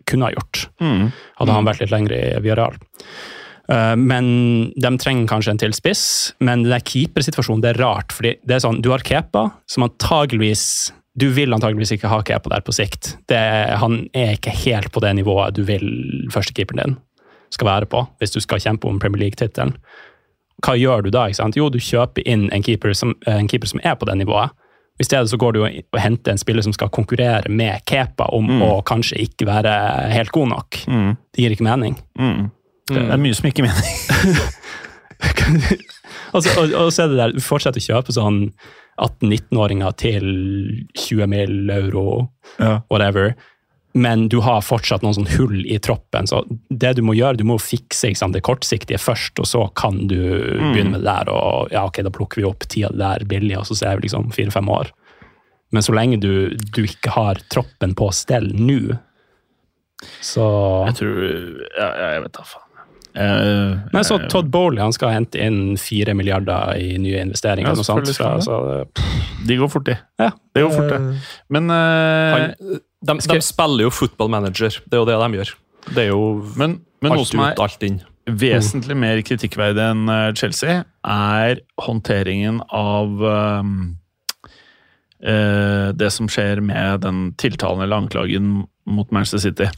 [0.05, 0.67] kunne ha gjort.
[0.81, 1.11] Mm.
[1.39, 2.75] Hadde han vært litt lenger i Villarreal.
[3.69, 6.33] Eh, Men de trenger kanskje en til spiss.
[6.39, 8.11] Men det keepersituasjonen det er rart.
[8.11, 12.49] fordi det er sånn, Du har Kepa, som antageligvis Du vil antageligvis ikke ha Kepa
[12.49, 13.15] der på sikt.
[13.27, 13.37] Det,
[13.79, 16.97] han er ikke helt på det nivået du vil førstekeeperen din
[17.55, 19.73] skal være på, hvis du skal kjempe om Premier League-tittelen.
[20.63, 21.25] Hva gjør du da?
[21.55, 24.53] Jo, du kjøper inn en keeper som, en keeper som er på det nivået.
[24.95, 28.47] I stedet så går du og henter en spiller som skal konkurrere med Kepa om
[28.63, 29.73] å kanskje ikke være
[30.13, 30.77] helt god nok.
[30.87, 31.09] Mm.
[31.35, 31.97] Det gir ikke mening.
[32.15, 32.45] Mm.
[32.93, 34.39] Det er mye som ikke mening.
[36.35, 38.39] Altså, og, og så er det der, du fortsetter å kjøpe sånn
[39.01, 40.25] 18-19-åringer til
[40.99, 41.69] 20 mill.
[41.71, 42.29] euro,
[42.59, 42.81] Ja.
[42.91, 43.33] whatever.
[43.95, 46.27] Men du har fortsatt noen sånn hull i troppen.
[46.27, 50.01] Så det du må gjøre, du må fikse sant, det kortsiktige først, og så kan
[50.09, 51.31] du begynne med det der.
[51.31, 53.95] Og ja, ok, da plukker vi opp ti av det der billig, og så ser
[53.95, 54.91] vi liksom fire-fem år.
[55.71, 56.33] Men så lenge du,
[56.75, 58.97] du ikke har troppen på stell nå,
[60.21, 60.45] så
[60.89, 61.21] Jeg tror
[61.79, 62.64] ja, Jeg vet da faen.
[63.15, 67.71] Eh, Nei, så eh, Todd Bowley han skal hente inn fire milliarder i nye investeringer.
[67.71, 68.57] Ja, noe sånt, fra, så,
[69.47, 69.95] De går fort, de.
[70.19, 70.33] ja.
[70.55, 70.99] Det går fort, det.
[71.55, 75.53] Men, uh, Han, de, de spiller jo football manager, det er jo det de gjør.
[75.93, 76.25] Det er jo
[76.59, 78.01] men, men alt som ut, alt inn.
[78.25, 83.75] vesentlig mer kritikkverdig enn eh, Chelsea, er håndteringen av um,
[85.21, 89.69] uh, det som skjer med den tiltalen eller anklagen mot Manchester City.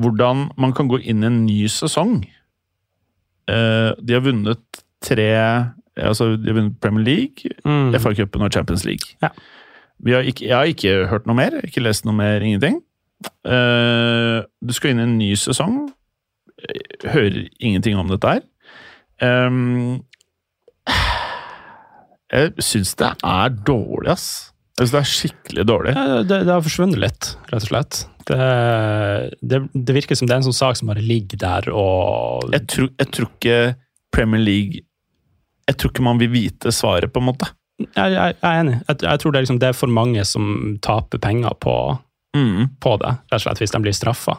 [0.00, 2.22] Hvordan man kan gå inn i en ny sesong.
[3.50, 5.26] Eh, de har vunnet tre
[6.00, 7.92] altså De har vunnet Premier League, Mm.
[7.98, 9.16] FA-cupen og Champions League.
[9.22, 9.28] Ja.
[10.00, 12.78] Vi har ikke, jeg har ikke hørt noe mer, ikke lest noe mer, ingenting.
[13.44, 15.90] Eh, du skal inn i en ny sesong.
[16.60, 18.40] Jeg Hører ingenting om dette her.
[22.30, 24.26] Jeg syns det er dårlig, ass.
[24.78, 25.94] Jeg syns det er skikkelig dårlig.
[25.96, 28.04] Ja, det, det har forsvunnet litt, rett og slett.
[28.30, 32.52] Det, det, det virker som det er en sånn sak som bare ligger der og
[32.54, 33.56] Jeg tror, jeg tror ikke
[34.14, 34.84] Premier League
[35.66, 37.50] Jeg tror ikke man vil vite svaret, på en måte.
[37.80, 38.76] Jeg, jeg, jeg er enig.
[38.90, 41.74] Jeg, tror det er, liksom, det er for mange som taper penger på,
[42.34, 44.34] på det, rett og slett, hvis de blir straffa.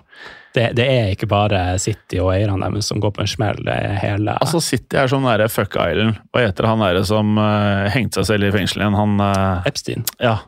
[0.51, 3.61] Det, det er ikke bare City og eierne deres som går på en smell.
[3.63, 6.19] Det er hele Altså, City er sånn derre fuck island.
[6.35, 8.99] Hva heter han derre som uh, hengte seg selv i fengsel igjen?
[8.99, 10.03] Han uh, Epstein.
[10.19, 10.41] Ja.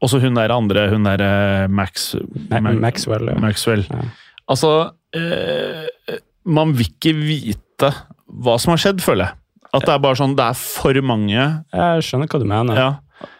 [0.00, 2.14] Og så hun der andre, hun derre Max
[2.50, 3.26] Ma Ma- Maxwell.
[3.32, 3.38] ja.
[3.40, 3.84] Maxwell.
[3.90, 4.02] Ja.
[4.50, 4.70] Altså
[5.16, 7.90] eh, Man vil ikke vite
[8.30, 9.36] hva som har skjedd, føler jeg.
[9.74, 11.44] At det er bare sånn Det er for mange.
[11.72, 12.78] Jeg skjønner hva du mener.
[12.78, 12.90] Ja.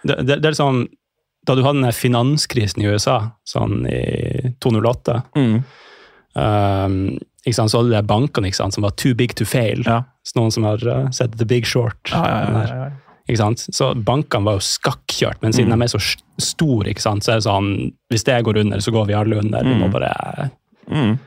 [0.06, 0.84] Det, det, det er sånn,
[1.46, 5.60] Da du hadde den der finanskrisen i USA, sånn i 2008 Mm.
[6.36, 6.96] um,
[7.46, 9.80] ikke sant, Så hadde de bankene ikke sant, som var too big to fail.
[9.86, 10.02] Ja.
[10.26, 12.12] Så noen som har uh, sett The Big Short.
[12.12, 13.06] Ja, ja, ja, sant?
[13.28, 15.78] Så bankene var jo skakkjørt, men siden Mm.
[15.78, 18.90] de er så store, ikke sant, så er det sånn Hvis det går under, så
[18.92, 19.62] går vi alle under.
[19.62, 19.92] Vi må Mm.
[19.92, 20.50] bare
[20.90, 21.18] Mm.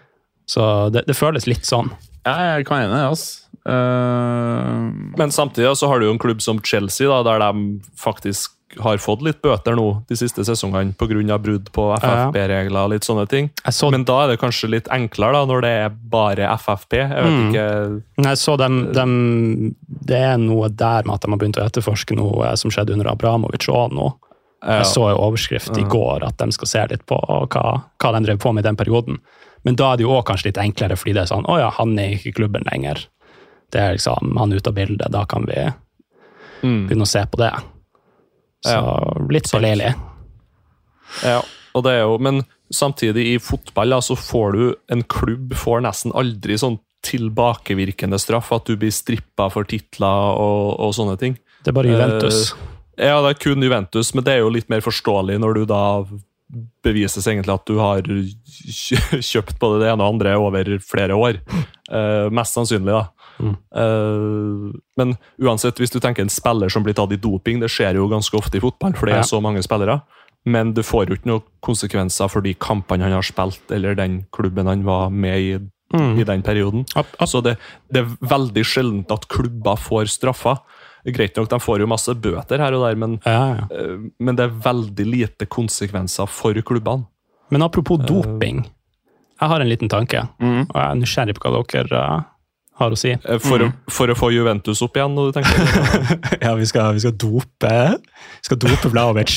[0.45, 1.89] Så det, det føles litt sånn.
[2.25, 3.39] Ja, jeg kan enig, altså.
[3.65, 8.49] Uh, Men samtidig så har du jo en klubb som Chelsea, da, der de faktisk
[8.81, 11.37] har fått litt bøter nå de siste sesongene pga.
[11.41, 13.49] brudd på FFP-regler og litt sånne ting.
[13.69, 16.93] Så, Men da er det kanskje litt enklere da, når det er bare FFP.
[16.97, 17.49] Jeg vet Mm.
[17.49, 21.65] ikke jeg så dem, dem Det er noe der med at de har begynt å
[21.65, 24.13] etterforske noe som skjedde under Abramovic òg nå.
[24.65, 28.25] Jeg så en overskrift i går at de skal se litt på hva, hva de
[28.25, 29.19] drev på med i den perioden.
[29.65, 31.69] Men da er det jo også kanskje litt enklere, fordi det er sånn Å ja,
[31.69, 33.05] han er ikke i klubben lenger.
[33.71, 35.11] Det er liksom, Han er ute av bildet.
[35.11, 35.73] Da kan vi
[36.63, 36.87] Mm.
[36.87, 37.51] begynne å se på det.
[38.63, 39.93] Så Ja, litt beleilig.
[41.23, 41.41] Ja,
[41.73, 42.43] og det er jo, men
[42.73, 48.53] samtidig i fotball da, så får du en klubb får nesten aldri sånn tilbakevirkende straff,
[48.55, 51.35] at du blir strippa for titler og, og sånne ting.
[51.63, 52.53] Det er bare Juventus.
[52.95, 55.83] Ja, det er kun Juventus, men det er jo litt mer forståelig når du da
[56.85, 61.39] bevises egentlig at du har kjøpt både det ene og andre over flere år.
[61.89, 63.07] Eh, mest sannsynlig, da.
[63.39, 63.55] Mm.
[63.75, 67.95] Eh, men uansett, hvis du tenker en spiller som blir tatt i doping, det skjer
[67.99, 70.01] jo ganske ofte i fotball, for det er så mange spillere.
[70.45, 74.25] Men det får jo ikke noen konsekvenser for de kampene han har spilt, eller den
[74.35, 75.59] klubben han var med i
[75.93, 76.17] Mm.
[76.19, 76.85] i den perioden.
[76.95, 77.55] Ap- ap- Så det,
[77.91, 80.57] det er veldig sjeldent at klubber får straffer.
[81.05, 83.67] Greit nok, de får jo masse bøter her og der, men, Ja, ja.
[83.69, 87.05] eh, men det er veldig lite konsekvenser for klubbene.
[87.51, 88.63] Men apropos doping.
[89.39, 90.61] Jeg har en liten tanke, Mm.
[90.69, 92.23] og jeg er nysgjerrig på hva dere uh,
[92.79, 93.13] har å si.
[93.13, 95.59] Eh, For, å, for å få Juventus opp igjen, når du tenker
[96.45, 99.35] ja, vi skal, vi skal dope Vi skal dope Vlaovic.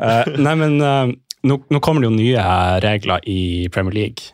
[0.00, 1.12] Uh, nei, men uh,
[1.46, 2.46] nå, nå kommer det jo nye
[2.82, 4.32] regler i Premier League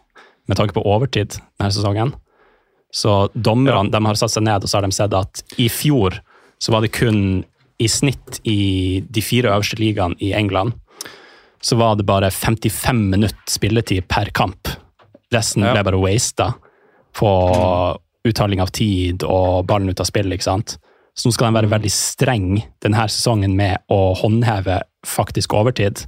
[0.49, 2.15] med tanke på overtid denne sesongen.
[2.95, 6.17] Så dommerne de har satt seg ned og så har de sett at i fjor
[6.59, 7.43] så var det kun
[7.79, 10.73] i snitt i de fire øverste ligaene i England
[11.61, 14.71] så var det bare 55 minutter spilletid per kamp.
[15.35, 15.75] Resten Ja.
[15.75, 16.55] ble bare wasta
[17.17, 17.31] på
[18.29, 20.33] uttaling av tid og ballen ut av spill.
[20.33, 20.79] ikke sant?
[21.17, 22.49] Så nå skal de være veldig streng
[22.85, 26.05] denne sesongen med å håndheve faktisk overtid.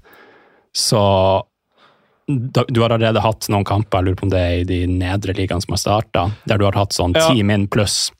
[0.76, 1.00] Så
[2.28, 5.34] du har allerede hatt noen kamper, jeg lurer på om det er i de nedre
[5.34, 7.28] ligaene som har starta, der du har hatt sånn Ja.
[7.28, 8.12] ti min pluss.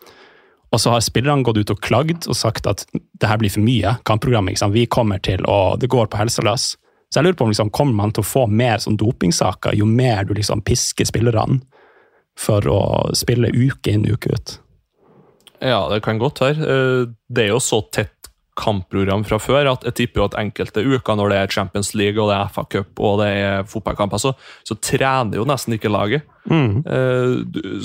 [0.73, 3.61] Og så har spillerne gått ut og klagd og sagt at det her blir for
[3.61, 4.47] mye kampprogram.
[4.47, 4.73] liksom.
[4.73, 6.77] Vi kommer til å Det går på helsa løs.
[7.11, 9.85] Så jeg lurer på om liksom, kommer man til å få mer sånn dopingsaker jo
[9.85, 11.61] mer du liksom pisker spillerne
[12.39, 12.81] for å
[13.17, 14.59] spille uke inn uke ut.
[15.61, 16.65] Ja, det kan godt være.
[16.65, 18.17] Eh, Det er jo så tett
[18.61, 22.29] kampprogram fra før at jeg tipper at enkelte uker når det er Champions League og
[22.29, 24.33] det er FA Cup og det er fotballkamper, så,
[24.69, 26.27] så trener jo nesten ikke laget.
[26.51, 26.83] Mm.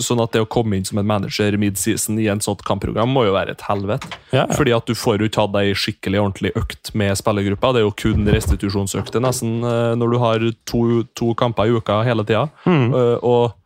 [0.01, 3.23] Sånn at det å komme inn som en manager mid-season i en sånt kampprogram må
[3.27, 4.09] jo være et helvete.
[4.33, 4.47] Ja, ja.
[4.57, 7.71] Fordi at du får jo tatt deg ei skikkelig ordentlig økt med spillergruppa.
[7.75, 10.81] Det er jo kun restitusjonsøkter nesten eh, når du har to,
[11.15, 12.49] to kamper i uka hele tida.
[12.65, 12.89] Mm.
[13.21, 13.61] og Eh,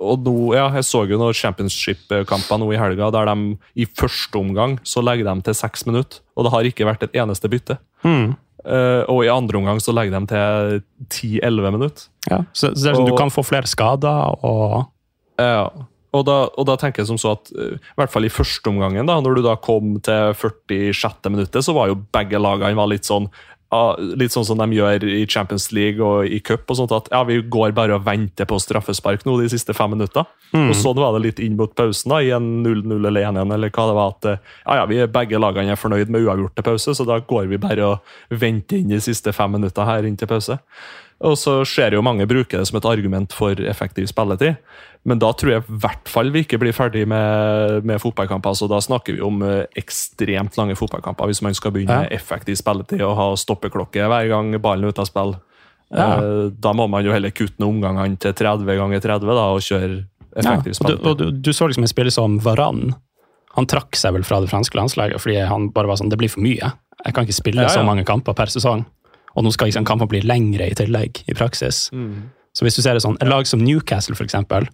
[0.00, 4.38] og nå, ja, Jeg så jo noen championship-kamper nå i helga der de i første
[4.40, 6.22] omgang så legger de til seks minutter.
[6.36, 7.76] Og det har ikke vært et eneste bytte.
[8.06, 8.34] Mm.
[8.62, 12.04] Uh, og i andre omgang så legger de til 10-11 minutter.
[12.30, 14.86] Ja, så, så det er sånn, Og- du kan få flere skader og
[15.40, 15.70] Ja.
[16.12, 18.68] Og da, og da tenker jeg som så at eh, i hvert fall i første
[18.68, 21.30] omgangen, da, når du da kom til 46.
[21.32, 23.30] minuttet, så var jo begge lagene var litt sånn
[24.20, 26.66] litt sånn som de gjør i Champions League og i cup.
[26.68, 29.90] og sånt at ja, Vi går bare og venter på straffespark nå de siste fem
[29.94, 30.26] minutter.
[30.52, 33.54] Og Sånn var det litt inn mot pausen, da, i en 0-0 eller 1-1.
[33.54, 36.54] eller hva det var at eh, ja, ja, vi Begge lagene er fornøyd med uavgjort
[36.58, 37.98] til pause, så da går vi bare og
[38.28, 40.58] venter inn de siste fem minutter her inn til pause.
[41.22, 44.56] Og så ser jo mange bruke det som et argument for effektiv spilletid.
[45.06, 48.54] Men da tror jeg i hvert fall vi ikke blir ferdig med, med fotballkamper.
[48.58, 52.00] Så da snakker vi om eh, ekstremt lange fotballkamper hvis man skal begynne Ja.
[52.06, 55.34] med effektiv spilletid og ha stoppeklokke hver gang ballen er ute av spill.
[55.92, 56.08] Ja.
[56.22, 59.60] Eh, Da må man jo heller kutte noen omgangene til 30 ganger 30 da, og
[59.60, 61.06] kjøre Ja, effektiv og du, spilletid.
[61.06, 62.94] og du, du så liksom en spiller som Varan.
[63.58, 66.30] Han trakk seg vel fra det franske landslaget fordi han bare var sånn Det blir
[66.32, 66.72] for mye.
[67.04, 68.86] Jeg kan ikke spille så mange kamper per sesong.
[69.36, 71.86] Og nå skal liksom kampene bli lengre i tillegg, i praksis.
[71.92, 72.30] Mm.
[72.52, 74.68] Så hvis du ser det sånn, Et lag som Newcastle, for eksempel.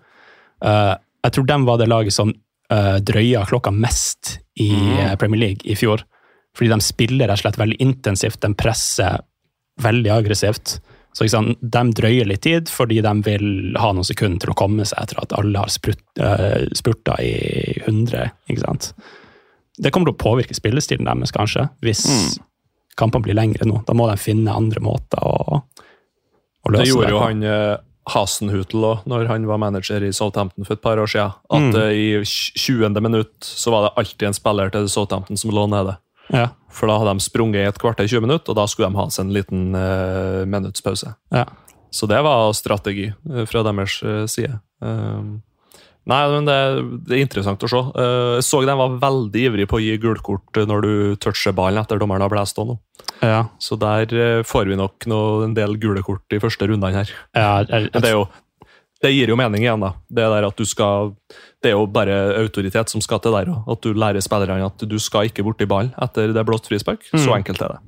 [0.64, 2.32] Uh, jeg tror de var det laget som
[2.72, 5.18] uh, drøya klokka mest i mm.
[5.20, 6.02] Premier League i fjor.
[6.56, 9.20] Fordi de spiller rett og slett veldig intensivt, de presser
[9.82, 10.78] veldig aggressivt.
[11.14, 14.86] Så liksom, De drøyer litt tid fordi de vil ha noen sekunder til å komme
[14.86, 17.32] seg etter at alle har spurt, uh, spurta i
[17.86, 18.28] 100.
[18.50, 18.92] ikke sant?
[19.78, 22.02] Det kommer til å påvirke spillestilen deres, kanskje, hvis
[22.99, 23.82] kampene blir lengre nå.
[23.86, 27.76] Da må de finne andre måter å, å løse Det Det gjorde jo han eh,
[28.09, 31.34] Hasenhutel òg, når han var manager i Southampton for et par år siden.
[31.53, 31.76] At Mm.
[31.76, 33.01] eh, i 20.
[33.05, 35.99] minutt så var det alltid en spiller til Southampton som lå nede.
[36.32, 38.96] Ja, For da hadde de sprunget i et kvarter 20 minutter, og da skulle de
[39.01, 41.14] ha seg en liten uh, minuttspause.
[41.32, 41.44] ja.
[41.90, 43.07] Så det var strategi
[43.49, 43.94] fra deres
[44.28, 44.59] side.
[44.84, 45.40] Um,
[46.09, 46.56] nei, men det,
[47.06, 47.80] det er interessant å se.
[48.00, 50.92] Eh, jeg så de var veldig ivrig på å gi gulkort når du
[51.22, 52.78] toucher ballen etter dommeren har blæst av nå.
[53.20, 53.44] ja.
[53.62, 57.14] Så der eh, får vi nok noe, en del gule kort i første rundene her.
[57.36, 58.26] ja jeg, jeg, det, er jo,
[59.04, 59.94] det gir jo mening igjen, da.
[60.09, 61.14] Det der at du skal
[61.62, 63.68] Det er jo bare autoritet som skal til der òg.
[63.74, 67.04] At du lærer spillerne at du skal ikke borti ballen etter det er blått frispark.
[67.12, 67.82] Så enkelt er det.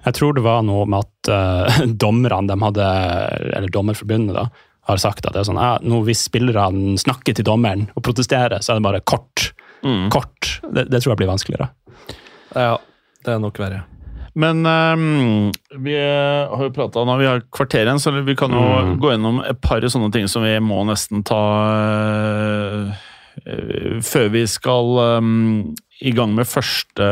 [0.00, 2.90] Jeg tror det var noe med at uh, dommerne de hadde,
[3.58, 4.48] eller Dommerforbundet da,
[4.90, 8.60] har sagt at det er sånn, ja, nå hvis spillerne snakker til dommeren og protesterer,
[8.62, 9.52] så er det bare kort.
[10.12, 10.58] Kort.
[10.74, 11.70] Det, det tror jeg blir vanskeligere.
[12.52, 12.74] Ja,
[13.24, 13.84] det er nok verre.
[14.40, 15.48] Men um,
[15.82, 18.92] vi eh, har jo prata nå, vi har kvarter igjen, så vi kan jo Mm.
[19.02, 21.40] gå gjennom et par sånne ting som vi må nesten ta
[22.20, 23.06] eh,
[24.04, 27.08] før vi skal um, i gang med første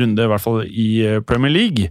[0.00, 0.88] runde, i hvert fall i
[1.26, 1.90] Premier League.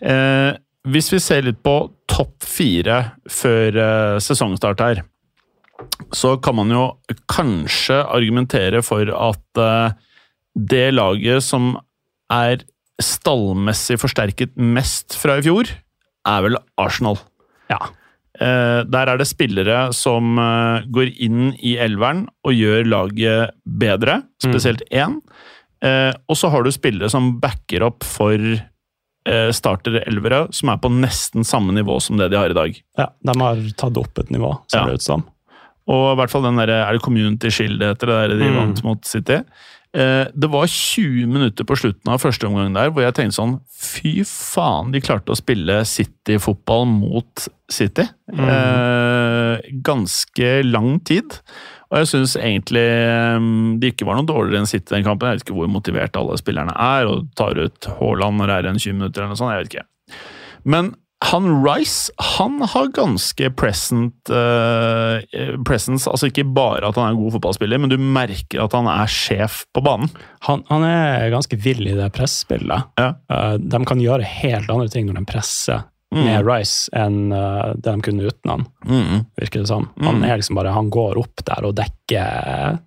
[0.00, 0.52] Eh,
[0.88, 1.80] hvis vi ser litt på
[2.18, 2.98] topp fire
[3.30, 5.02] før eh, sesongstart her,
[6.14, 6.84] så kan man jo
[7.30, 9.94] kanskje argumentere for at eh,
[10.58, 11.76] det laget som
[12.32, 12.64] er
[12.98, 15.70] stallmessig forsterket mest fra i fjor,
[16.28, 17.20] er vel Arsenal.
[17.70, 17.78] Ja.
[18.38, 20.34] Eh, der er det spillere som
[20.90, 25.20] går inn i elveren og gjør laget bedre, spesielt én.
[25.78, 26.16] Mm.
[26.26, 28.34] og så har du spillere som backer opp for
[29.26, 32.76] eh, starter-elvere, som er på nesten samme nivå som det de har i dag.
[32.98, 34.86] Ja, de har tatt opp et nivå, ser Ja.
[34.86, 35.24] det ut som.
[35.88, 38.50] Og i hvert fall den der, Er det Community Shield det heter, det der de
[38.50, 38.56] Mm.
[38.56, 39.42] vant mot City?
[39.94, 43.60] Eh, det var 20 minutter på slutten av første omgang der hvor jeg tenkte sånn
[43.72, 48.02] Fy faen, de klarte å spille City-fotball mot City.
[48.30, 51.24] Eh, ganske lang tid.
[51.88, 53.48] Og jeg syns egentlig eh,
[53.80, 55.30] de ikke var noe dårligere enn City den kampen.
[55.30, 58.72] Jeg vet ikke hvor motivert alle spillerne er, og tar ut Haaland når det er
[58.72, 59.54] en 20 minutter eller noe sånt.
[59.54, 60.18] jeg vet ikke.
[60.68, 65.18] Men han Rice han har ganske present uh,
[65.66, 66.06] presence.
[66.06, 69.10] Altså ikke bare at han er en god fotballspiller, men du merker at han er
[69.10, 70.12] sjef på banen.
[70.46, 72.92] Han, han er ganske vill i det presspillet.
[73.00, 73.14] Ja.
[73.32, 76.24] Uh, de kan gjøre helt andre ting når de presser Mm.
[76.24, 78.62] med Rice enn uh, det de kunne uten han,
[79.36, 79.90] virker det som.
[80.00, 80.24] Han Mm.
[80.24, 82.78] er liksom bare, han går opp der og dekker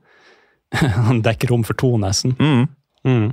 [1.07, 2.33] Han dekker rom for to, nesten.
[2.39, 2.67] Mm.
[3.05, 3.27] Mm.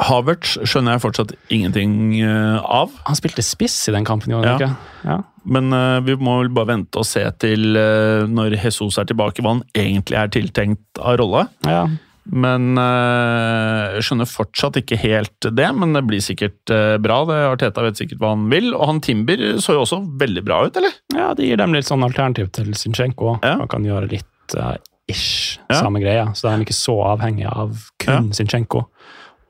[0.00, 2.92] Havertz skjønner jeg fortsatt ingenting eh, av.
[3.08, 4.68] Han spilte spiss i den kampen, gjorde han Ja.
[4.70, 5.10] ikke?
[5.10, 5.16] Ja.
[5.50, 9.42] Men uh, vi må vel bare vente og se til uh, når Jesus er tilbake,
[9.42, 11.46] hva han egentlig er tiltenkt av rolle.
[11.66, 11.86] ja.
[12.28, 17.22] Men eh, jeg skjønner fortsatt ikke helt det, men det blir sikkert eh, bra.
[17.28, 18.70] Det Arteta vet sikkert hva han vil.
[18.76, 20.94] Og han Timber så jo også veldig bra ut, eller?
[21.16, 23.38] Ja, det gir dem litt sånn alternativ til Zinchenko.
[23.42, 23.56] Ja.
[23.62, 24.76] Man kan gjøre litt uh,
[25.10, 25.80] ish Ja.
[25.80, 28.84] samme greia, så da er de ikke så avhengig av kun Zinchenko.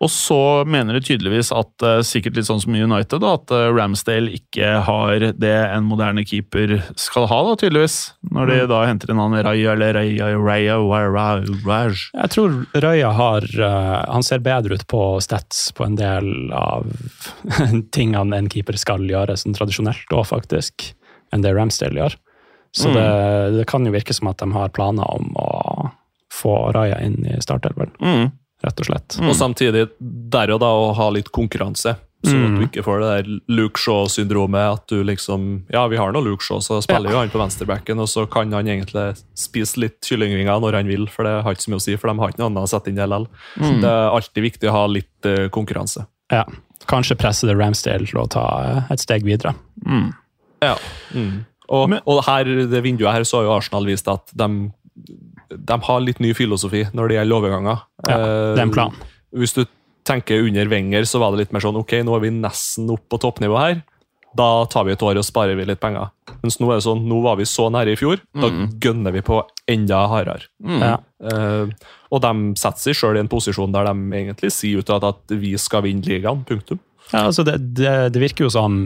[0.01, 3.67] Og så mener de tydeligvis at, eh, sikkert litt sånn som United, da, at eh,
[3.77, 7.99] Ramsdale ikke har det en moderne keeper skal ha, da, tydeligvis.
[8.33, 12.01] Når de da henter inn han Raja eller Raja, Raja, Raja, Raj.
[12.15, 16.89] Jeg tror Raja har eh, Han ser bedre ut på stats på en del av
[17.93, 20.95] tingene en keeper skal gjøre, sånn tradisjonelt òg, faktisk,
[21.33, 22.17] enn det Ramsdale gjør.
[22.73, 22.95] Så Mm.
[22.95, 25.91] det, det kan jo virke som at de har planer om å
[26.33, 28.31] få Raja inn i startelveren, Mm.
[28.65, 29.19] Rett og slett.
[29.25, 31.97] Og samtidig der og da å ha litt konkurranse.
[32.21, 32.59] At Mm.
[32.59, 34.75] du ikke får det der Luke Shaw-syndromet.
[34.75, 37.99] At du liksom Ja, vi har nå Luke Shaw, så spiller jo han på venstrebacken,
[37.99, 41.65] og så kan han egentlig spise litt kyllingvinger når han vil, for det har ikke
[41.65, 43.25] så mye å si, for de har ikke noe annet å sette inn LL.
[43.57, 43.81] Mm.
[43.81, 46.05] Det er alltid viktig å ha litt uh, konkurranse.
[46.31, 46.45] Ja.
[46.87, 49.55] Kanskje presse det Ramsdale til å ta eh, et steg videre.
[49.87, 50.13] Mm.
[50.61, 50.77] Ja.
[51.17, 51.47] Mm.
[51.71, 54.71] Og, og her, det vinduet her så har jo Arsenal vist at de,
[55.51, 57.85] de har litt ny filosofi når det gjelder overganger.
[58.07, 58.97] Ja, det er en plan.
[58.97, 59.65] Eh, Hvis du
[60.07, 63.05] tenker under Wenger, så var det litt mer sånn ok, nå er vi nesten opp
[63.11, 63.83] på toppnivå her.
[64.39, 66.13] Da tar vi et år og sparer vi litt penger.
[66.45, 69.25] Mens nå er det sånn, nå var vi så nære i fjor, da gønner vi
[69.27, 69.41] på
[69.71, 70.47] enda hardere.
[70.63, 70.93] Ja.
[71.19, 71.67] Uh,
[72.15, 75.35] og de setter seg sjøl i en posisjon der de egentlig sier ut at, at
[75.35, 76.45] vi skal vinne ligaen.
[76.47, 76.79] Punktum.
[77.11, 78.85] Ja, altså det, det, det virker jo som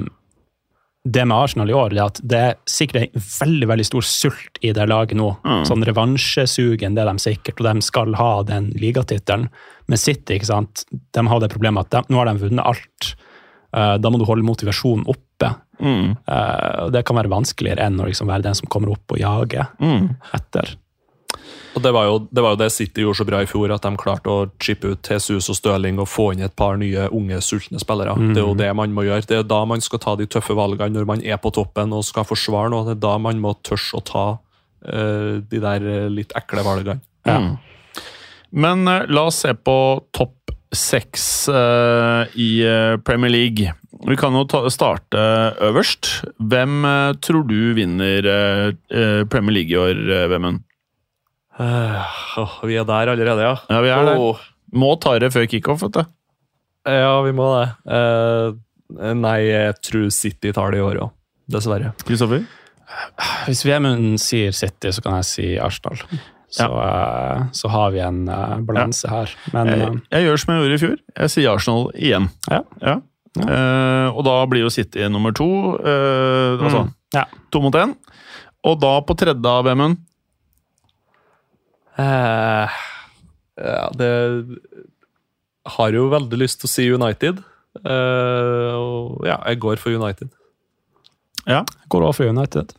[1.04, 4.06] det med Arsenal i år, det er at det er sikkert en veldig veldig stor
[4.08, 5.34] sult i det laget nå.
[5.68, 9.50] Sånn revansjesugen, det er de sikkert, og de skal ha den ligatittelen.
[9.86, 13.10] Men City, ikke sant, de har det problemet at de, nå har de vunnet alt.
[13.74, 15.50] Uh, da må du holde motivasjonen oppe.
[15.82, 16.14] Mm.
[16.30, 19.68] Uh, det kan være vanskeligere enn å liksom være den som kommer opp og jager
[19.82, 20.14] Mm.
[20.32, 20.76] etter.
[21.74, 23.82] Og det var, jo, det var jo det City gjorde så bra i fjor, at
[23.82, 27.40] de klarte å chippe ut Jesus og Støling og få inn et par nye unge,
[27.42, 28.14] sultne spillere.
[28.30, 29.26] Det er jo det man må gjøre.
[29.26, 32.06] Det er da man skal ta de tøffe valgene når man er på toppen og
[32.06, 32.86] skal forsvare noe.
[32.86, 37.00] Det er da man må tørre å ta uh, de der eh, litt ekle valgene.
[37.26, 37.54] Mm.
[38.54, 39.78] Men uh, la oss se på
[40.14, 42.62] topp seks uh, i
[43.06, 43.74] Premier League.
[44.04, 45.18] Vi kan jo ta, starte
[45.64, 46.10] øverst.
[46.38, 46.86] Hvem
[47.24, 48.26] tror du vinner
[49.30, 50.62] Premier League i år, uh, Vemund?
[51.60, 53.54] Eh, åh, vi er der allerede, ja.
[53.70, 54.18] Ja, vi er der.
[54.18, 54.40] Åh,
[54.74, 56.04] Må ta det før kickoff, vet du.
[56.90, 57.68] ja, vi må det.
[57.86, 58.56] Uh,
[59.14, 61.12] nei, jeg tror City tar det i år òg.
[61.50, 61.92] Dessverre.
[62.04, 62.42] Kristoffer?
[63.46, 65.98] Hvis Vemund sier City, så kan jeg si Arsenal.
[66.54, 69.30] Så, eh, så har vi en uh, balanse her.
[69.52, 70.96] Men Jeg, eh, jeg gjør som jeg gjorde i fjor.
[71.18, 72.28] Jeg sier Arsenal igjen.
[72.50, 72.60] Ja.
[73.34, 75.48] Eh, og da blir jo City nummer to.
[75.82, 76.92] eh, altså Mm.
[77.14, 77.24] Ja.
[77.50, 77.94] to mot én.
[78.64, 79.98] Og da på tredje av Vemund
[81.96, 82.70] Eh,
[83.56, 84.44] ja, det
[85.76, 87.42] Har jo veldig lyst til å si United.
[87.82, 90.30] Eh, og ja, jeg går for United.
[91.88, 92.74] går også for United.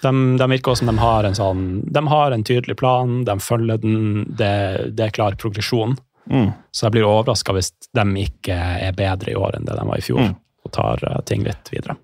[0.00, 3.82] De, de virker som de har en sånn De har en tydelig plan, de følger
[3.82, 4.52] den, det,
[4.96, 5.96] det er klar progresjon.
[6.30, 6.52] mm.
[6.72, 10.00] Så jeg blir overraska hvis de ikke er bedre i år enn det de var
[10.00, 10.22] i fjor.
[10.30, 10.38] Mm.
[10.64, 11.98] Og tar eh, ting litt videre.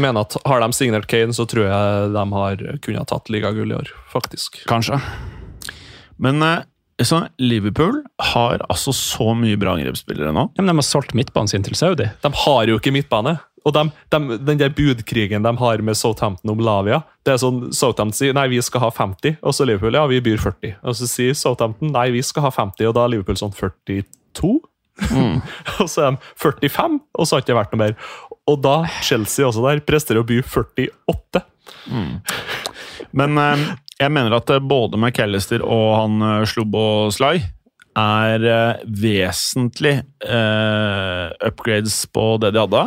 [0.00, 3.78] Mener at Har de signert Kane, så tror jeg de har kunnet tatt ligagull i
[3.78, 3.94] år.
[4.12, 4.62] faktisk.
[4.68, 5.00] Kanskje.
[6.22, 6.60] Men eh,
[7.02, 10.50] så Liverpool har altså så mye bra angrepsspillere nå.
[10.54, 12.10] Ja, men de har solgt midtbanen sin til Saudi.
[12.22, 13.38] De har jo ikke midtbane.
[13.64, 17.68] Og de, de, den der budkrigen de har med Southampton om Lavia det er sånn
[17.70, 20.74] Southampton sier nei, vi skal ha 50, og så Liverpool ja, vi byr 40.
[20.82, 24.56] Og så sier Southampton nei, vi skal ha 50, og da er Liverpool sånn 42.
[25.82, 27.94] og så er de 45, og så har ikke vært noe mer.
[28.50, 31.44] Og da Chelsea også der presterer å by 48.
[33.18, 33.66] Men eh,
[34.00, 37.42] jeg mener at eh, både McAllister og han uh, Slubbo Sly
[37.98, 42.84] er eh, vesentlig eh, upgrades på det de hadde.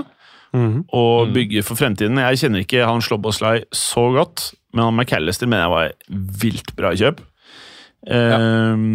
[0.95, 2.18] Og bygger for fremtiden.
[2.24, 6.72] Jeg kjenner ikke han Slubbo Sly så godt, men han McAllister mener jeg var vilt
[6.78, 7.20] bra kjøp.
[8.08, 8.86] Eh,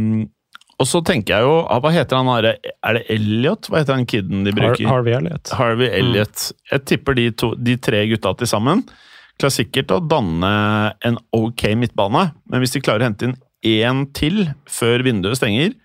[0.80, 2.46] Og så tenker jeg jo ah, Hva heter han her?
[2.56, 3.68] Er det Elliot?
[3.68, 4.88] Hva heter han kiden de Har, bruker?
[4.88, 5.52] Harvey Elliot.
[5.58, 6.46] Harvey Elliot.
[6.72, 8.84] Jeg tipper de, to, de tre gutta til sammen
[9.40, 10.52] klarer sikkert å danne
[11.06, 15.76] en ok midtbane, men hvis de klarer å hente inn én til før vinduet stenger,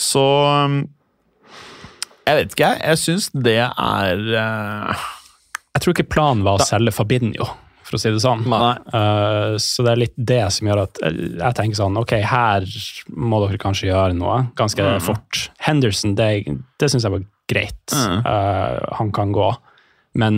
[0.00, 0.24] så
[0.66, 0.82] um,
[2.26, 2.80] Jeg vet ikke, jeg.
[2.86, 5.08] Jeg syns det er uh...
[5.74, 7.48] Jeg tror ikke planen var å selge Fabinho,
[7.90, 8.44] for å si det sånn.
[8.46, 12.66] Eh, så det er litt det som gjør at jeg tenker sånn Ok, her
[13.10, 15.48] må dere kanskje gjøre noe ganske fort.
[15.66, 16.30] Henderson, det,
[16.80, 17.96] det syns jeg var greit.
[17.96, 18.22] Mm.
[18.22, 19.50] Uh, han kan gå.
[20.20, 20.36] Men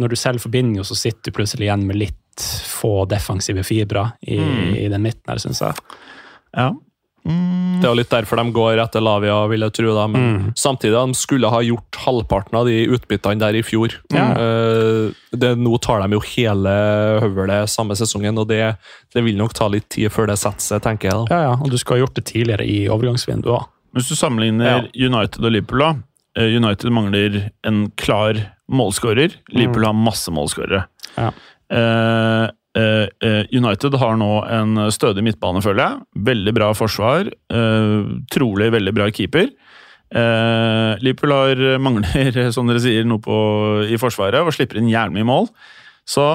[0.00, 4.08] når du selv forbinder jo, så sitter du plutselig igjen med litt få defensive fibre
[4.26, 4.40] i,
[4.82, 5.76] i den midten her, syns jeg.
[6.56, 6.72] Ja.
[7.26, 9.94] Mm, Det er litt derfor de går etter Lavia, vil jeg tro.
[9.96, 10.06] Da.
[10.08, 10.52] Men Mm.
[10.54, 13.88] samtidig de skulle ha gjort halvparten av de utbyttene der i fjor.
[14.12, 14.16] Mm.
[14.36, 16.74] Eh, det, nå tar de jo hele
[17.20, 18.76] høvelet samme sesongen, og det,
[19.14, 21.26] det vil nok ta litt tid før det setter seg, tenker jeg.
[21.28, 21.34] da.
[21.34, 23.66] Ja, ja, og du skulle ha gjort det tidligere i overgangsvinduet òg.
[23.94, 25.94] Hvis du sammenligner United og Liverpool, da.
[26.36, 28.34] eh, United mangler en klar
[28.70, 29.36] målskårer.
[29.52, 30.84] Liverpool har masse målskårere.
[31.16, 31.30] Ja.
[31.70, 36.24] Eh, United har nå en stødig midtbane, føler jeg.
[36.26, 37.30] Veldig bra forsvar.
[37.30, 39.52] eh, trolig veldig bra keeper.
[40.14, 43.36] Eh, Liverpool har, mangler, som dere sier, noe på,
[43.86, 45.50] i forsvaret og slipper inn jævlig mye mål.
[46.06, 46.28] Så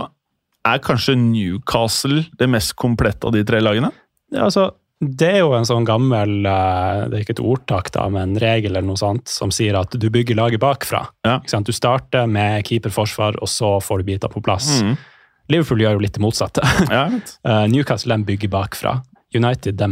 [0.68, 3.92] er kanskje Newcastle det mest komplette av de tre lagene?
[4.34, 4.70] Ja, altså,
[5.00, 8.42] det er jo en sånn gammel eh, Det er ikke et ordtak, da, men en
[8.42, 11.06] regel eller noe sånt, som sier at du bygger laget bakfra.
[11.28, 11.40] Ja.
[11.40, 14.82] Du starter med keeperforsvar, og så får du biter på plass.
[14.84, 14.98] Mm.
[15.50, 16.62] Liverpool gjør jo litt det motsatte.
[16.90, 17.66] Ja, uh.
[17.74, 19.00] Newcastle de bygger bakfra.
[19.36, 19.88] United de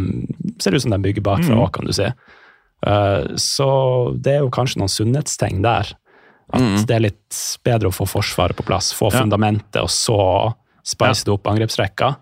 [0.61, 1.71] ser ut som de bygger bakfra Mm.
[1.73, 2.07] kan du si.
[2.85, 3.67] Uh, så
[4.21, 5.93] det er jo kanskje noen sunnhetstegn der.
[6.53, 6.85] At Mm.
[6.87, 9.19] det er litt bedre å få forsvaret på plass, få Ja.
[9.21, 10.53] fundamentet, og så
[10.85, 12.15] spice det opp angrepsrekka.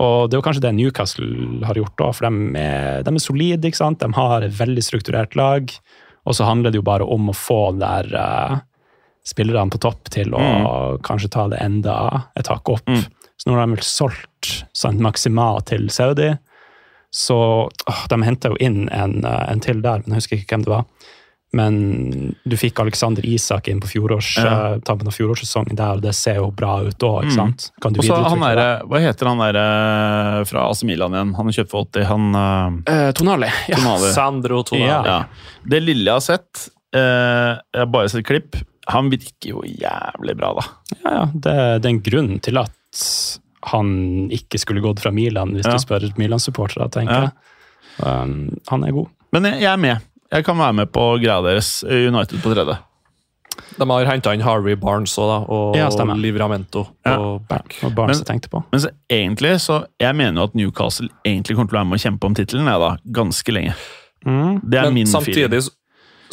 [0.00, 3.18] Og det er jo kanskje det Newcastle har gjort òg, for de er, de er
[3.20, 3.62] solide.
[3.68, 3.98] ikke sant?
[4.00, 5.70] De har et veldig strukturert lag.
[6.26, 8.58] Og så handler det jo bare om å få der eh,
[9.26, 12.86] spillerne på topp til å kanskje ta det enda et hakk opp.
[12.90, 13.04] Mm.
[13.38, 16.32] Så nå har de vel solgt Sant Maxima til Saudi.
[17.12, 17.36] Så
[17.68, 20.64] åh, de henta jo inn en, eh, en til der, men jeg husker ikke hvem
[20.64, 20.86] det var.
[21.52, 21.74] Men
[22.48, 24.52] du fikk Alexander Isak inn på fjorårs, Ja.
[24.72, 27.66] eh, tampen av fjorårssesongen der, og det ser jo bra ut òg, ikke sant?
[27.82, 28.88] Kan du Og han er, det?
[28.88, 31.34] Hva heter han der eh, fra AC Milan igjen?
[31.36, 32.06] Han er kjøpt for 80.
[32.08, 32.34] Han
[32.88, 33.50] eh, Tonali.
[33.68, 33.76] Ja.
[33.76, 34.12] Tonali.
[34.16, 34.88] Sandro Tonali.
[34.88, 35.02] Ja.
[35.04, 35.24] Ja.
[35.68, 38.56] Det lille jeg har sett, eh, jeg har bare sett klipp,
[38.88, 40.64] han virker jo jævlig bra, da.
[41.04, 41.24] Ja, ja.
[41.32, 42.70] Det, det er en grunn til at
[43.70, 45.72] han ikke skulle gått fra Milan, hvis Ja.
[45.72, 47.20] du spør Milan-supportere, tenker Ja.
[47.30, 48.06] jeg.
[48.06, 49.08] Um, han er god.
[49.32, 50.00] Men jeg, jeg er med.
[50.32, 51.84] Jeg kan være med på greia deres.
[51.84, 52.78] United på tredje.
[53.78, 55.88] De har henta inn Harvey Barnes også, da, og Ja.
[56.16, 57.38] Livramento på Ja.
[57.48, 57.76] back.
[57.84, 58.64] Og Barnes Men- jeg tenkte på.
[58.72, 61.98] Men så, egentlig så Jeg mener jo at Newcastle egentlig kommer til å være med
[61.98, 63.74] å kjempe om tittelen ganske lenge.
[64.26, 64.60] Mm.
[64.70, 65.70] Det er Men min samtidig, feeling.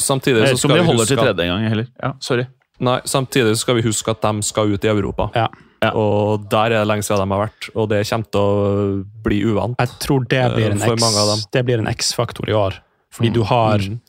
[0.00, 1.86] Samtidig Jeg så skal vi huske at, gang heller.
[2.02, 2.46] Ja, sorry.
[2.80, 5.30] nei, samtidig så skal vi huske at de skal ut i Europa.
[5.36, 5.48] Ja.
[5.80, 5.94] Ja.
[5.96, 9.38] Og der er det lenge siden de har vært, og det kommer til å bli
[9.48, 9.78] uvant.
[9.80, 12.74] Jeg tror det blir en Eh, blir en X-faktor i år.
[13.10, 13.34] Fordi Mm.
[13.34, 14.00] du har Mm.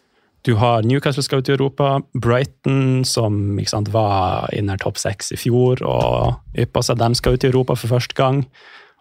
[0.44, 5.32] Du har Newcastle skal ut i Europa, Brighton som sant, var i nær topp seks
[5.32, 8.46] i fjor og yppa seg, de skal ut i Europa for første gang.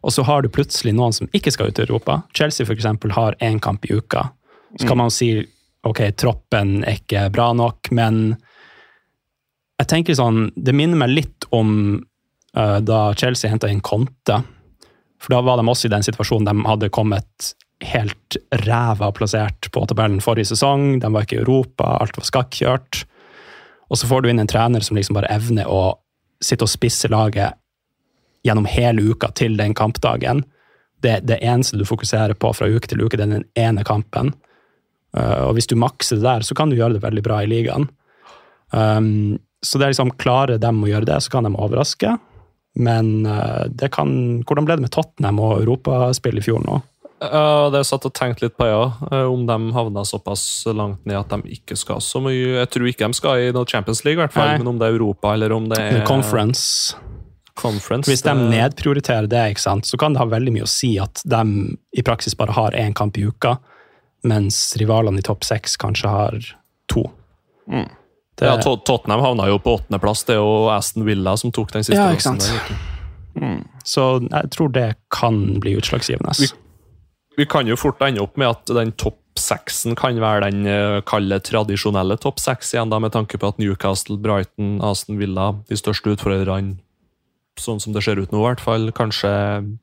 [0.05, 2.22] Og så har du plutselig noen som ikke skal ut i Europa.
[2.34, 4.30] Chelsea for eksempel har én kamp i uka.
[4.78, 5.47] Så kan man si
[5.87, 8.35] ok, troppen er ikke bra nok, men
[9.81, 11.72] jeg tenker sånn, det minner meg litt om
[12.57, 14.43] uh, da Chelsea henta inn Conte.
[15.20, 19.85] For da var de også i den situasjonen de hadde kommet helt ræva plassert på
[19.89, 20.99] tabellen forrige sesong.
[21.01, 23.03] De var ikke i Europa, alt var skakkjørt.
[23.91, 25.97] Og så får du inn en trener som liksom bare evner å
[26.45, 27.57] sitte og spisse laget
[28.47, 30.45] gjennom hele uka til den kampdagen.
[31.01, 34.35] Det, det eneste du fokuserer på fra uke til uke, det er den ene kampen.
[35.16, 37.50] Uh, og hvis du makser det der, så kan du gjøre det veldig bra i
[37.50, 37.88] ligaen.
[38.70, 42.14] Um, så det er liksom, klarer dem å gjøre det, så kan de overraske.
[42.78, 44.11] Men uh, det kan
[44.46, 46.78] Hvordan ble det med Tottenham og europaspill i fjor nå?
[47.20, 48.84] Ja, det satt og tenkte litt på, ja.
[49.12, 52.88] eh, Om de havna såpass langt ned at de ikke skal så mye Jeg tror
[52.88, 54.54] ikke de skal i noe Champions League, i hvert fall.
[54.54, 54.62] Nei.
[54.62, 56.96] Men om det er Europa eller om det er Conference.
[57.61, 60.94] conference Hvis de nedprioriterer det, ikke sant, så kan det ha veldig mye å si
[61.02, 61.42] at de
[61.92, 63.58] i praksis bare har én kamp i uka,
[64.23, 66.39] mens rivalene i topp seks kanskje har
[66.93, 67.05] to.
[67.71, 67.89] Mm.
[68.41, 70.25] Det, Ja, Tot- Tottenham havna jo på åttendeplass.
[70.25, 72.49] Det er jo Aston Villa som tok den siste Ja, ikke sant.
[73.37, 73.62] Mm.
[73.85, 76.33] så jeg tror det kan bli utslagsgivende.
[76.41, 76.57] Vi-
[77.39, 81.01] Vi kan jo fort ende opp med at den topp seksen kan være den eh,
[81.03, 85.77] kalde, tradisjonelle topp seks igjen, da, med tanke på at Newcastle, Brighton, Aston Villa, de
[85.77, 86.79] største utfordrerne,
[87.57, 89.79] sånn som det ser ut nå, i hvert fall, kanskje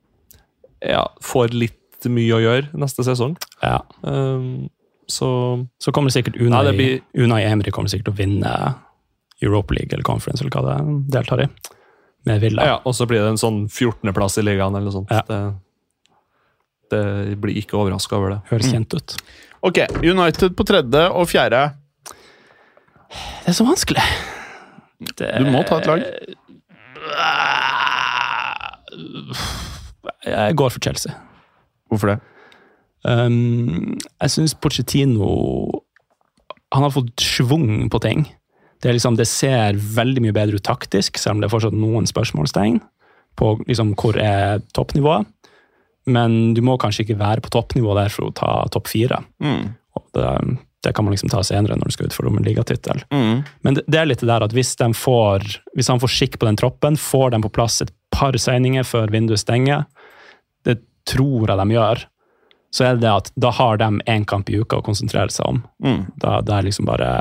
[0.86, 3.34] ja, får litt mye å gjøre neste sesong.
[3.62, 3.80] Ja.
[4.02, 4.68] Um,
[5.10, 8.74] så Så kommer sikkert Unai, Ja, det blir- Unai Emery kommer sikkert til å vinne
[9.42, 11.48] Europa League eller Conference, eller hva det deltar i,
[12.26, 12.64] med Villa.
[12.64, 15.10] ja, og så blir det en sånn 14.-plass i ligaen eller noe sånt.
[15.10, 15.22] Ja.
[15.28, 15.40] Det,
[16.90, 18.40] det blir ikke overraska over det.
[18.50, 19.16] Høres kjent ut.
[19.62, 21.74] Ok, United på tredje og fjerde.
[23.08, 24.02] Det er så vanskelig.
[25.16, 26.02] Det, Du må ta et lag.
[30.26, 31.14] Jeg går for Chelsea.
[31.88, 32.18] Hvorfor det?
[33.06, 35.28] Um, jeg syns Pochettino
[36.74, 38.24] Han har fått schwung på ting.
[38.82, 42.06] Det, liksom, det ser veldig mye bedre ut taktisk, selv om det er fortsatt noen
[42.06, 42.80] spørsmålstegn
[43.38, 45.26] på liksom, hvor er toppnivået.
[46.08, 49.20] Men du må kanskje ikke være på toppnivå der for å ta topp fire.
[49.42, 49.74] Mm.
[50.14, 50.30] Det,
[50.86, 53.02] det kan man liksom ta senere når du skal utfordre om en ligatittel.
[53.12, 53.42] Mm.
[53.66, 56.48] Men det, det er litt det der at hvis, får, hvis han får skikk på
[56.48, 59.84] den troppen, får den på plass et par signinger før vinduet stenger,
[61.08, 62.04] tror jeg de gjør,
[62.74, 65.46] så er det det at da har de én kamp i uka å konsentrere seg
[65.48, 65.60] om.
[65.84, 66.00] Mm.
[66.20, 67.12] Da, det er liksom bare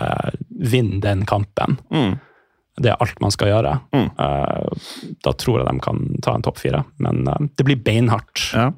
[0.49, 1.77] vinn den kampen.
[1.93, 2.17] Mm.
[2.77, 3.77] Det er alt man skal gjøre.
[3.95, 4.09] Mm.
[4.19, 4.89] Uh,
[5.25, 8.49] da tror jeg de kan ta en topp fire, men uh, det blir beinhardt.
[8.51, 8.69] Ja.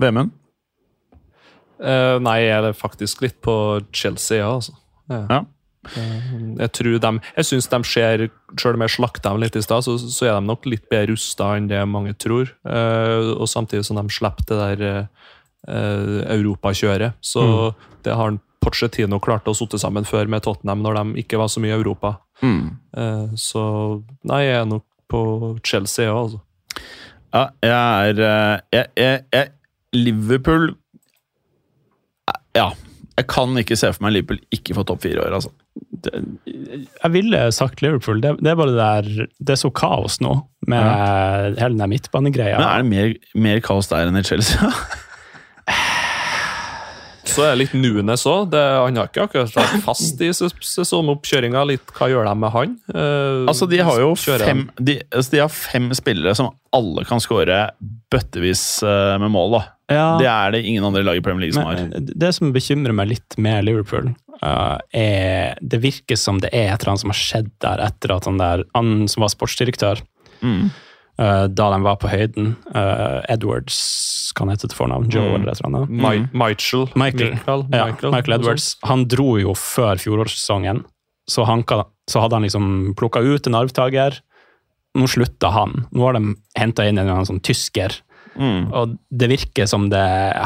[0.00, 0.32] Vemund?
[1.84, 3.54] Uh, nei, jeg er faktisk litt på
[3.92, 4.54] Chelsea, ja.
[4.56, 4.74] Altså.
[5.10, 5.20] Ja.
[5.28, 5.42] Eh,
[5.92, 8.24] jeg tror de, jeg syns de ser,
[8.60, 11.12] selv om jeg slakta dem litt i stad, så, så er de nok litt bedre
[11.12, 12.50] rusta enn det mange tror.
[12.66, 17.20] Uh, og samtidig som de slipper det der uh, europakjøret.
[17.24, 17.72] Så
[18.04, 21.60] det har Pochettino klart å sotte sammen før med Tottenham, når de ikke var så
[21.60, 22.16] mye i Europa.
[22.40, 22.62] Mm.
[22.96, 23.64] Uh, så
[24.24, 25.22] nei, jeg er nok på
[25.66, 26.40] Chelsea òg, altså.
[27.34, 28.20] Ja, jeg er
[28.72, 29.48] jeg, jeg, jeg,
[29.94, 30.68] Liverpool
[32.54, 32.72] Ja.
[33.14, 35.52] Jeg kan ikke se for meg Liverpool ikke få topp fire i år, altså.
[36.04, 38.20] Jeg ville sagt Liverpool.
[38.24, 40.36] Det, det er bare det der Det er så kaos nå
[40.66, 42.58] med hele den midtbanegreia.
[42.58, 43.14] Men er det mer,
[43.48, 44.70] mer kaos der enn i Chelsea?
[47.34, 48.52] Så er det litt Nunes òg.
[48.54, 51.62] Han har ikke akkurat vært fast i ses- sesongoppkjøringa.
[51.66, 52.74] Litt, Hva gjør de med han?
[52.94, 57.18] Eh, Altså, de har jo fem, de, altså, de har fem spillere som alle kan
[57.24, 57.70] skåre
[58.12, 59.56] bøttevis eh, med mål.
[59.56, 59.62] da.
[59.92, 60.16] Ja.
[60.18, 61.76] Det er det ingen andre lag i Premier League som har.
[62.00, 66.80] Det som bekymrer meg litt med Liverpool, uh, er Det virker som det er et
[66.82, 70.00] eller annet som har skjedd der etter at han der, han som var sportsdirektør,
[70.44, 70.70] Mm.
[71.20, 75.06] uh, da de var på høyden uh, Edwards, kan hete til fornavn?
[75.12, 75.34] Joe Mm.
[75.42, 75.90] eller et eller annet?
[75.90, 76.28] Mm.
[76.32, 76.88] Michael.
[76.94, 77.30] Michael.
[77.36, 78.76] Michael, Ja, Michael, Michael Edwards.
[78.84, 80.84] Han dro jo før fjorårssesongen,
[81.28, 84.20] så, han kan- så hadde han liksom plukka ut en arvtaker.
[84.96, 85.86] Nå slutta han.
[85.92, 88.00] Nå har de henta inn en sånn tysker.
[88.36, 88.72] Mm.
[88.74, 90.02] Og det virker som det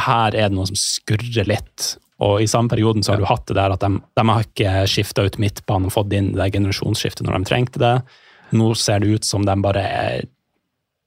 [0.08, 1.96] her er det noe som skurrer litt.
[2.24, 4.72] Og i samme perioden så har du hatt det der at de, de har ikke
[4.90, 7.94] skifta ut midtbanen og fått inn det generasjonsskiftet når de trengte det.
[8.58, 10.26] Nå ser det ut som de bare er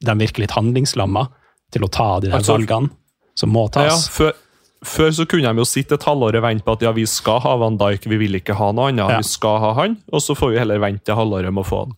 [0.01, 1.27] De virker litt handlingslamma
[1.73, 2.89] til å ta de der Altså- valgene
[3.37, 4.07] som må Ja, tas.
[4.09, 4.31] før,
[4.83, 7.39] før så kunne de jo sitte et halvår og vente på at ja, vi skal
[7.39, 9.09] ha Van Dijk, vi vil ikke ha noe annet.
[9.09, 9.17] Ja.
[9.21, 11.85] Vi skal ha han, og så får vi heller vente et halvåret med å få
[11.85, 11.93] han.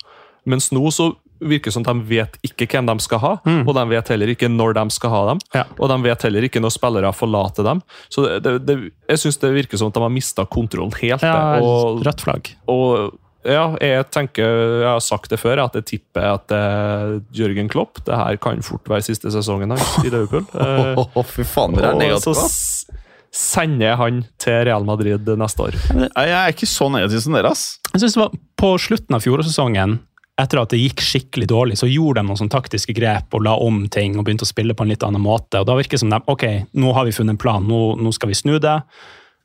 [0.45, 4.07] Mens nå så virker som de vet ikke hvem de skal ha, og de vet
[4.13, 5.41] heller ikke når de skal ha dem.
[5.43, 5.57] Mm.
[5.57, 5.63] Ja.
[5.79, 7.81] Og de vet heller ikke når spillere forlater dem.
[8.13, 8.77] Så det, det, det,
[9.09, 11.25] jeg syns det virker som at de har mista kontrollen helt.
[11.25, 12.53] Ja, og, rødt flagg.
[12.71, 14.45] og ja, jeg tenker,
[14.79, 17.99] jeg har sagt det før, at jeg tipper at er Jørgen Klopp.
[18.07, 20.45] Det her kan fort være siste sesongen hans i Liverpool.
[20.63, 22.45] Eh, Å, fy faen, det er og så negative.
[22.45, 22.53] ass.
[22.55, 23.01] s-
[23.33, 25.75] sender jeg han til Real Madrid neste år.
[25.91, 27.79] Jeg er ikke så negativ som dere, ass.
[27.91, 29.97] Jeg synes det var På slutten av fjorårssesongen,
[30.41, 33.53] etter at det gikk skikkelig dårlig, så gjorde de noen sånne taktiske grep og la
[33.61, 35.61] om ting og begynte å spille på en litt annen måte.
[35.61, 38.13] og Da virker det som de ok, nå har vi funnet en plan, nå, nå
[38.15, 38.79] skal vi snu det.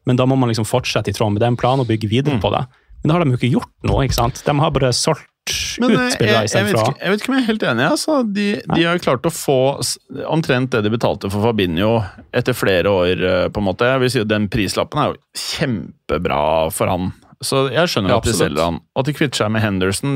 [0.09, 2.53] Men da må man liksom fortsette i tråd med den planen og bygge videre på
[2.55, 2.64] det.
[3.03, 3.99] Men det har de jo ikke gjort nå.
[4.07, 4.41] ikke sant?
[4.47, 5.26] De har bare solgt
[5.78, 7.49] Men ut eh, spillere jeg, jeg, vet istedenfor ikke, jeg vet ikke om jeg er
[7.51, 7.86] helt enig.
[7.93, 8.16] Altså.
[8.24, 9.59] De, de har klart å få
[10.24, 11.93] omtrent det de betalte for Fabinho
[12.32, 13.24] etter flere år.
[13.28, 13.93] eh, på en måte.
[13.93, 16.43] Jeg vil si at Den prislappen er jo kjempebra
[16.74, 17.12] for han.
[17.45, 18.80] Så jeg skjønner Ja, at de selger han.
[18.97, 20.14] Og at de kvitter seg med Henderson,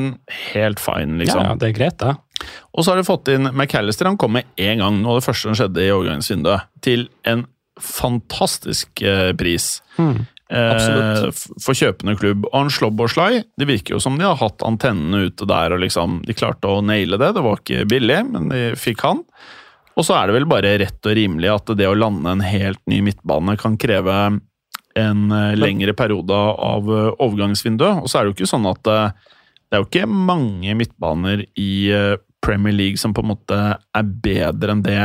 [0.52, 1.44] helt fine, Ja, liksom.
[1.46, 2.16] ja, det er greit, det.
[2.74, 4.08] Og så har de fått inn McAllister.
[4.10, 7.46] Han kom med én gang, noe av det første som skjedde i overgangsvinduet, til en
[7.80, 9.76] fantastisk eh, pris.
[9.96, 10.26] Hmm.
[10.52, 11.30] Eh,
[11.62, 12.44] for kjøpende klubb.
[12.50, 16.20] Og han Slobboslai, det virker jo som de har hatt antennene ute der, og liksom,
[16.26, 17.32] de klarte å naile det.
[17.38, 19.22] Det var ikke billig, men de fikk han.
[19.96, 22.80] Og så er det vel bare rett og rimelig at det å lande en helt
[22.88, 24.18] ny midtbane kan kreve
[24.98, 28.02] en eh, lengre periode av eh, overgangsvinduet.
[28.02, 29.30] Og så er det jo ikke sånn at eh,
[29.68, 31.72] det er jo ikke mange midtbaner i
[32.44, 35.00] Premier League som på en måte er bedre enn det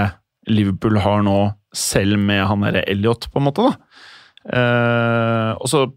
[0.52, 1.38] Liverpool har nå,
[1.76, 4.04] selv med han derre Elliot, på en måte, da.
[4.48, 5.88] Eh, og så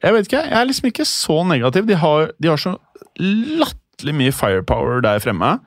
[0.00, 1.84] Jeg vet ikke, jeg er liksom ikke så negativ.
[1.86, 2.72] De har, de har så
[3.20, 5.58] latterlig mye firepower der fremme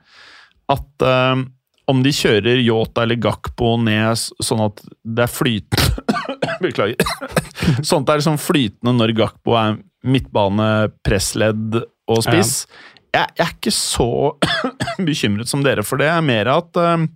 [0.72, 1.44] at eh,
[1.90, 6.20] om de kjører Yota eller Gakpo ned sånn at det er flytende
[6.64, 7.00] Beklager.
[7.86, 10.68] sånn at det er liksom flytende når Gakpo er midtbane,
[11.04, 12.64] pressledd og spiss.
[13.14, 14.08] Jeg, jeg er ikke så
[15.08, 16.10] bekymret som dere for det.
[16.10, 17.06] Det er mer at eh,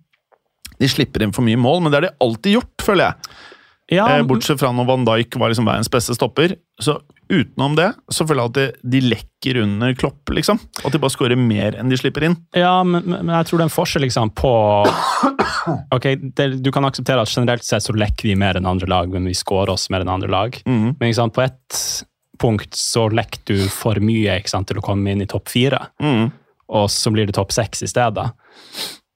[0.78, 3.36] de slipper inn for mye mål, men det har de alltid gjort, føler jeg.
[3.98, 6.58] Ja, Eh, bortsett fra når Van Dijk var liksom verdens beste stopper.
[6.80, 6.98] Så
[7.30, 10.58] utenom det, så føler jeg at de, de lekker under Klopp, liksom.
[10.84, 12.36] At de bare skårer mer enn de slipper inn.
[12.56, 14.52] Ja, men, men jeg tror det er en forskjell liksom, på
[15.94, 16.06] Ok,
[16.36, 19.26] det, Du kan akseptere at generelt sett så lekker vi mer enn andre lag, men
[19.28, 20.56] vi skårer oss mer enn andre lag.
[20.66, 20.96] Mhm.
[21.00, 21.80] Men sant, på ett
[22.40, 25.88] punkt så lekker du for mye ikke sant, til å komme inn i topp fire,
[26.00, 26.30] Mhm.
[26.70, 28.30] og så blir det topp seks i stedet.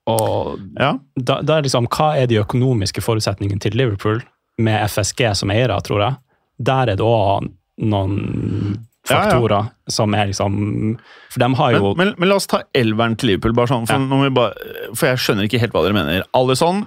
[0.07, 0.97] Og Ja.
[1.15, 4.21] da, da er liksom, Hva er de økonomiske forutsetningene til Liverpool,
[4.59, 6.15] med FSG som eiere, tror jeg?
[6.61, 7.49] Der er det òg
[7.81, 9.23] noen Ja, ja.
[9.33, 10.97] faktorer som er liksom
[11.33, 13.87] For de har jo Men, men, men la oss ta elveren til Liverpool, bare sånn,
[13.87, 14.21] for, Ja.
[14.23, 14.53] vi bare,
[14.95, 16.23] for jeg skjønner ikke helt hva dere mener.
[16.33, 16.85] Alison,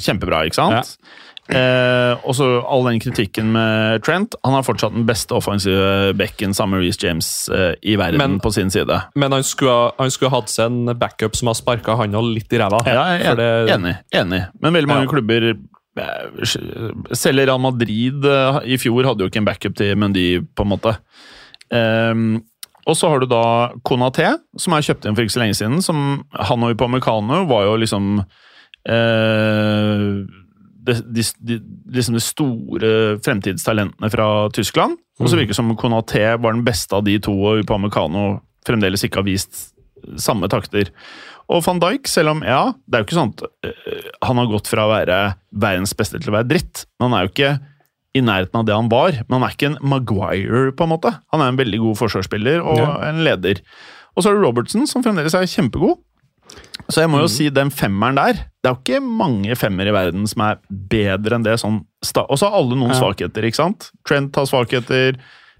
[0.00, 0.96] kjempebra, ikke sant?
[1.48, 4.34] Eh, og så all den kritikken med Trent.
[4.44, 8.40] Han har fortsatt den beste offensive bekken sammen med Reece James eh, i verden Men-
[8.40, 8.98] på sin side.
[9.16, 12.52] Men han skulle, ha- han skulle hatt seg en backup som har sparka handa litt
[12.52, 12.82] i ræva.
[12.86, 14.42] Ja, jeg jeg, det- enig, enig.
[14.60, 15.12] Men veldig mange Ja.
[15.12, 15.58] klubber
[17.16, 20.72] Selv Real Madrid eh, i fjor hadde jo ikke en backup til Mendy, på en
[20.72, 20.94] måte.
[21.68, 22.40] Um,
[22.88, 23.44] og så har du da
[23.84, 25.82] Konaté, som er kjøpt inn for ikke så lenge siden.
[25.84, 30.12] som Han og Upamecano var jo liksom uh,
[30.88, 31.58] de, de, de,
[31.92, 32.92] liksom de store
[33.24, 34.96] fremtidstalentene fra Tyskland.
[35.18, 39.04] Og så virker det som Konaté var den beste av de to, og Upamecano fremdeles
[39.04, 39.68] ikke har vist
[40.16, 40.92] samme takter.
[41.48, 44.46] Og van Dijk, selv om ja, det er jo ikke sånn at øh, han har
[44.50, 45.18] gått fra å være
[45.56, 47.52] verdens beste til å være dritt, men han er jo ikke
[48.18, 51.12] i nærheten av det han var, men han er ikke en Maguire, på en måte.
[51.32, 52.90] Han er en veldig god forsvarsspiller og Ja.
[53.08, 53.60] en leder.
[54.16, 55.96] Og så er det Robertson, som fremdeles er kjempegod.
[56.88, 57.22] Så jeg må Mm.
[57.22, 60.58] jo si den femmeren der Det er jo ikke mange femmer i verden som er
[60.70, 61.58] bedre enn det.
[61.60, 61.84] sånn
[62.16, 63.00] Og så har alle noen Ja.
[63.00, 63.90] svakheter, ikke sant?
[64.06, 65.16] Trent har svakheter,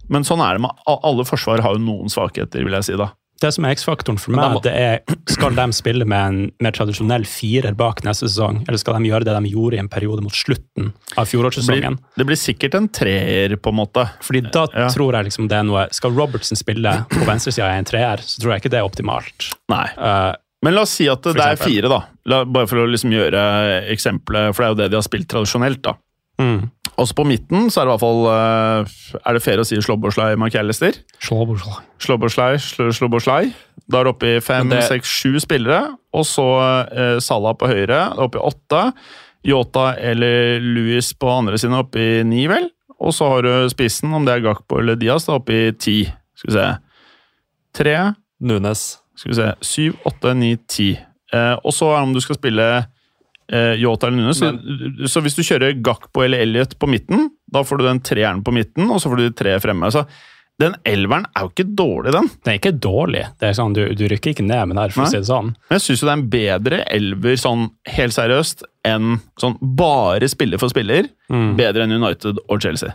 [0.09, 3.11] men sånn er det med Alle forsvar har jo noen svakheter, vil jeg si, da.
[3.41, 7.23] Det som er X-faktoren for meg, det er skal de spille med en mer tradisjonell
[7.29, 10.35] firer bak neste sesong, eller skal de gjøre det de gjorde i en periode mot
[10.35, 11.99] slutten av fjorårssesongen?
[12.19, 14.09] det blir sikkert en treer, på en måte.
[14.27, 14.89] Fordi da Ja.
[14.91, 18.41] tror jeg liksom det er noe Skal Robertson spille på venstresida i en treer, så
[18.43, 19.53] tror jeg ikke det er optimalt.
[19.71, 19.87] Nei.
[19.97, 22.01] Uh, Men la oss si at det, det er fire, da.
[22.27, 25.29] La, bare for å liksom gjøre eksempelet, for det er jo det de har spilt
[25.31, 25.83] tradisjonelt.
[25.87, 25.95] da.
[26.41, 26.71] Mm.
[26.99, 29.77] Også på midten så er det i hvert fall eh, Er det fair å si
[29.79, 30.97] Slåboslai McAllister?
[32.03, 33.53] Slåboslai, sl Slåboslai.
[33.87, 35.93] Da er det oppe i fem, det- seks, sju spillere.
[36.15, 36.47] Og så
[36.91, 38.83] eh, Salah på høyre, Det er oppe i åtte.
[39.47, 42.67] Yota eller Louis på andre siden oppe i ni, vel.
[42.99, 45.73] Og så har du spissen, om det er Gakpo eller Diaz, da er oppe i
[45.79, 46.01] ti.
[46.35, 46.67] Skal vi se.
[47.79, 47.97] Tre,
[48.43, 48.99] Nunes.
[49.15, 50.91] skal vi se, syv, åtte, ni, ti.
[51.33, 52.67] Eh, og så er det om du skal spille
[53.51, 54.41] Yota eller Nunes.
[54.41, 54.51] Så,
[55.09, 58.53] så hvis du kjører Gakpo eller Elliot på midten, da får du den treeren på
[58.53, 59.89] midten, og så får du de tre fremme.
[59.95, 60.05] Så
[60.59, 62.29] den elveren er jo ikke dårlig, den.
[62.43, 63.23] Den er ikke dårlig.
[63.39, 65.07] Det er sånn, du, du rykker ikke ned med den her, for Nei.
[65.07, 65.53] å si det sånn.
[65.69, 70.29] Men jeg syns jo det er en bedre elver sånn helt seriøst enn sånn bare
[70.31, 71.07] spiller for spiller.
[71.31, 71.53] Mm.
[71.61, 72.91] Bedre enn United og Chelsea.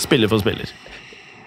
[0.00, 0.72] Spiller for spiller.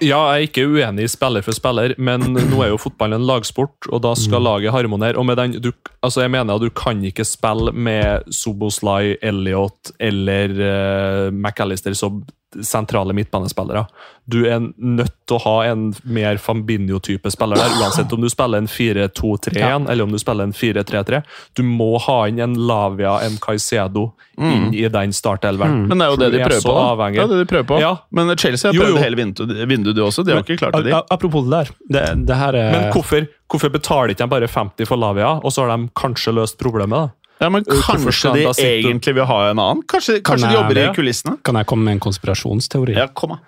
[0.01, 3.25] Ja, jeg er ikke uenig i spiller for spiller, men nå er jo fotball en
[3.27, 5.19] lagsport, og da skal laget harmonere.
[5.19, 5.71] Og med den, du,
[6.03, 12.23] altså jeg mener at du kan ikke spille med Soboslai, Elliot eller uh, McAllister som
[12.61, 13.85] sentrale midtbanespillere.
[14.29, 18.61] Du er nødt til å ha en mer Fambinho-type spiller der, uansett om du spiller
[18.63, 19.79] en 4-2-3-1 Ja.
[19.91, 21.23] eller om du spiller en 4-3-3.
[21.55, 25.87] Du må ha inn en Lavia, en Caicedo, inn i den startelveren.
[25.89, 26.75] Men det er jo det de prøver på.
[26.77, 27.09] da.
[27.09, 27.79] Det er det de prøver på.
[27.83, 27.91] Ja.
[28.11, 29.01] Men Chelsea har prøvd jo.
[29.03, 30.23] hele vinduet, vinduet de også.
[30.25, 31.01] De har ikke klart det, de.
[31.11, 31.73] Apropos det der.
[31.89, 35.51] Det, det her er Men hvorfor, hvorfor betaler ikke de bare 50 for Lavia, og
[35.51, 37.09] så har de kanskje løst problemet?
[37.11, 37.19] da?
[37.41, 39.81] Ja, men Kanskje de egentlig vil ha en annen?
[39.89, 41.37] Kanskje, kanskje de jeg- jobber i kulissene?
[41.43, 42.95] Kan jeg komme med en konspirasjonsteori?
[42.95, 43.39] Ja, kom da.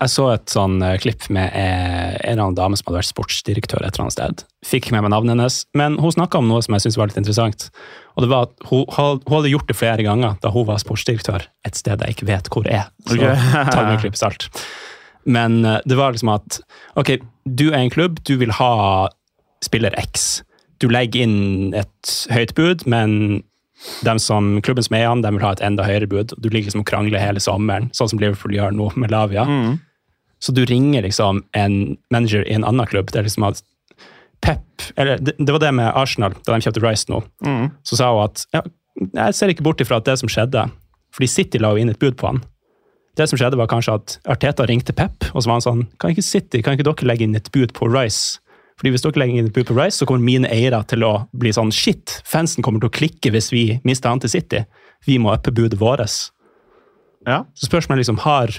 [0.00, 3.12] Jeg så et sånn eh, klipp med eh, en eller annen dame som hadde vært
[3.12, 4.44] sportsdirektør et eller annet sted.
[4.64, 7.20] Fikk med meg navnet hennes, men hun snakka om noe som jeg syntes var litt
[7.20, 7.68] interessant.
[8.16, 11.44] Og det var at hun, hun hadde gjort det flere ganger da hun var sportsdirektør
[11.66, 12.88] et sted jeg ikke vet hvor er.
[13.06, 13.36] Så okay.
[13.52, 14.48] ta det med en klype salt.
[15.26, 16.60] Men eh, det var liksom at
[16.96, 19.08] ok, du er en klubb, du vil ha
[19.64, 20.42] spiller X.
[20.82, 23.42] Du legger inn et høyt bud, men
[24.04, 26.34] dem som, klubben som er an, de vil ha et enda høyere bud.
[26.40, 29.44] Du ligger liksom og krangler hele sommeren, sånn som Liverpool gjør nå med Lavia.
[29.44, 29.76] Mm.
[30.42, 33.12] Så du ringer liksom en manager i en annen klubb.
[33.12, 33.62] Det er liksom at
[34.44, 37.22] Pep, eller det, det var det med Arsenal, da de kjøpte Rice nå.
[37.44, 37.70] Mm.
[37.88, 38.60] Så sa hun at ja,
[39.00, 40.66] jeg ser ikke bort ifra at det som skjedde,
[41.16, 42.42] fordi City la jo inn et bud på han.
[43.16, 46.12] Det som skjedde var kanskje at Arteta ringte Pep, og så var han sånn Kan
[46.12, 48.42] ikke City, kan ikke dere legge inn et bud på Rice?
[48.76, 51.72] Fordi hvis dere legger inn på Rice, så kommer mine eiere til å bli sånn
[51.72, 54.64] Shit, fansen kommer til å klikke hvis vi mister han til City.
[55.08, 56.18] Vi må uppe budet vårt.
[57.26, 57.42] Ja.
[57.56, 58.52] Så spørsmålet er liksom, har,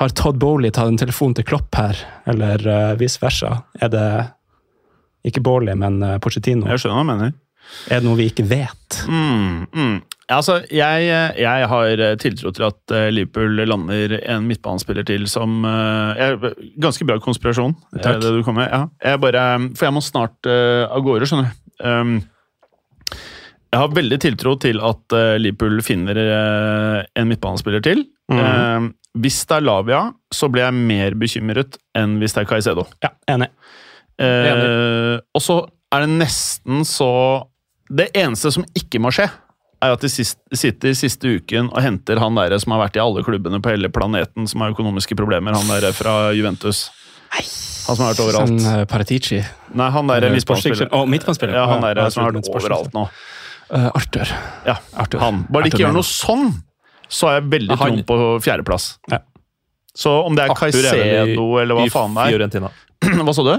[0.00, 2.00] har Todd Bowley tatt en telefon til Klopp her,
[2.30, 3.52] eller uh, vice versa?
[3.76, 4.06] Er det
[5.28, 6.66] ikke Bowley, men uh, Pochettino?
[6.72, 7.36] Jeg skjønner hva du mener.
[7.92, 9.02] Er det noe vi ikke vet?
[9.12, 9.96] Mm, mm.
[10.28, 11.04] Altså, jeg,
[11.40, 16.50] jeg har tiltro til at eh, Liverpool lander en midtbanespiller til som er jeg,
[16.84, 18.20] Ganske bra konspirasjon, eh, Takk.
[18.20, 18.68] det du kom med.
[18.68, 18.82] Ja.
[19.04, 19.44] Jeg bare,
[19.78, 21.64] for jeg må snart uh, av gårde, skjønner du.
[21.80, 22.12] Um,
[23.68, 28.04] jeg har veldig tiltro til at uh, Liverpool finner uh, en midtbanespiller til.
[28.28, 30.02] Um, hvis det er Lavia,
[30.34, 32.84] så blir jeg mer bekymret enn hvis det er Caicedo.
[33.04, 33.48] Ja, enig.
[34.20, 35.20] enig.
[35.32, 35.62] og så
[35.94, 37.10] er det nesten så
[37.88, 39.30] Det eneste som ikke må skje,
[39.84, 43.22] er at de sitter siste uken og henter han der som har vært i alle
[43.26, 45.54] klubbene på hele planeten som har økonomiske problemer.
[45.54, 46.88] Han der fra Juventus.
[47.34, 48.52] Han som har vært overalt.
[48.52, 49.40] Sånn uh, Paratici.
[49.78, 50.90] Nei, han der midtbanespiller.
[50.90, 51.06] Oh.
[51.54, 53.06] Ja, han der ja, som har vært overalt nå.
[53.68, 54.34] Uh, Arthur.
[54.66, 55.22] Ja, Arthur.
[55.22, 55.42] han.
[55.52, 56.50] Bare de ikke gjør noe sånn,
[57.08, 58.92] så er jeg veldig troen på fjerdeplass.
[59.12, 59.22] Ja.
[59.98, 62.70] Så om det er Caicedo eller hva faen det er Fiorentina.
[63.26, 63.54] Hva sa du?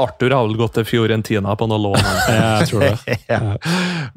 [0.00, 2.10] Arthur har vel gått til Fiorentina på noe lån.
[2.34, 3.18] Jeg tror det.
[3.30, 3.54] Ja.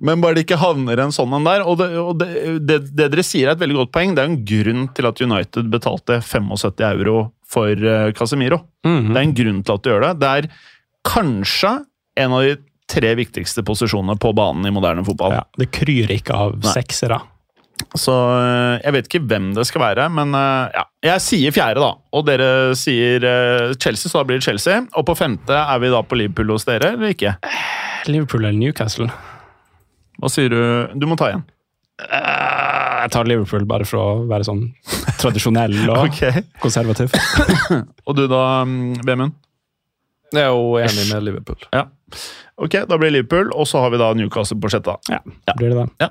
[0.01, 1.63] Men bare det ikke havner en sånn en der.
[1.67, 2.29] Og, det, og det,
[2.65, 4.15] det, det dere sier er et veldig godt poeng.
[4.15, 7.17] Det er en grunn til at United betalte 75 euro
[7.53, 7.69] for
[8.17, 8.17] Casemiro.
[8.17, 8.59] Casemiro.
[8.83, 9.13] -hmm.
[9.13, 10.13] Det er en grunn til at de gjør det.
[10.19, 10.49] Det er
[11.03, 11.73] kanskje
[12.15, 12.57] en av de
[12.93, 15.37] tre viktigste posisjonene på banen i moderne fotball.
[15.39, 17.21] Ja, det kryr ikke av seksere.
[17.97, 20.83] Så eh, jeg vet ikke hvem det skal være, men eh, ja.
[21.03, 21.91] Jeg sier fjerde, da.
[22.15, 22.49] Og dere
[22.79, 24.81] sier eh, Chelsea, så da blir det Chelsea.
[24.97, 27.35] Og på femte er vi da på Liverpool hos dere, eller ikke?
[28.09, 29.09] Liverpool eller Newcastle?
[30.21, 30.61] Hva sier du?
[30.99, 31.45] Du må ta igjen.
[32.03, 34.63] Jeg tar Liverpool bare for å være sånn
[35.21, 36.45] tradisjonell og okay.
[36.63, 37.13] konservativ.
[38.07, 39.35] Og du da, mm, Vemund?
[40.33, 41.67] Jeg er jo enig med Liverpool.
[41.75, 41.85] Ja.
[42.63, 44.93] Ok, da blir Liverpool, og så har vi da Newcastle på sjette.
[45.09, 45.19] da.
[45.47, 46.09] Ja, blir det det?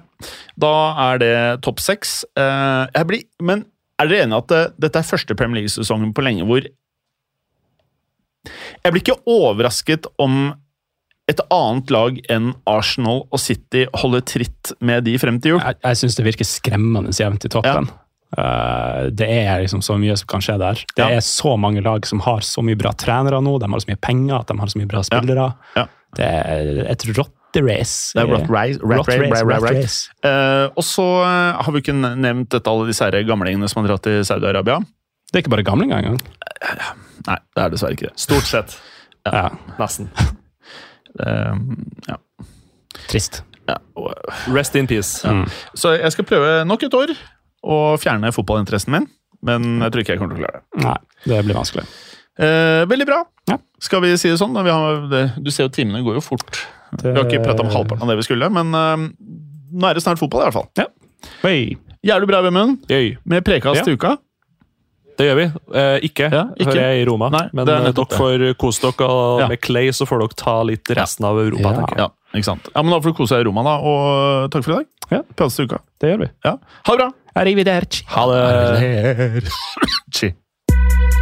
[0.60, 0.72] Da
[1.08, 1.34] er det
[1.64, 2.22] topp seks.
[2.36, 3.64] Eh, jeg blir, men
[3.98, 6.64] er dere enige i at det, dette er første Premier League-sesongen på lenge hvor
[8.82, 10.54] Jeg blir ikke overrasket om
[11.30, 15.60] et annet lag enn Arsenal og City holder tritt med de frem til jul.
[15.62, 17.86] Jeg, jeg syns det virker skremmende jevnt i toppen.
[18.34, 20.82] Eh, det er liksom så mye som kan skje der.
[20.96, 21.08] Det Ja.
[21.20, 24.00] er så mange lag som har så mye bra trenere nå, de har så mye
[24.02, 25.46] penger, at de har så mye bra spillere.
[25.76, 25.84] Ja.
[25.84, 25.86] Ja.
[26.16, 28.12] Det er et rotterace.
[28.16, 29.76] Det er rat race, rat race, race, rat race.
[29.76, 30.16] race.
[30.28, 34.04] Eh, og så eh, har vi ikke nevnt dette, alle disse gamlingene som har dratt
[34.08, 34.80] til Saudi-Arabia.
[35.32, 36.18] Det er ikke bare gamlinger engang.
[37.28, 38.16] Nei, det er dessverre ikke det.
[38.20, 38.78] Stort sett.
[39.22, 39.52] Ja.
[39.78, 40.08] Nesten.
[41.14, 41.52] Uh,
[42.10, 42.16] ja.
[43.06, 43.44] Trist.
[43.70, 43.76] Ja,
[44.50, 45.22] Rest in peace.
[45.22, 45.44] Mm.
[45.78, 47.12] så jeg skal prøve nok et år
[47.62, 49.06] å fjerne fotballinteressen min,
[49.46, 50.82] men jeg tror ikke jeg kommer til å klare det.
[50.82, 50.96] Nei,
[51.30, 51.86] det blir vanskelig.
[52.42, 53.20] Eh, veldig bra.
[53.50, 53.58] Ja.
[53.82, 54.54] Skal vi si det sånn?
[54.54, 56.60] Vi har, det, du ser jo timene går jo fort.
[57.02, 59.06] Vi har ikke prata om halvparten av det vi skulle, men uh,
[59.72, 60.68] nå er det snart fotball i hvert fall.
[61.42, 62.80] Gjør Jævlig bra, Vemund.
[63.24, 63.84] Med prekast Ja.
[63.86, 64.16] til uka.
[65.18, 65.44] Det gjør vi.
[65.78, 66.64] Eh, ikke, Ja, ikke.
[66.72, 67.28] hører jeg i Roma.
[67.30, 69.46] Nei, men det er eh, dere får kose dere, og Ja.
[69.52, 71.72] med Clay så får dere ta litt resten av Europa, Ja.
[71.76, 71.98] tenker jeg.
[72.08, 72.08] Ja,
[72.40, 72.68] ikke sant.
[72.74, 73.76] Ja, men Da får du kose deg i Roma, da.
[73.78, 74.86] Og takk for i dag.
[75.12, 75.22] Ja.
[75.36, 75.78] Prates til uka.
[76.00, 76.30] Det gjør vi.
[76.44, 76.56] Ja.
[76.86, 77.10] Ha det bra!
[77.36, 78.04] Arrivederci.
[78.08, 79.52] Ha det!
[80.10, 80.32] Chi.